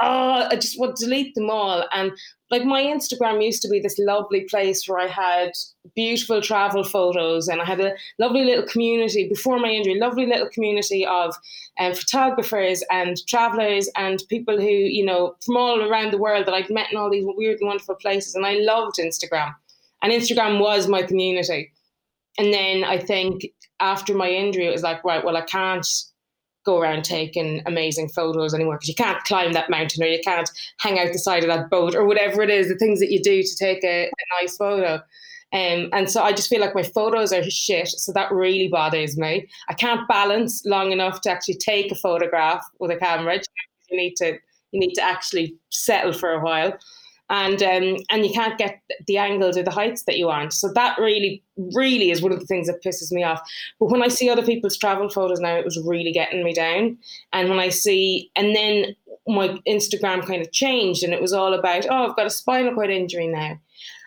oh, 0.00 0.48
I 0.50 0.56
just 0.56 0.80
want 0.80 0.96
to 0.96 1.04
delete 1.04 1.34
them 1.34 1.50
all. 1.50 1.84
And 1.92 2.12
like 2.50 2.64
my 2.64 2.82
Instagram 2.82 3.44
used 3.44 3.62
to 3.62 3.68
be 3.68 3.80
this 3.80 3.98
lovely 3.98 4.42
place 4.42 4.88
where 4.88 4.98
I 4.98 5.06
had 5.06 5.52
beautiful 5.94 6.40
travel 6.40 6.82
photos 6.82 7.48
and 7.48 7.60
I 7.60 7.64
had 7.64 7.80
a 7.80 7.94
lovely 8.18 8.44
little 8.44 8.66
community 8.66 9.28
before 9.28 9.58
my 9.58 9.68
injury, 9.68 9.98
lovely 9.98 10.26
little 10.26 10.48
community 10.48 11.04
of 11.06 11.34
um, 11.78 11.94
photographers 11.94 12.82
and 12.90 13.18
travelers 13.26 13.90
and 13.96 14.22
people 14.28 14.58
who, 14.58 14.66
you 14.66 15.04
know, 15.04 15.36
from 15.44 15.56
all 15.56 15.82
around 15.82 16.12
the 16.12 16.18
world 16.18 16.46
that 16.46 16.54
I'd 16.54 16.70
met 16.70 16.90
in 16.90 16.98
all 16.98 17.10
these 17.10 17.24
weird 17.26 17.60
and 17.60 17.68
wonderful 17.68 17.96
places. 17.96 18.34
And 18.34 18.46
I 18.46 18.54
loved 18.54 18.96
Instagram. 18.96 19.54
And 20.02 20.12
Instagram 20.12 20.60
was 20.60 20.88
my 20.88 21.02
community. 21.02 21.72
And 22.38 22.52
then 22.52 22.84
I 22.84 22.98
think 22.98 23.46
after 23.80 24.14
my 24.14 24.30
injury, 24.30 24.66
it 24.66 24.72
was 24.72 24.82
like, 24.82 25.04
right, 25.04 25.24
well, 25.24 25.36
I 25.36 25.42
can't 25.42 25.86
go 26.68 26.78
around 26.78 27.02
taking 27.02 27.62
amazing 27.64 28.10
photos 28.10 28.52
anymore 28.52 28.74
because 28.74 28.88
you 28.88 28.94
can't 28.94 29.24
climb 29.24 29.52
that 29.54 29.70
mountain 29.70 30.02
or 30.02 30.06
you 30.06 30.20
can't 30.22 30.50
hang 30.80 30.98
out 30.98 31.10
the 31.14 31.18
side 31.18 31.42
of 31.42 31.48
that 31.48 31.70
boat 31.70 31.94
or 31.94 32.04
whatever 32.04 32.42
it 32.42 32.50
is, 32.50 32.68
the 32.68 32.76
things 32.76 33.00
that 33.00 33.10
you 33.10 33.22
do 33.22 33.42
to 33.42 33.56
take 33.56 33.82
a, 33.82 34.04
a 34.04 34.42
nice 34.42 34.54
photo. 34.54 34.96
Um, 35.54 35.88
and 35.94 36.10
so 36.10 36.22
I 36.22 36.32
just 36.32 36.50
feel 36.50 36.60
like 36.60 36.74
my 36.74 36.82
photos 36.82 37.32
are 37.32 37.42
shit. 37.48 37.88
So 37.88 38.12
that 38.12 38.30
really 38.30 38.68
bothers 38.68 39.16
me. 39.16 39.48
I 39.70 39.72
can't 39.72 40.06
balance 40.08 40.62
long 40.66 40.92
enough 40.92 41.22
to 41.22 41.30
actually 41.30 41.54
take 41.54 41.90
a 41.90 41.94
photograph 41.94 42.62
with 42.80 42.90
a 42.90 42.96
camera. 42.96 43.40
You 43.90 43.96
need 43.96 44.16
to 44.16 44.38
you 44.72 44.80
need 44.80 44.92
to 44.96 45.02
actually 45.02 45.54
settle 45.70 46.12
for 46.12 46.32
a 46.32 46.40
while 46.40 46.74
and 47.30 47.62
um, 47.62 47.96
and 48.10 48.24
you 48.24 48.32
can't 48.32 48.58
get 48.58 48.80
the 49.06 49.18
angles 49.18 49.56
or 49.56 49.62
the 49.62 49.70
heights 49.70 50.04
that 50.04 50.16
you 50.16 50.26
want. 50.26 50.52
So 50.52 50.72
that 50.72 50.98
really, 50.98 51.42
really 51.74 52.10
is 52.10 52.22
one 52.22 52.32
of 52.32 52.40
the 52.40 52.46
things 52.46 52.66
that 52.66 52.82
pisses 52.82 53.12
me 53.12 53.22
off. 53.22 53.40
But 53.78 53.90
when 53.90 54.02
I 54.02 54.08
see 54.08 54.30
other 54.30 54.44
people's 54.44 54.78
travel 54.78 55.08
photos 55.08 55.40
now, 55.40 55.56
it 55.56 55.64
was 55.64 55.82
really 55.86 56.12
getting 56.12 56.42
me 56.42 56.54
down. 56.54 56.98
And 57.32 57.48
when 57.48 57.58
I 57.58 57.68
see, 57.68 58.30
and 58.34 58.56
then 58.56 58.96
my 59.26 59.48
Instagram 59.68 60.26
kind 60.26 60.40
of 60.40 60.52
changed, 60.52 61.02
and 61.02 61.12
it 61.12 61.20
was 61.20 61.32
all 61.32 61.52
about, 61.52 61.86
oh, 61.90 62.08
I've 62.08 62.16
got 62.16 62.26
a 62.26 62.30
spinal 62.30 62.74
cord 62.74 62.90
injury 62.90 63.26
now. 63.26 63.58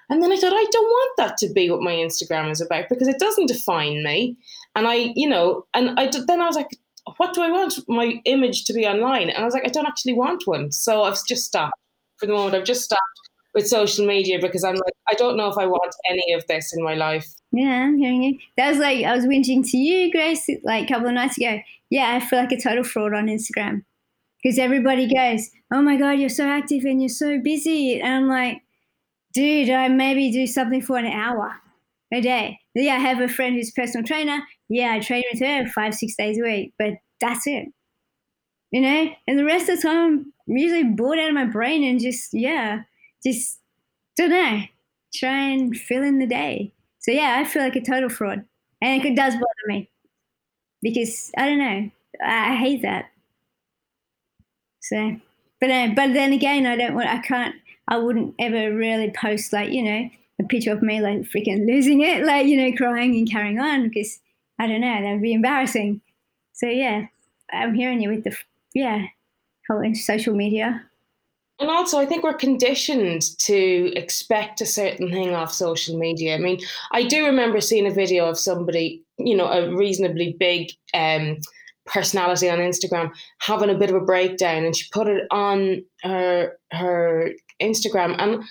And 0.09 0.21
then 0.21 0.31
I 0.31 0.35
thought, 0.35 0.51
I 0.51 0.65
don't 0.71 0.83
want 0.83 1.17
that 1.17 1.37
to 1.37 1.53
be 1.53 1.69
what 1.69 1.81
my 1.81 1.93
Instagram 1.93 2.51
is 2.51 2.59
about 2.59 2.89
because 2.89 3.07
it 3.07 3.17
doesn't 3.17 3.47
define 3.47 4.03
me. 4.03 4.35
And 4.75 4.85
I, 4.85 5.13
you 5.15 5.29
know, 5.29 5.65
and 5.73 5.97
I 5.97 6.11
then 6.27 6.41
I 6.41 6.47
was 6.47 6.57
like, 6.57 6.67
what 7.15 7.33
do 7.33 7.41
I 7.41 7.49
want 7.49 7.79
my 7.87 8.21
image 8.25 8.65
to 8.65 8.73
be 8.73 8.85
online? 8.85 9.29
And 9.29 9.37
I 9.37 9.45
was 9.45 9.53
like, 9.53 9.65
I 9.65 9.69
don't 9.69 9.87
actually 9.87 10.13
want 10.13 10.45
one. 10.45 10.71
So 10.71 11.03
I've 11.03 11.17
just 11.25 11.45
stopped 11.45 11.75
for 12.21 12.27
the 12.27 12.33
moment. 12.33 12.55
I've 12.55 12.63
just 12.63 12.83
stopped 12.83 13.01
with 13.53 13.67
social 13.67 14.05
media 14.05 14.39
because 14.39 14.63
I'm 14.63 14.75
like, 14.75 14.93
I 15.09 15.13
don't 15.15 15.35
know 15.35 15.49
if 15.49 15.57
I 15.57 15.65
want 15.65 15.93
any 16.09 16.33
of 16.33 16.45
this 16.47 16.73
in 16.73 16.83
my 16.83 16.93
life. 16.93 17.27
Yeah, 17.51 17.83
I'm 17.83 17.97
hearing 17.97 18.23
you. 18.23 18.39
That 18.55 18.69
was 18.69 18.77
like 18.77 19.03
I 19.03 19.13
was 19.13 19.25
whinging 19.25 19.69
to 19.71 19.77
you, 19.77 20.11
Grace, 20.11 20.49
like 20.63 20.85
a 20.85 20.93
couple 20.93 21.07
of 21.07 21.13
nights 21.13 21.37
ago. 21.37 21.59
Yeah, 21.89 22.15
I 22.15 22.25
feel 22.25 22.39
like 22.39 22.53
a 22.53 22.61
total 22.61 22.85
fraud 22.85 23.13
on 23.13 23.27
Instagram 23.27 23.83
because 24.41 24.57
everybody 24.57 25.13
goes, 25.13 25.49
"Oh 25.73 25.81
my 25.81 25.97
god, 25.97 26.11
you're 26.11 26.29
so 26.29 26.47
active 26.47 26.85
and 26.85 27.01
you're 27.01 27.09
so 27.09 27.39
busy," 27.41 27.99
and 27.99 28.13
I'm 28.13 28.27
like, 28.29 28.61
dude, 29.33 29.69
I 29.69 29.89
maybe 29.89 30.31
do 30.31 30.47
something 30.47 30.81
for 30.81 30.97
an 30.97 31.05
hour 31.05 31.55
a 32.13 32.21
day. 32.21 32.59
Yeah, 32.73 32.95
I 32.95 32.99
have 32.99 33.19
a 33.19 33.27
friend 33.27 33.55
who's 33.55 33.69
a 33.69 33.81
personal 33.81 34.05
trainer. 34.05 34.39
Yeah, 34.69 34.93
I 34.93 34.99
train 34.99 35.23
with 35.31 35.41
her 35.41 35.67
five, 35.67 35.93
six 35.93 36.15
days 36.15 36.39
a 36.39 36.43
week, 36.43 36.73
but 36.79 36.93
that's 37.19 37.45
it. 37.47 37.67
You 38.71 38.81
know, 38.81 39.09
and 39.27 39.37
the 39.37 39.43
rest 39.43 39.67
of 39.67 39.77
the 39.77 39.81
time, 39.81 40.31
Usually 40.51 40.83
bored 40.83 41.19
out 41.19 41.29
of 41.29 41.35
my 41.35 41.45
brain 41.45 41.83
and 41.83 41.99
just, 41.99 42.33
yeah, 42.33 42.83
just 43.23 43.59
don't 44.17 44.31
know, 44.31 44.63
try 45.13 45.49
and 45.49 45.75
fill 45.77 46.03
in 46.03 46.19
the 46.19 46.27
day. 46.27 46.73
So, 46.99 47.11
yeah, 47.11 47.37
I 47.39 47.45
feel 47.45 47.63
like 47.63 47.75
a 47.75 47.81
total 47.81 48.09
fraud. 48.09 48.45
And 48.81 49.05
it 49.05 49.15
does 49.15 49.33
bother 49.35 49.67
me 49.67 49.89
because 50.81 51.31
I 51.37 51.47
don't 51.47 51.59
know, 51.59 51.91
I 52.23 52.55
hate 52.57 52.83
that. 52.83 53.11
So, 54.79 55.17
but 55.59 55.69
uh, 55.69 55.89
but 55.95 56.13
then 56.13 56.33
again, 56.33 56.65
I 56.65 56.75
don't 56.75 56.95
want, 56.95 57.07
I 57.09 57.19
can't, 57.19 57.55
I 57.87 57.97
wouldn't 57.97 58.35
ever 58.39 58.75
really 58.75 59.11
post 59.11 59.53
like 59.53 59.71
you 59.71 59.83
know 59.83 60.09
a 60.39 60.43
picture 60.43 60.71
of 60.71 60.81
me 60.81 61.01
like 61.01 61.21
freaking 61.21 61.65
losing 61.67 62.01
it, 62.01 62.25
like 62.25 62.47
you 62.47 62.57
know 62.57 62.75
crying 62.75 63.15
and 63.15 63.29
carrying 63.29 63.59
on 63.59 63.83
because 63.87 64.19
I 64.59 64.67
don't 64.67 64.81
know 64.81 65.01
that 65.01 65.11
would 65.13 65.21
be 65.21 65.33
embarrassing. 65.33 66.01
So 66.53 66.67
yeah, 66.67 67.07
I'm 67.51 67.73
hearing 67.75 68.01
you 68.01 68.09
with 68.09 68.23
the 68.23 68.35
yeah 68.73 69.05
whole 69.69 69.95
social 69.95 70.35
media. 70.35 70.83
And 71.59 71.69
also, 71.69 71.99
I 71.99 72.07
think 72.07 72.23
we're 72.23 72.33
conditioned 72.33 73.37
to 73.39 73.93
expect 73.95 74.61
a 74.61 74.65
certain 74.65 75.11
thing 75.11 75.35
off 75.35 75.53
social 75.53 75.97
media. 75.97 76.33
I 76.33 76.39
mean, 76.39 76.59
I 76.91 77.03
do 77.03 77.25
remember 77.25 77.61
seeing 77.61 77.85
a 77.85 77.93
video 77.93 78.27
of 78.27 78.39
somebody, 78.39 79.03
you 79.19 79.35
know, 79.35 79.45
a 79.45 79.75
reasonably 79.75 80.35
big 80.39 80.71
um, 80.95 81.37
personality 81.85 82.49
on 82.49 82.59
Instagram 82.59 83.11
having 83.39 83.69
a 83.69 83.77
bit 83.77 83.89
of 83.89 83.95
a 83.95 84.05
breakdown 84.05 84.63
and 84.63 84.75
she 84.75 84.87
put 84.91 85.07
it 85.07 85.25
on 85.31 85.83
her 86.03 86.57
her 86.71 87.31
Instagram 87.61 88.15
and 88.17 88.43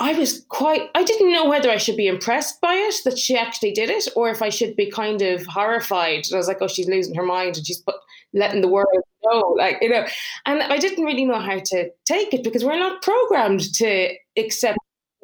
I 0.00 0.12
was 0.12 0.44
quite 0.48 0.90
I 0.94 1.02
didn't 1.02 1.32
know 1.32 1.48
whether 1.48 1.70
I 1.70 1.76
should 1.76 1.96
be 1.96 2.06
impressed 2.06 2.60
by 2.60 2.74
it 2.74 2.94
that 3.04 3.18
she 3.18 3.36
actually 3.36 3.72
did 3.72 3.90
it 3.90 4.08
or 4.14 4.30
if 4.30 4.42
I 4.42 4.48
should 4.48 4.76
be 4.76 4.90
kind 4.90 5.22
of 5.22 5.44
horrified. 5.46 6.24
I 6.32 6.36
was 6.36 6.46
like, 6.46 6.58
oh, 6.60 6.68
she's 6.68 6.88
losing 6.88 7.14
her 7.14 7.24
mind 7.24 7.56
and 7.56 7.66
she's 7.66 7.80
put 7.80 7.96
letting 8.32 8.60
the 8.60 8.68
world 8.68 8.88
know. 9.24 9.54
Like, 9.56 9.78
you 9.80 9.88
know. 9.88 10.06
And 10.46 10.62
I 10.62 10.78
didn't 10.78 11.04
really 11.04 11.24
know 11.24 11.40
how 11.40 11.58
to 11.58 11.90
take 12.04 12.32
it 12.32 12.44
because 12.44 12.64
we're 12.64 12.78
not 12.78 13.02
programmed 13.02 13.74
to 13.74 14.14
accept 14.36 14.78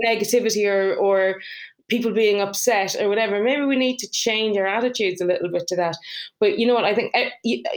negativity 0.05 0.66
or 0.68 0.95
or 0.97 1.41
people 1.89 2.12
being 2.12 2.41
upset 2.41 2.97
or 3.01 3.09
whatever. 3.09 3.43
Maybe 3.43 3.64
we 3.64 3.76
need 3.76 3.99
to 3.99 4.11
change 4.11 4.57
our 4.57 4.66
attitudes 4.66 5.20
a 5.20 5.26
little 5.26 5.51
bit 5.51 5.66
to 5.68 5.76
that. 5.76 5.97
But 6.41 6.59
you 6.59 6.66
know 6.66 6.74
what? 6.74 6.85
I 6.85 6.95
think 6.95 7.12
eh, 7.14 7.30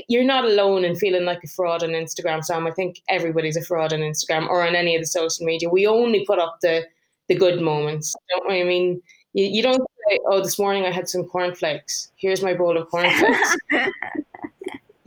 you're 0.07 0.23
not 0.23 0.45
alone 0.45 0.85
in 0.85 0.95
feeling 0.95 1.25
like 1.25 1.43
a 1.43 1.47
fraud 1.47 1.83
on 1.83 1.89
Instagram, 1.89 2.43
Sam. 2.43 2.67
I 2.67 2.71
think 2.71 3.01
everybody's 3.09 3.57
a 3.57 3.63
fraud 3.63 3.93
on 3.93 3.99
Instagram 3.99 4.47
or 4.47 4.65
on 4.65 4.75
any 4.75 4.95
of 4.95 5.01
the 5.01 5.07
social 5.07 5.45
media. 5.45 5.69
We 5.69 5.87
only 5.87 6.25
put 6.25 6.39
up 6.39 6.57
the 6.61 6.85
the 7.27 7.35
good 7.35 7.61
moments, 7.61 8.15
don't 8.29 8.47
we? 8.47 8.61
I 8.61 8.63
mean, 8.63 9.01
you, 9.33 9.45
you 9.45 9.61
don't 9.61 9.85
say, 10.09 10.19
"Oh, 10.27 10.41
this 10.41 10.57
morning 10.57 10.85
I 10.85 10.91
had 10.91 11.09
some 11.09 11.25
cornflakes. 11.25 12.11
Here's 12.15 12.41
my 12.41 12.53
bowl 12.53 12.77
of 12.77 12.89
cornflakes." 12.89 13.57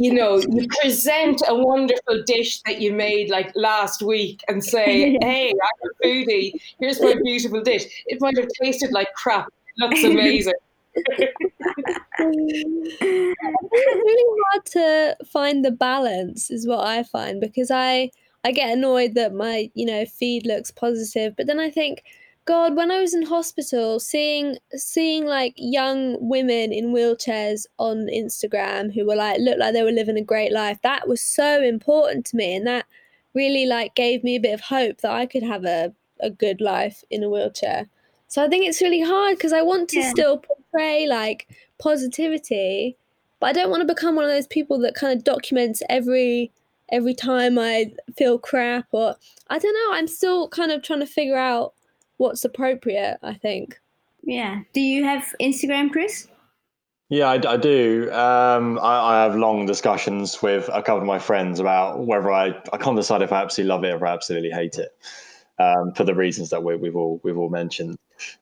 you 0.00 0.14
know, 0.14 0.38
you 0.38 0.66
present 0.80 1.42
a 1.46 1.54
wonderful 1.54 2.22
dish 2.24 2.62
that 2.62 2.80
you 2.80 2.90
made 2.90 3.28
like 3.28 3.52
last 3.54 4.00
week 4.00 4.42
and 4.48 4.64
say, 4.64 5.18
hey, 5.22 5.50
I'm 5.50 5.90
a 5.90 6.06
foodie. 6.06 6.54
Here's 6.80 6.98
my 7.02 7.14
beautiful 7.22 7.60
dish. 7.60 7.84
It 8.06 8.18
might 8.18 8.38
have 8.38 8.48
tasted 8.62 8.92
like 8.92 9.12
crap. 9.12 9.48
It 9.48 9.74
looks 9.76 10.02
amazing. 10.02 10.54
it's 10.96 11.30
really 13.78 14.40
hard 14.50 14.64
to 14.66 15.16
find 15.26 15.62
the 15.62 15.70
balance 15.70 16.50
is 16.50 16.66
what 16.66 16.86
I 16.86 17.02
find 17.02 17.38
because 17.38 17.70
I 17.70 18.10
I 18.42 18.52
get 18.52 18.70
annoyed 18.70 19.14
that 19.16 19.34
my, 19.34 19.70
you 19.74 19.84
know, 19.84 20.06
feed 20.06 20.46
looks 20.46 20.70
positive, 20.70 21.36
but 21.36 21.46
then 21.46 21.60
I 21.60 21.68
think 21.68 22.04
God, 22.50 22.74
when 22.74 22.90
I 22.90 23.00
was 23.00 23.14
in 23.14 23.22
hospital, 23.22 24.00
seeing 24.00 24.58
seeing 24.72 25.24
like 25.24 25.54
young 25.56 26.16
women 26.18 26.72
in 26.72 26.92
wheelchairs 26.92 27.64
on 27.78 28.08
Instagram 28.12 28.92
who 28.92 29.06
were 29.06 29.14
like 29.14 29.38
looked 29.38 29.60
like 29.60 29.72
they 29.72 29.84
were 29.84 29.92
living 29.92 30.18
a 30.18 30.20
great 30.20 30.50
life, 30.50 30.82
that 30.82 31.06
was 31.06 31.20
so 31.20 31.62
important 31.62 32.26
to 32.26 32.36
me, 32.36 32.56
and 32.56 32.66
that 32.66 32.86
really 33.34 33.66
like 33.66 33.94
gave 33.94 34.24
me 34.24 34.34
a 34.34 34.40
bit 34.40 34.52
of 34.52 34.62
hope 34.62 35.00
that 35.02 35.12
I 35.12 35.26
could 35.26 35.44
have 35.44 35.64
a 35.64 35.94
a 36.18 36.28
good 36.28 36.60
life 36.60 37.04
in 37.08 37.22
a 37.22 37.30
wheelchair. 37.30 37.88
So 38.26 38.44
I 38.44 38.48
think 38.48 38.66
it's 38.66 38.82
really 38.82 39.00
hard 39.00 39.36
because 39.36 39.52
I 39.52 39.62
want 39.62 39.88
to 39.90 40.00
yeah. 40.00 40.10
still 40.10 40.38
portray 40.38 41.06
like 41.06 41.46
positivity, 41.78 42.96
but 43.38 43.50
I 43.50 43.52
don't 43.52 43.70
want 43.70 43.82
to 43.82 43.94
become 43.94 44.16
one 44.16 44.24
of 44.24 44.30
those 44.32 44.48
people 44.48 44.80
that 44.80 44.96
kind 44.96 45.16
of 45.16 45.22
documents 45.22 45.84
every 45.88 46.50
every 46.90 47.14
time 47.14 47.60
I 47.60 47.92
feel 48.18 48.40
crap 48.40 48.88
or 48.90 49.14
I 49.46 49.60
don't 49.60 49.72
know. 49.72 49.96
I'm 49.96 50.08
still 50.08 50.48
kind 50.48 50.72
of 50.72 50.82
trying 50.82 50.98
to 50.98 51.06
figure 51.06 51.38
out 51.38 51.74
what's 52.20 52.44
appropriate, 52.44 53.18
I 53.22 53.32
think. 53.32 53.80
Yeah. 54.22 54.60
Do 54.74 54.80
you 54.82 55.04
have 55.04 55.24
Instagram, 55.40 55.90
Chris? 55.90 56.28
Yeah, 57.08 57.28
I, 57.30 57.54
I 57.54 57.56
do. 57.56 58.12
Um, 58.12 58.78
I, 58.78 59.14
I, 59.14 59.22
have 59.24 59.34
long 59.34 59.66
discussions 59.66 60.40
with 60.42 60.68
a 60.72 60.82
couple 60.82 60.98
of 60.98 61.06
my 61.06 61.18
friends 61.18 61.58
about 61.58 62.06
whether 62.06 62.30
I, 62.30 62.48
I 62.72 62.76
can't 62.76 62.94
decide 62.94 63.22
if 63.22 63.32
I 63.32 63.42
absolutely 63.42 63.70
love 63.70 63.84
it 63.84 64.00
or 64.00 64.06
I 64.06 64.12
absolutely 64.12 64.50
hate 64.50 64.76
it, 64.76 64.94
um, 65.58 65.92
for 65.94 66.04
the 66.04 66.14
reasons 66.14 66.50
that 66.50 66.62
we, 66.62 66.74
have 66.74 66.94
all 66.94 67.20
we've 67.24 67.38
all 67.38 67.48
mentioned. 67.48 67.96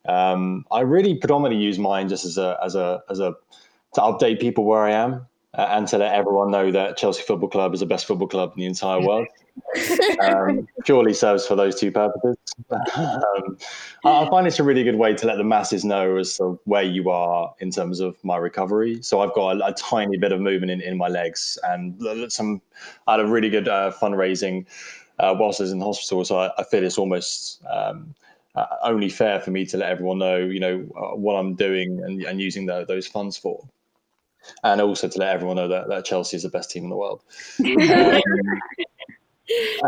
Um, 0.06 0.66
I 0.70 0.80
really 0.80 1.14
predominantly 1.14 1.64
use 1.64 1.78
mine 1.78 2.08
just 2.08 2.24
as 2.26 2.36
a 2.36 2.58
as 2.62 2.74
a 2.74 3.02
as 3.08 3.20
a 3.20 3.36
to 3.94 4.00
update 4.00 4.40
people 4.40 4.64
where 4.64 4.82
I 4.82 4.90
am 4.90 5.27
uh, 5.58 5.66
and 5.72 5.88
to 5.88 5.98
let 5.98 6.14
everyone 6.14 6.52
know 6.52 6.70
that 6.70 6.96
Chelsea 6.96 7.22
Football 7.22 7.48
Club 7.48 7.74
is 7.74 7.80
the 7.80 7.86
best 7.86 8.06
football 8.06 8.28
club 8.28 8.52
in 8.54 8.60
the 8.60 8.66
entire 8.66 9.00
world. 9.00 9.26
um, 10.22 10.68
purely 10.84 11.12
serves 11.12 11.44
for 11.44 11.56
those 11.56 11.78
two 11.78 11.90
purposes. 11.90 12.36
um, 12.70 13.58
I 14.04 14.28
find 14.30 14.46
it's 14.46 14.60
a 14.60 14.62
really 14.62 14.84
good 14.84 14.94
way 14.94 15.14
to 15.14 15.26
let 15.26 15.36
the 15.36 15.42
masses 15.42 15.84
know 15.84 16.16
as 16.16 16.36
to 16.36 16.60
where 16.64 16.84
you 16.84 17.10
are 17.10 17.52
in 17.58 17.72
terms 17.72 17.98
of 17.98 18.16
my 18.22 18.36
recovery. 18.36 19.02
So 19.02 19.20
I've 19.20 19.34
got 19.34 19.56
a, 19.56 19.66
a 19.66 19.72
tiny 19.74 20.16
bit 20.16 20.30
of 20.30 20.40
movement 20.40 20.70
in, 20.70 20.80
in 20.80 20.96
my 20.96 21.08
legs, 21.08 21.58
and 21.64 22.00
some 22.32 22.62
I 23.08 23.14
had 23.14 23.20
a 23.20 23.26
really 23.26 23.50
good 23.50 23.66
uh, 23.66 23.90
fundraising 24.00 24.64
uh, 25.18 25.34
whilst 25.36 25.60
I 25.60 25.64
was 25.64 25.72
in 25.72 25.80
hospital. 25.80 26.24
So 26.24 26.38
I, 26.38 26.52
I 26.56 26.62
feel 26.62 26.84
it's 26.84 26.98
almost. 26.98 27.62
Um, 27.68 28.14
uh, 28.54 28.66
only 28.82 29.08
fair 29.08 29.38
for 29.38 29.52
me 29.52 29.64
to 29.64 29.76
let 29.76 29.88
everyone 29.88 30.18
know, 30.18 30.36
you 30.38 30.58
know, 30.58 30.84
uh, 30.96 31.14
what 31.14 31.34
I'm 31.34 31.54
doing 31.54 32.02
and, 32.02 32.24
and 32.24 32.40
using 32.40 32.66
the, 32.66 32.84
those 32.86 33.06
funds 33.06 33.36
for 33.36 33.62
and 34.64 34.80
also 34.80 35.08
to 35.08 35.18
let 35.18 35.34
everyone 35.34 35.56
know 35.56 35.68
that, 35.68 35.88
that 35.88 36.04
Chelsea 36.04 36.36
is 36.36 36.42
the 36.42 36.48
best 36.48 36.70
team 36.70 36.84
in 36.84 36.90
the 36.90 36.96
world. 36.96 37.22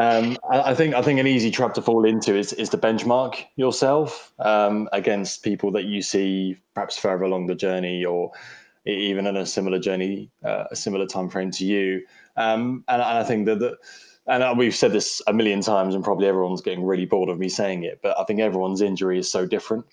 Um, 0.00 0.38
I, 0.50 0.74
think 0.74 0.94
I 0.94 1.02
think 1.02 1.20
an 1.20 1.26
easy 1.26 1.50
trap 1.50 1.74
to 1.74 1.82
fall 1.82 2.06
into 2.06 2.34
is 2.34 2.54
is 2.54 2.70
to 2.70 2.78
benchmark 2.78 3.44
yourself 3.56 4.32
um, 4.38 4.88
against 4.92 5.42
people 5.42 5.70
that 5.72 5.84
you 5.84 6.00
see 6.00 6.56
perhaps 6.72 6.98
further 6.98 7.24
along 7.24 7.46
the 7.46 7.54
journey 7.54 8.04
or 8.04 8.32
even 8.86 9.26
in 9.26 9.36
a 9.36 9.44
similar 9.44 9.78
journey, 9.78 10.30
uh, 10.44 10.64
a 10.70 10.76
similar 10.76 11.06
time 11.06 11.28
frame 11.28 11.50
to 11.50 11.66
you. 11.66 12.06
Um, 12.36 12.84
and, 12.88 13.02
and, 13.02 13.18
I 13.18 13.22
think 13.22 13.46
that, 13.46 13.58
that 13.58 13.74
and 14.26 14.58
we've 14.58 14.74
said 14.74 14.92
this 14.92 15.20
a 15.26 15.32
million 15.32 15.60
times, 15.60 15.94
and 15.94 16.02
probably 16.02 16.26
everyone's 16.26 16.62
getting 16.62 16.84
really 16.84 17.04
bored 17.04 17.28
of 17.28 17.38
me 17.38 17.48
saying 17.48 17.82
it, 17.82 18.00
but 18.02 18.18
I 18.18 18.24
think 18.24 18.40
everyone's 18.40 18.80
injury 18.80 19.18
is 19.18 19.30
so 19.30 19.44
different. 19.44 19.84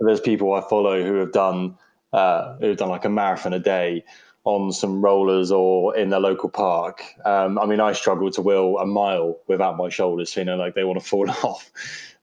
There's 0.00 0.20
people 0.20 0.54
I 0.54 0.60
follow 0.62 1.02
who 1.02 1.14
have 1.16 1.32
done 1.32 1.76
uh, 2.16 2.56
who've 2.58 2.78
done 2.78 2.88
like 2.88 3.04
a 3.04 3.10
marathon 3.10 3.52
a 3.52 3.58
day 3.58 4.02
on 4.44 4.72
some 4.72 5.02
rollers 5.04 5.50
or 5.50 5.94
in 5.96 6.08
the 6.08 6.18
local 6.18 6.48
park. 6.48 7.02
Um, 7.24 7.58
I 7.58 7.66
mean, 7.66 7.78
I 7.78 7.92
struggle 7.92 8.30
to 8.30 8.40
wheel 8.40 8.78
a 8.78 8.86
mile 8.86 9.38
without 9.48 9.76
my 9.76 9.90
shoulders 9.90 10.32
feeling 10.32 10.58
like 10.58 10.74
they 10.74 10.84
want 10.84 10.98
to 10.98 11.06
fall 11.06 11.28
off. 11.44 11.70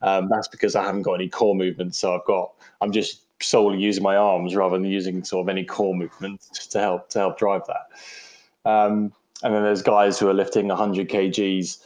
Um, 0.02 0.30
that's 0.30 0.48
because 0.48 0.76
I 0.76 0.84
haven't 0.84 1.04
got 1.04 1.14
any 1.14 1.30
core 1.30 1.54
movement. 1.54 1.96
So 1.96 2.16
I've 2.16 2.26
got, 2.26 2.54
I'm 2.82 2.92
just 2.92 3.22
solely 3.42 3.80
using 3.80 4.04
my 4.04 4.16
arms 4.16 4.56
rather 4.56 4.78
than 4.78 4.86
using 4.86 5.24
sort 5.24 5.46
of 5.46 5.50
any 5.50 5.64
core 5.64 5.94
movement 5.94 6.42
to 6.72 6.80
help 6.80 7.10
to 7.10 7.20
help 7.20 7.38
drive 7.38 7.62
that. 7.68 8.70
Um, 8.70 9.14
and 9.44 9.54
then 9.54 9.62
there's 9.64 9.84
guys 9.84 10.18
who 10.18 10.28
are 10.28 10.34
lifting 10.34 10.70
100 10.70 11.10
kgs, 11.10 11.80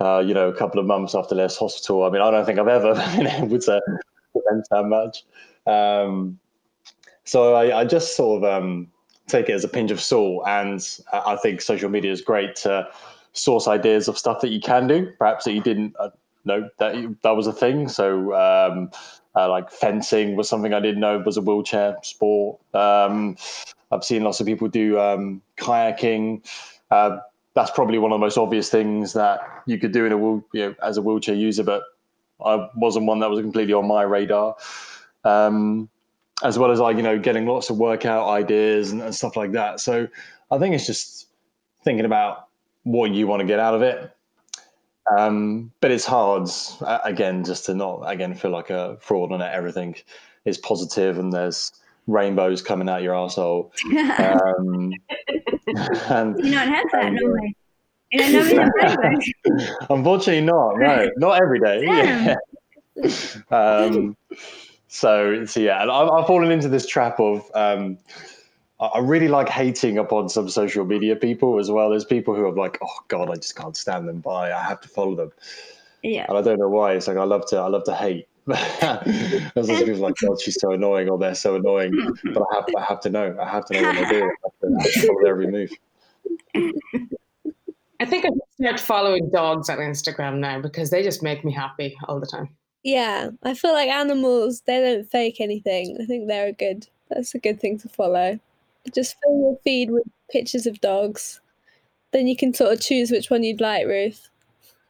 uh, 0.00 0.18
you 0.18 0.34
know, 0.34 0.48
a 0.48 0.54
couple 0.54 0.80
of 0.80 0.86
months 0.86 1.14
after 1.14 1.34
their 1.34 1.48
hospital. 1.48 2.04
I 2.04 2.10
mean, 2.10 2.20
I 2.20 2.30
don't 2.30 2.44
think 2.44 2.58
I've 2.58 2.68
ever 2.68 2.94
been 3.16 3.28
able 3.28 3.58
to 3.58 3.80
prevent 4.32 4.66
that 4.70 4.84
much. 4.84 5.24
Um, 5.66 6.38
so 7.24 7.54
I, 7.54 7.80
I 7.80 7.84
just 7.84 8.16
sort 8.16 8.42
of 8.42 8.62
um, 8.62 8.88
take 9.26 9.48
it 9.48 9.52
as 9.52 9.64
a 9.64 9.68
pinch 9.68 9.90
of 9.90 10.00
salt, 10.00 10.44
and 10.46 10.80
I 11.12 11.36
think 11.36 11.60
social 11.60 11.88
media 11.88 12.12
is 12.12 12.20
great 12.20 12.56
to 12.56 12.88
source 13.32 13.68
ideas 13.68 14.08
of 14.08 14.18
stuff 14.18 14.40
that 14.42 14.50
you 14.50 14.60
can 14.60 14.86
do, 14.86 15.12
perhaps 15.18 15.44
that 15.44 15.52
you 15.52 15.62
didn't 15.62 15.94
uh, 15.98 16.10
know 16.44 16.68
that 16.78 16.96
you, 16.96 17.16
that 17.22 17.36
was 17.36 17.46
a 17.46 17.52
thing. 17.52 17.88
So. 17.88 18.34
Um, 18.34 18.90
uh, 19.34 19.48
like 19.48 19.70
fencing 19.70 20.36
was 20.36 20.48
something 20.48 20.74
I 20.74 20.80
didn't 20.80 21.00
know 21.00 21.18
was 21.18 21.36
a 21.38 21.40
wheelchair 21.40 21.96
sport. 22.02 22.60
Um, 22.74 23.36
I've 23.90 24.04
seen 24.04 24.24
lots 24.24 24.40
of 24.40 24.46
people 24.46 24.68
do 24.68 24.98
um, 24.98 25.42
kayaking. 25.56 26.46
Uh, 26.90 27.18
that's 27.54 27.70
probably 27.70 27.98
one 27.98 28.12
of 28.12 28.16
the 28.16 28.24
most 28.24 28.38
obvious 28.38 28.70
things 28.70 29.12
that 29.12 29.40
you 29.66 29.78
could 29.78 29.92
do 29.92 30.06
in 30.06 30.12
a 30.12 30.18
wheel, 30.18 30.44
you 30.52 30.60
know, 30.60 30.74
as 30.82 30.96
a 30.96 31.02
wheelchair 31.02 31.34
user, 31.34 31.62
but 31.62 31.82
I 32.44 32.68
wasn't 32.76 33.06
one 33.06 33.20
that 33.20 33.30
was 33.30 33.40
completely 33.40 33.74
on 33.74 33.86
my 33.86 34.02
radar. 34.02 34.56
Um, 35.24 35.88
as 36.42 36.58
well 36.58 36.70
as 36.70 36.80
like 36.80 36.96
you 36.96 37.02
know 37.02 37.18
getting 37.18 37.46
lots 37.46 37.70
of 37.70 37.78
workout 37.78 38.28
ideas 38.28 38.92
and, 38.92 39.02
and 39.02 39.14
stuff 39.14 39.36
like 39.36 39.52
that. 39.52 39.80
So 39.80 40.08
I 40.50 40.58
think 40.58 40.74
it's 40.74 40.86
just 40.86 41.28
thinking 41.84 42.04
about 42.04 42.48
what 42.84 43.12
you 43.12 43.26
want 43.26 43.40
to 43.40 43.46
get 43.46 43.58
out 43.58 43.74
of 43.74 43.82
it. 43.82 44.10
Um, 45.16 45.72
but 45.80 45.90
it's 45.90 46.04
hard 46.04 46.48
again 47.04 47.44
just 47.44 47.66
to 47.66 47.74
not 47.74 48.02
again 48.02 48.34
feel 48.34 48.50
like 48.50 48.70
a 48.70 48.96
fraud 49.00 49.32
on 49.32 49.40
it. 49.42 49.50
Everything 49.52 49.96
is 50.44 50.58
positive 50.58 51.18
and 51.18 51.32
there's 51.32 51.72
rainbows 52.06 52.62
coming 52.62 52.88
out 52.88 53.02
your 53.02 53.14
asshole. 53.14 53.72
Um, 54.18 54.92
and, 56.08 56.38
you 56.38 56.52
don't 56.52 56.68
have 56.68 56.86
that, 56.92 57.12
no 57.12 57.30
way. 57.30 57.54
Unfortunately, 59.90 60.42
not. 60.42 60.78
No, 60.78 61.10
not 61.16 61.40
every 61.40 61.60
day. 61.60 61.84
Yeah. 61.84 62.36
um, 63.50 64.16
so, 64.92 65.46
so 65.46 65.58
yeah, 65.58 65.80
and 65.80 65.90
I've, 65.90 66.10
I've, 66.10 66.26
fallen 66.26 66.50
into 66.50 66.68
this 66.68 66.86
trap 66.86 67.18
of 67.18 67.50
um, 67.54 67.96
I 68.78 68.98
really 68.98 69.28
like 69.28 69.48
hating 69.48 69.96
upon 69.96 70.28
some 70.28 70.50
social 70.50 70.84
media 70.84 71.16
people 71.16 71.58
as 71.58 71.70
well. 71.70 71.88
There's 71.88 72.04
people 72.04 72.34
who 72.34 72.44
are 72.44 72.52
like, 72.52 72.76
oh 72.82 72.98
god, 73.08 73.30
I 73.30 73.36
just 73.36 73.56
can't 73.56 73.74
stand 73.74 74.06
them. 74.06 74.20
By 74.20 74.52
I 74.52 74.62
have 74.62 74.82
to 74.82 74.88
follow 74.88 75.14
them. 75.14 75.32
Yeah, 76.02 76.26
and 76.28 76.36
I 76.36 76.42
don't 76.42 76.58
know 76.58 76.68
why. 76.68 76.92
It's 76.92 77.08
like 77.08 77.16
I 77.16 77.24
love 77.24 77.46
to, 77.46 77.56
I 77.56 77.68
love 77.68 77.84
to 77.84 77.94
hate. 77.94 78.28
There's 78.46 79.70
also 79.70 79.78
people 79.78 80.02
like, 80.02 80.16
God, 80.20 80.38
she's 80.38 80.60
so 80.60 80.72
annoying, 80.72 81.08
or 81.08 81.16
they're 81.16 81.34
so 81.34 81.56
annoying. 81.56 81.94
But 82.34 82.42
I 82.42 82.54
have, 82.56 82.64
I 82.76 82.84
have 82.86 83.00
to 83.00 83.08
know. 83.08 83.34
I 83.40 83.48
have 83.48 83.64
to 83.66 83.80
know 83.80 83.88
what 83.88 83.96
they 83.96 84.04
do. 84.10 84.24
I 84.24 84.28
have 84.44 84.58
to, 84.60 84.76
I 84.78 84.82
have 84.82 84.92
to 84.92 85.06
follow 85.06 85.26
every 85.26 85.46
move. 85.46 85.70
I 87.98 88.04
think 88.04 88.26
I 88.26 88.30
start 88.60 88.78
following 88.78 89.30
dogs 89.30 89.70
on 89.70 89.78
Instagram 89.78 90.38
now 90.38 90.60
because 90.60 90.90
they 90.90 91.02
just 91.02 91.22
make 91.22 91.46
me 91.46 91.52
happy 91.52 91.96
all 92.08 92.20
the 92.20 92.26
time. 92.26 92.50
Yeah, 92.82 93.30
I 93.42 93.54
feel 93.54 93.72
like 93.72 93.88
animals 93.88 94.62
they 94.62 94.80
don't 94.80 95.10
fake 95.10 95.40
anything. 95.40 95.98
I 96.00 96.04
think 96.04 96.26
they're 96.26 96.48
a 96.48 96.52
good. 96.52 96.88
That's 97.10 97.34
a 97.34 97.38
good 97.38 97.60
thing 97.60 97.78
to 97.80 97.88
follow. 97.88 98.40
Just 98.94 99.16
fill 99.22 99.38
your 99.38 99.58
feed 99.62 99.90
with 99.90 100.04
pictures 100.30 100.66
of 100.66 100.80
dogs. 100.80 101.40
Then 102.12 102.26
you 102.26 102.36
can 102.36 102.52
sort 102.52 102.72
of 102.72 102.80
choose 102.80 103.10
which 103.10 103.30
one 103.30 103.44
you'd 103.44 103.60
like, 103.60 103.86
Ruth. 103.86 104.28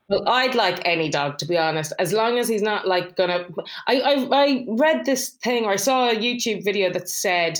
Well, 0.08 0.28
I'd 0.28 0.54
like 0.54 0.80
any 0.84 1.08
dog 1.08 1.38
to 1.38 1.46
be 1.46 1.56
honest, 1.56 1.92
as 1.98 2.12
long 2.12 2.38
as 2.38 2.48
he's 2.48 2.62
not 2.62 2.86
like 2.86 3.16
gonna. 3.16 3.46
I 3.86 4.00
I, 4.00 4.28
I 4.30 4.64
read 4.68 5.04
this 5.04 5.30
thing 5.30 5.64
or 5.64 5.72
I 5.72 5.76
saw 5.76 6.08
a 6.08 6.14
YouTube 6.14 6.64
video 6.64 6.90
that 6.92 7.08
said 7.08 7.58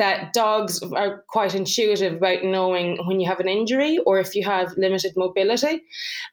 that 0.00 0.32
dogs 0.32 0.82
are 0.82 1.22
quite 1.28 1.54
intuitive 1.54 2.14
about 2.14 2.42
knowing 2.42 2.96
when 3.04 3.20
you 3.20 3.28
have 3.28 3.38
an 3.38 3.48
injury 3.48 3.98
or 4.06 4.18
if 4.18 4.34
you 4.34 4.42
have 4.42 4.72
limited 4.78 5.12
mobility. 5.14 5.82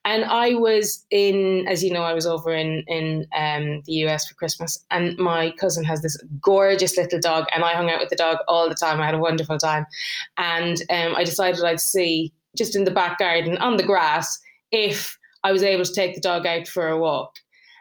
And 0.05 0.23
I 0.23 0.53
was 0.53 1.05
in, 1.11 1.67
as 1.67 1.83
you 1.83 1.91
know, 1.91 2.03
I 2.03 2.13
was 2.13 2.25
over 2.25 2.53
in 2.53 2.85
in 2.87 3.27
um, 3.35 3.81
the 3.85 3.95
US 4.05 4.25
for 4.25 4.35
Christmas, 4.35 4.85
and 4.89 5.17
my 5.17 5.51
cousin 5.59 5.83
has 5.83 6.01
this 6.01 6.17
gorgeous 6.41 6.95
little 6.97 7.19
dog, 7.19 7.45
and 7.53 7.65
I 7.65 7.73
hung 7.73 7.89
out 7.89 7.99
with 7.99 8.09
the 8.09 8.15
dog 8.15 8.37
all 8.47 8.69
the 8.69 8.75
time. 8.75 9.01
I 9.01 9.05
had 9.05 9.15
a 9.15 9.19
wonderful 9.19 9.57
time, 9.57 9.85
and 10.37 10.81
um, 10.89 11.13
I 11.17 11.25
decided 11.25 11.65
I'd 11.65 11.81
see 11.81 12.31
just 12.57 12.73
in 12.73 12.85
the 12.85 12.91
back 12.91 13.19
garden 13.19 13.57
on 13.57 13.75
the 13.75 13.83
grass 13.83 14.39
if 14.71 15.17
I 15.43 15.51
was 15.51 15.61
able 15.61 15.83
to 15.83 15.93
take 15.93 16.15
the 16.15 16.21
dog 16.21 16.47
out 16.47 16.69
for 16.69 16.87
a 16.87 16.97
walk 16.97 17.35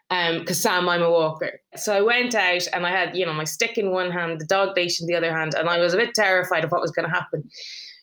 because 0.09 0.65
um, 0.65 0.73
Sam, 0.73 0.89
I'm 0.89 1.03
a 1.03 1.11
walker. 1.11 1.61
So 1.75 1.97
I 1.97 2.01
went 2.01 2.35
out 2.35 2.67
and 2.73 2.87
I 2.87 2.91
had, 2.91 3.17
you 3.17 3.27
know, 3.27 3.33
my 3.33 3.45
stick 3.45 3.77
in 3.77 3.91
one 3.91 4.11
hand, 4.11 4.41
the 4.41 4.47
dog 4.47 4.77
leash 4.77 5.01
in 5.01 5.07
the 5.07 5.17
other 5.17 5.35
hand, 5.35 5.55
and 5.55 5.69
I 5.69 5.79
was 5.79 5.95
a 5.95 5.97
bit 5.97 6.15
terrified 6.15 6.65
of 6.65 6.71
what 6.71 6.81
was 6.81 6.93
going 6.93 7.09
to 7.09 7.15
happen. 7.15 7.43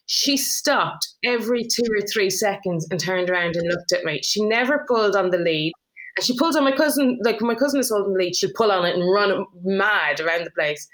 She 0.05 0.35
stopped 0.35 1.07
every 1.23 1.63
two 1.63 1.85
or 1.97 2.05
three 2.05 2.29
seconds 2.29 2.85
and 2.91 2.99
turned 2.99 3.29
around 3.29 3.55
and 3.55 3.69
looked 3.69 3.93
at 3.93 4.03
me. 4.03 4.19
She 4.21 4.43
never 4.43 4.85
pulled 4.87 5.15
on 5.15 5.29
the 5.29 5.37
lead. 5.37 5.71
And 6.17 6.25
she 6.25 6.37
pulled 6.37 6.57
on 6.57 6.65
my 6.65 6.73
cousin, 6.73 7.19
like 7.23 7.41
my 7.41 7.55
cousin 7.55 7.79
is 7.79 7.89
holding 7.89 8.13
the 8.13 8.19
lead, 8.19 8.35
she'd 8.35 8.53
pull 8.53 8.71
on 8.71 8.85
it 8.85 8.95
and 8.95 9.11
run 9.11 9.45
mad 9.63 10.19
around 10.19 10.43
the 10.43 10.51
place. 10.51 10.87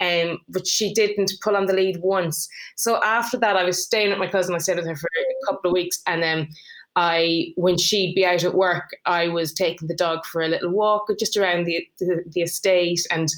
Um, 0.00 0.38
but 0.48 0.66
she 0.66 0.92
didn't 0.92 1.32
pull 1.42 1.56
on 1.56 1.66
the 1.66 1.72
lead 1.72 2.00
once. 2.02 2.48
So 2.74 3.02
after 3.02 3.38
that, 3.38 3.56
I 3.56 3.64
was 3.64 3.82
staying 3.82 4.12
at 4.12 4.18
my 4.18 4.26
cousin. 4.26 4.54
I 4.54 4.58
stayed 4.58 4.76
with 4.76 4.86
her 4.86 4.96
for 4.96 5.06
a 5.06 5.46
couple 5.46 5.70
of 5.70 5.74
weeks, 5.74 6.02
and 6.06 6.22
then 6.22 6.48
I, 6.96 7.52
when 7.56 7.76
she'd 7.78 8.14
be 8.14 8.24
out 8.24 8.42
at 8.44 8.54
work, 8.54 8.96
I 9.04 9.28
was 9.28 9.52
taking 9.52 9.86
the 9.86 9.94
dog 9.94 10.24
for 10.24 10.42
a 10.42 10.48
little 10.48 10.70
walk 10.70 11.08
just 11.18 11.36
around 11.36 11.64
the, 11.64 11.86
the, 11.98 12.24
the 12.26 12.42
estate, 12.42 13.06
and 13.10 13.28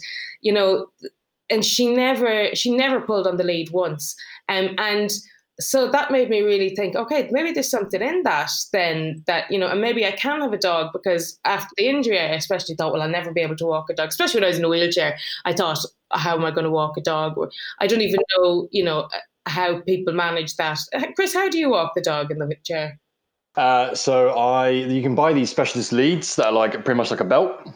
you 0.40 0.52
know, 0.52 0.86
and 1.50 1.64
she 1.64 1.94
never 1.94 2.54
she 2.54 2.74
never 2.74 3.00
pulled 3.00 3.26
on 3.26 3.36
the 3.36 3.44
lead 3.44 3.70
once, 3.70 4.14
um, 4.48 4.74
and 4.78 5.10
so 5.60 5.90
that 5.90 6.12
made 6.12 6.30
me 6.30 6.40
really 6.40 6.74
think, 6.76 6.94
okay, 6.94 7.28
maybe 7.32 7.50
there's 7.50 7.68
something 7.68 8.00
in 8.00 8.22
that 8.22 8.50
then 8.72 9.24
that, 9.26 9.50
you 9.50 9.58
know, 9.58 9.66
and 9.66 9.80
maybe 9.80 10.06
I 10.06 10.12
can 10.12 10.40
have 10.40 10.52
a 10.52 10.58
dog 10.58 10.92
because 10.92 11.38
after 11.44 11.70
the 11.76 11.88
injury, 11.88 12.18
I 12.18 12.26
especially 12.34 12.76
thought, 12.76 12.92
well, 12.92 13.02
I'll 13.02 13.08
never 13.08 13.32
be 13.32 13.40
able 13.40 13.56
to 13.56 13.66
walk 13.66 13.90
a 13.90 13.94
dog, 13.94 14.10
especially 14.10 14.38
when 14.38 14.44
I 14.44 14.48
was 14.48 14.58
in 14.58 14.64
a 14.64 14.68
wheelchair. 14.68 15.18
I 15.44 15.52
thought, 15.52 15.78
how 16.12 16.36
am 16.36 16.44
I 16.44 16.52
going 16.52 16.64
to 16.64 16.70
walk 16.70 16.96
a 16.96 17.00
dog? 17.00 17.36
I 17.80 17.88
don't 17.88 18.02
even 18.02 18.20
know, 18.36 18.68
you 18.70 18.84
know, 18.84 19.08
how 19.46 19.80
people 19.80 20.14
manage 20.14 20.54
that. 20.56 20.78
Chris, 21.16 21.34
how 21.34 21.48
do 21.48 21.58
you 21.58 21.70
walk 21.70 21.92
the 21.96 22.02
dog 22.02 22.30
in 22.30 22.38
the 22.38 22.54
chair? 22.64 23.00
Uh, 23.58 23.92
so 23.92 24.30
I, 24.38 24.68
you 24.68 25.02
can 25.02 25.16
buy 25.16 25.32
these 25.32 25.50
specialist 25.50 25.90
leads 25.90 26.36
that 26.36 26.46
are 26.46 26.52
like 26.52 26.84
pretty 26.84 26.96
much 26.96 27.10
like 27.10 27.18
a 27.18 27.24
belt. 27.24 27.68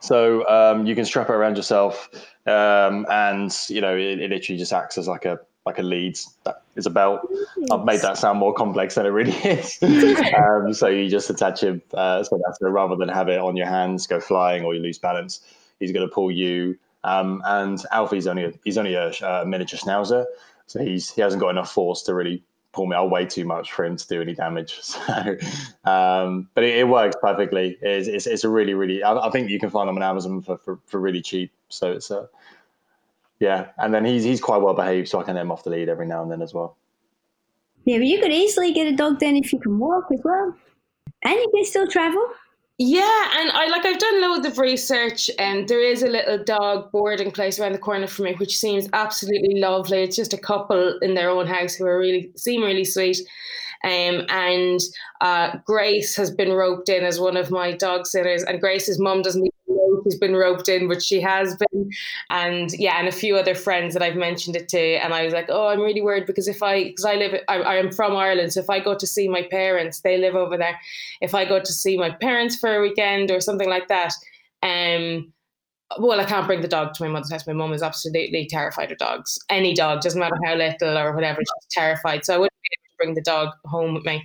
So 0.00 0.48
um, 0.48 0.86
you 0.86 0.94
can 0.94 1.04
strap 1.04 1.28
it 1.28 1.34
around 1.34 1.58
yourself, 1.58 2.08
um, 2.46 3.04
and 3.10 3.54
you 3.68 3.82
know 3.82 3.94
it, 3.94 4.18
it, 4.18 4.30
literally 4.30 4.58
just 4.58 4.72
acts 4.72 4.96
as 4.96 5.06
like 5.06 5.26
a 5.26 5.38
like 5.66 5.78
a 5.78 5.82
lead 5.82 6.18
that 6.44 6.62
is 6.74 6.86
a 6.86 6.90
belt. 6.90 7.20
I've 7.70 7.84
made 7.84 8.00
that 8.00 8.16
sound 8.16 8.38
more 8.38 8.54
complex 8.54 8.94
than 8.94 9.04
it 9.04 9.10
really 9.10 9.36
is. 9.44 9.78
um, 9.82 10.72
so 10.72 10.86
you 10.88 11.10
just 11.10 11.28
attach 11.28 11.62
it 11.62 11.82
uh, 11.92 12.24
so 12.24 12.40
that's 12.42 12.56
rather 12.62 12.96
than 12.96 13.10
have 13.10 13.28
it 13.28 13.40
on 13.40 13.58
your 13.58 13.66
hands, 13.66 14.06
go 14.06 14.20
flying 14.20 14.64
or 14.64 14.74
you 14.74 14.80
lose 14.80 14.98
balance. 14.98 15.42
He's 15.80 15.92
going 15.92 16.08
to 16.08 16.14
pull 16.14 16.30
you. 16.30 16.78
Um, 17.04 17.42
and 17.44 17.78
Alfie's 17.92 18.26
only 18.26 18.44
a, 18.44 18.52
he's 18.64 18.78
only 18.78 18.94
a, 18.94 19.10
a 19.22 19.44
miniature 19.44 19.78
schnauzer, 19.78 20.24
so 20.66 20.82
he's 20.82 21.10
he 21.10 21.20
hasn't 21.20 21.42
got 21.42 21.50
enough 21.50 21.70
force 21.70 22.00
to 22.04 22.14
really 22.14 22.42
pull 22.72 22.86
me 22.86 22.94
out 22.94 23.10
way 23.10 23.26
too 23.26 23.44
much 23.44 23.72
for 23.72 23.84
him 23.84 23.96
to 23.96 24.08
do 24.08 24.20
any 24.20 24.34
damage. 24.34 24.80
So, 24.90 25.36
um, 25.84 26.48
but 26.54 26.64
it, 26.64 26.78
it, 26.78 26.88
works 26.88 27.16
perfectly. 27.20 27.78
It's, 27.80 28.06
it's, 28.06 28.26
it's, 28.26 28.44
a 28.44 28.48
really, 28.48 28.74
really, 28.74 29.02
I, 29.02 29.14
I, 29.26 29.30
think 29.30 29.50
you 29.50 29.58
can 29.58 29.70
find 29.70 29.88
them 29.88 29.96
on 29.96 30.02
Amazon 30.02 30.42
for, 30.42 30.58
for, 30.58 30.78
for 30.86 31.00
really 31.00 31.22
cheap. 31.22 31.52
So 31.68 31.92
it's 31.92 32.10
a, 32.10 32.28
yeah. 33.38 33.68
And 33.78 33.92
then 33.92 34.04
he's, 34.04 34.24
he's 34.24 34.40
quite 34.40 34.58
well 34.58 34.74
behaved. 34.74 35.08
So 35.08 35.20
I 35.20 35.24
can 35.24 35.36
him 35.36 35.50
off 35.50 35.64
the 35.64 35.70
lead 35.70 35.88
every 35.88 36.06
now 36.06 36.22
and 36.22 36.30
then 36.30 36.42
as 36.42 36.54
well. 36.54 36.76
Yeah, 37.84 37.98
but 37.98 38.06
you 38.06 38.20
could 38.20 38.32
easily 38.32 38.72
get 38.72 38.86
a 38.86 38.94
dog 38.94 39.20
then 39.20 39.36
if 39.36 39.52
you 39.52 39.58
can 39.58 39.78
walk 39.78 40.04
as 40.12 40.20
well. 40.22 40.54
And 41.24 41.34
you 41.34 41.50
can 41.54 41.64
still 41.64 41.88
travel. 41.88 42.24
Yeah, 42.82 43.28
and 43.36 43.50
I 43.50 43.66
like 43.66 43.84
I've 43.84 43.98
done 43.98 44.22
loads 44.22 44.46
of 44.46 44.56
research, 44.56 45.30
and 45.38 45.68
there 45.68 45.82
is 45.82 46.02
a 46.02 46.06
little 46.08 46.42
dog 46.42 46.90
boarding 46.90 47.30
place 47.30 47.60
around 47.60 47.72
the 47.72 47.78
corner 47.78 48.06
from 48.06 48.24
me, 48.24 48.34
which 48.36 48.56
seems 48.56 48.88
absolutely 48.94 49.60
lovely. 49.60 49.98
It's 49.98 50.16
just 50.16 50.32
a 50.32 50.38
couple 50.38 50.98
in 51.02 51.12
their 51.12 51.28
own 51.28 51.46
house 51.46 51.74
who 51.74 51.84
are 51.84 51.98
really 51.98 52.32
seem 52.36 52.62
really 52.62 52.86
sweet. 52.86 53.18
Um, 53.84 54.24
and 54.30 54.80
uh, 55.20 55.58
Grace 55.66 56.16
has 56.16 56.30
been 56.30 56.52
roped 56.54 56.88
in 56.88 57.04
as 57.04 57.20
one 57.20 57.36
of 57.36 57.50
my 57.50 57.72
dog 57.72 58.06
sitters, 58.06 58.44
and 58.44 58.62
Grace's 58.62 58.98
mum 58.98 59.20
doesn't 59.20 59.46
she's 60.04 60.18
been 60.18 60.34
roped 60.34 60.68
in, 60.68 60.88
but 60.88 61.02
she 61.02 61.20
has 61.20 61.56
been. 61.56 61.90
And 62.30 62.70
yeah, 62.72 62.98
and 62.98 63.08
a 63.08 63.12
few 63.12 63.36
other 63.36 63.54
friends 63.54 63.94
that 63.94 64.02
I've 64.02 64.16
mentioned 64.16 64.56
it 64.56 64.68
to. 64.70 64.78
And 64.78 65.12
I 65.14 65.24
was 65.24 65.32
like, 65.32 65.46
oh, 65.48 65.68
I'm 65.68 65.80
really 65.80 66.02
worried 66.02 66.26
because 66.26 66.48
if 66.48 66.62
I, 66.62 66.84
because 66.84 67.04
I 67.04 67.14
live, 67.14 67.40
I, 67.48 67.56
I 67.56 67.76
am 67.76 67.92
from 67.92 68.16
Ireland. 68.16 68.52
So 68.52 68.60
if 68.60 68.70
I 68.70 68.80
go 68.80 68.94
to 68.94 69.06
see 69.06 69.28
my 69.28 69.42
parents, 69.42 70.00
they 70.00 70.18
live 70.18 70.34
over 70.34 70.56
there. 70.56 70.78
If 71.20 71.34
I 71.34 71.44
go 71.44 71.60
to 71.60 71.72
see 71.72 71.96
my 71.96 72.10
parents 72.10 72.56
for 72.56 72.74
a 72.74 72.80
weekend 72.80 73.30
or 73.30 73.40
something 73.40 73.68
like 73.68 73.88
that, 73.88 74.12
um, 74.62 75.32
well, 75.98 76.20
I 76.20 76.24
can't 76.24 76.46
bring 76.46 76.60
the 76.60 76.68
dog 76.68 76.94
to 76.94 77.02
my 77.02 77.08
mother's 77.08 77.32
house. 77.32 77.46
My 77.46 77.52
mum 77.52 77.72
is 77.72 77.82
absolutely 77.82 78.46
terrified 78.46 78.92
of 78.92 78.98
dogs. 78.98 79.38
Any 79.48 79.74
dog, 79.74 80.02
doesn't 80.02 80.20
matter 80.20 80.36
how 80.44 80.54
little 80.54 80.96
or 80.96 81.14
whatever, 81.14 81.40
she's 81.40 81.72
terrified. 81.72 82.24
So 82.24 82.34
I 82.34 82.38
wouldn't 82.38 82.52
be 82.62 82.79
bring 83.00 83.14
the 83.14 83.22
dog 83.22 83.48
home 83.64 83.94
with 83.94 84.04
me. 84.04 84.22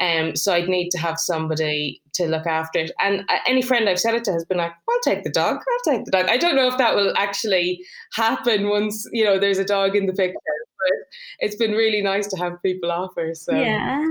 Um, 0.00 0.34
so 0.34 0.52
I'd 0.52 0.68
need 0.68 0.90
to 0.90 0.98
have 0.98 1.18
somebody 1.18 2.00
to 2.14 2.26
look 2.26 2.46
after 2.46 2.80
it. 2.80 2.90
And 3.00 3.20
uh, 3.28 3.38
any 3.46 3.62
friend 3.62 3.88
I've 3.88 4.00
said 4.00 4.14
it 4.14 4.24
to 4.24 4.32
has 4.32 4.44
been 4.44 4.58
like, 4.58 4.72
I'll 4.88 5.00
take 5.04 5.22
the 5.24 5.30
dog. 5.30 5.56
I'll 5.56 5.92
take 5.94 6.04
the 6.04 6.10
dog. 6.10 6.26
I 6.28 6.36
don't 6.36 6.56
know 6.56 6.68
if 6.68 6.78
that 6.78 6.96
will 6.96 7.12
actually 7.16 7.80
happen 8.14 8.68
once, 8.68 9.08
you 9.12 9.24
know, 9.24 9.38
there's 9.38 9.58
a 9.58 9.64
dog 9.64 9.96
in 9.96 10.06
the 10.06 10.12
picture. 10.12 10.38
But 10.78 11.08
it's 11.40 11.56
been 11.56 11.72
really 11.72 12.02
nice 12.02 12.26
to 12.28 12.36
have 12.36 12.62
people 12.62 12.90
offer. 12.90 13.34
So 13.34 13.52
Yeah. 13.54 14.04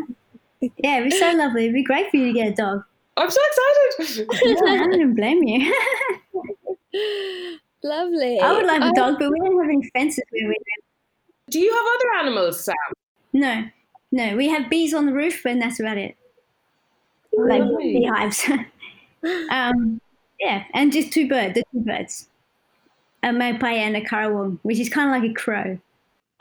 Yeah, 0.77 0.99
it'd 0.99 1.09
be 1.09 1.17
so 1.17 1.31
lovely. 1.33 1.63
It'd 1.63 1.73
be 1.73 1.83
great 1.83 2.11
for 2.11 2.17
you 2.17 2.27
to 2.27 2.33
get 2.33 2.51
a 2.51 2.53
dog. 2.53 2.83
I'm 3.17 3.29
so 3.29 3.41
excited. 3.97 4.27
yeah, 4.43 4.83
I 4.83 4.87
don't 4.87 5.15
blame 5.15 5.43
you. 5.43 5.73
Lovely. 7.83 8.39
I 8.39 8.53
would 8.53 8.65
like 8.65 8.81
a 8.81 8.93
dog, 8.93 9.15
but 9.19 9.31
we 9.31 9.39
don't 9.39 9.59
have 9.59 9.69
any 9.69 9.89
fences 9.89 10.23
where 10.29 10.47
we 10.47 10.49
live. 10.49 10.85
Do 11.49 11.59
you 11.59 11.73
have 11.73 11.85
other 11.95 12.27
animals, 12.27 12.63
Sam? 12.63 12.75
No. 13.33 13.63
No, 14.11 14.35
we 14.35 14.49
have 14.49 14.69
bees 14.69 14.93
on 14.93 15.05
the 15.05 15.13
roof, 15.13 15.45
and 15.45 15.61
that's 15.61 15.79
about 15.79 15.97
it. 15.97 16.17
Like 17.37 17.63
beehives. 17.77 18.49
um, 19.49 20.01
yeah, 20.39 20.65
and 20.73 20.91
just 20.91 21.13
two 21.13 21.29
birds. 21.29 21.53
The 21.53 21.63
two 21.71 21.79
birds, 21.79 22.27
a 23.23 23.31
magpie 23.31 23.71
and 23.71 23.95
a 23.95 24.01
currawong, 24.01 24.59
which 24.63 24.79
is 24.79 24.89
kind 24.89 25.09
of 25.09 25.21
like 25.21 25.31
a 25.31 25.33
crow. 25.33 25.79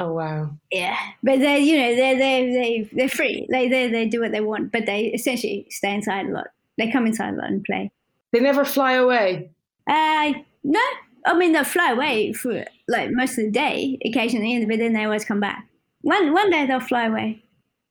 Oh 0.01 0.13
wow! 0.15 0.51
Yeah, 0.73 0.97
but 1.23 1.39
they're 1.39 1.59
you 1.59 1.79
know 1.79 1.95
they're 1.95 2.19
they 2.19 2.53
they 2.53 2.91
they're 2.93 3.09
free. 3.09 3.47
They 3.51 3.69
they 3.69 3.89
they 3.89 4.07
do 4.07 4.21
what 4.21 4.33
they 4.33 4.41
want, 4.41 4.73
but 4.73 4.87
they 4.87 5.07
essentially 5.07 5.67
stay 5.71 5.95
inside 5.95 6.27
a 6.27 6.31
lot. 6.31 6.49
They 6.77 6.91
come 6.91 7.07
inside 7.07 7.35
a 7.35 7.37
lot 7.37 7.51
and 7.51 7.63
play. 7.63 7.93
They 8.33 8.41
never 8.41 8.65
fly 8.65 8.95
away. 8.95 9.51
Uh 9.87 10.33
no. 10.65 10.81
I 11.27 11.37
mean 11.37 11.53
they'll 11.53 11.65
fly 11.65 11.91
away 11.93 12.33
for 12.33 12.65
like 12.89 13.11
most 13.13 13.39
of 13.39 13.45
the 13.45 13.51
day, 13.51 13.99
occasionally, 14.05 14.65
but 14.65 14.79
then 14.79 14.95
they 14.95 15.05
always 15.05 15.25
come 15.25 15.39
back. 15.39 15.69
One 16.01 16.33
one 16.33 16.51
day 16.51 16.67
they'll 16.67 16.81
fly 16.81 17.05
away 17.05 17.45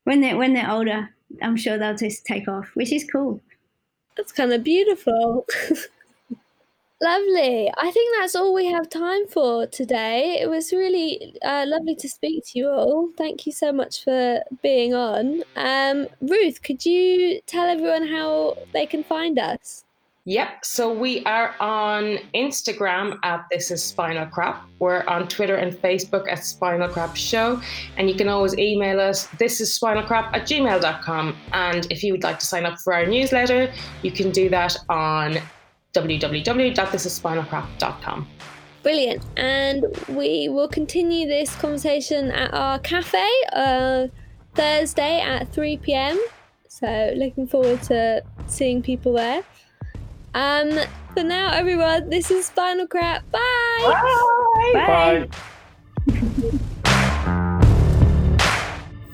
when 0.10 0.22
they 0.22 0.34
when 0.34 0.54
they're 0.56 0.72
older. 0.72 1.14
I'm 1.40 1.56
sure 1.56 1.78
they'll 1.78 1.96
just 1.96 2.26
take 2.26 2.48
off, 2.48 2.72
which 2.74 2.92
is 2.92 3.08
cool. 3.12 3.40
That's 4.18 4.32
kind 4.32 4.52
of 4.52 4.64
beautiful. 4.64 5.46
Lovely. 7.02 7.72
I 7.78 7.92
think 7.92 8.18
that's 8.18 8.36
all 8.36 8.52
we 8.52 8.66
have 8.66 8.90
time 8.90 9.28
for 9.28 9.68
today. 9.68 10.40
It 10.42 10.50
was 10.50 10.74
really 10.74 11.38
uh, 11.44 11.64
lovely 11.68 11.96
to 11.96 12.10
speak 12.10 12.44
to 12.48 12.60
you 12.60 12.70
all. 12.70 13.10
Thank 13.18 13.46
you 13.46 13.54
so 13.54 13.72
much 13.72 14.04
for 14.04 14.42
being 14.64 14.94
on. 14.94 15.44
Um, 15.56 16.08
Ruth, 16.20 16.62
could 16.64 16.86
you 16.86 17.40
tell 17.46 17.70
everyone 17.70 18.08
how 18.08 18.58
they 18.74 18.86
can 18.86 19.04
find 19.04 19.38
us? 19.38 19.86
Yep. 20.30 20.64
So 20.64 20.94
we 20.94 21.26
are 21.26 21.56
on 21.60 22.20
Instagram 22.36 23.18
at 23.24 23.48
This 23.50 23.72
Is 23.72 23.84
Spinal 23.84 24.28
Crap. 24.28 24.64
We're 24.78 25.04
on 25.08 25.28
Twitter 25.28 25.56
and 25.56 25.74
Facebook 25.74 26.32
at 26.32 26.46
Spinal 26.46 26.88
Crap 26.88 27.16
Show. 27.16 27.60
And 27.98 28.08
you 28.08 28.16
can 28.16 28.30
always 28.30 28.56
email 28.56 29.00
us, 29.00 29.26
this 29.40 29.60
is 29.60 29.74
spinal 29.74 30.04
crap 30.04 30.32
at 30.36 30.44
gmail.com. 30.44 31.36
And 31.54 31.92
if 31.92 32.04
you 32.04 32.14
would 32.14 32.22
like 32.22 32.38
to 32.38 32.46
sign 32.46 32.68
up 32.68 32.78
for 32.78 32.94
our 32.94 33.08
newsletter, 33.08 33.74
you 34.04 34.12
can 34.12 34.30
do 34.30 34.50
that 34.50 34.78
on 34.88 35.38
www.thisisspinalcrap.com. 35.94 38.28
Brilliant. 38.84 39.26
And 39.36 39.86
we 40.10 40.48
will 40.48 40.68
continue 40.68 41.28
this 41.28 41.56
conversation 41.56 42.30
at 42.30 42.54
our 42.54 42.78
cafe 42.78 43.28
uh, 43.52 44.06
Thursday 44.54 45.22
at 45.22 45.52
3 45.52 45.78
pm. 45.78 46.24
So 46.68 47.14
looking 47.16 47.48
forward 47.48 47.82
to 47.84 48.22
seeing 48.46 48.84
people 48.84 49.14
there. 49.14 49.44
Um, 50.34 50.80
for 51.14 51.24
now, 51.24 51.54
everyone, 51.54 52.10
this 52.10 52.30
is 52.30 52.46
Spinal 52.46 52.88
Crap. 52.88 53.24
Bye. 53.32 54.72
Bye. 54.74 55.30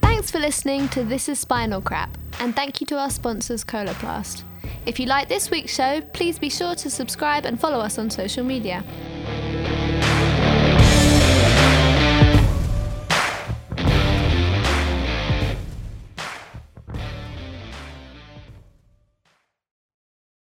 Thanks 0.01 0.31
for 0.31 0.39
listening 0.39 0.89
to 0.89 1.03
This 1.03 1.29
is 1.29 1.39
Spinal 1.39 1.81
Crap, 1.81 2.09
and 2.39 2.55
thank 2.55 2.81
you 2.81 2.87
to 2.87 2.97
our 2.97 3.09
sponsors, 3.09 3.63
Coloplast. 3.63 4.43
If 4.85 4.99
you 4.99 5.05
like 5.05 5.29
this 5.29 5.49
week's 5.49 5.73
show, 5.73 6.01
please 6.13 6.37
be 6.37 6.49
sure 6.49 6.75
to 6.75 6.89
subscribe 6.89 7.45
and 7.45 7.59
follow 7.59 7.79
us 7.79 7.97
on 7.97 8.09
social 8.09 8.43
media. 8.43 8.83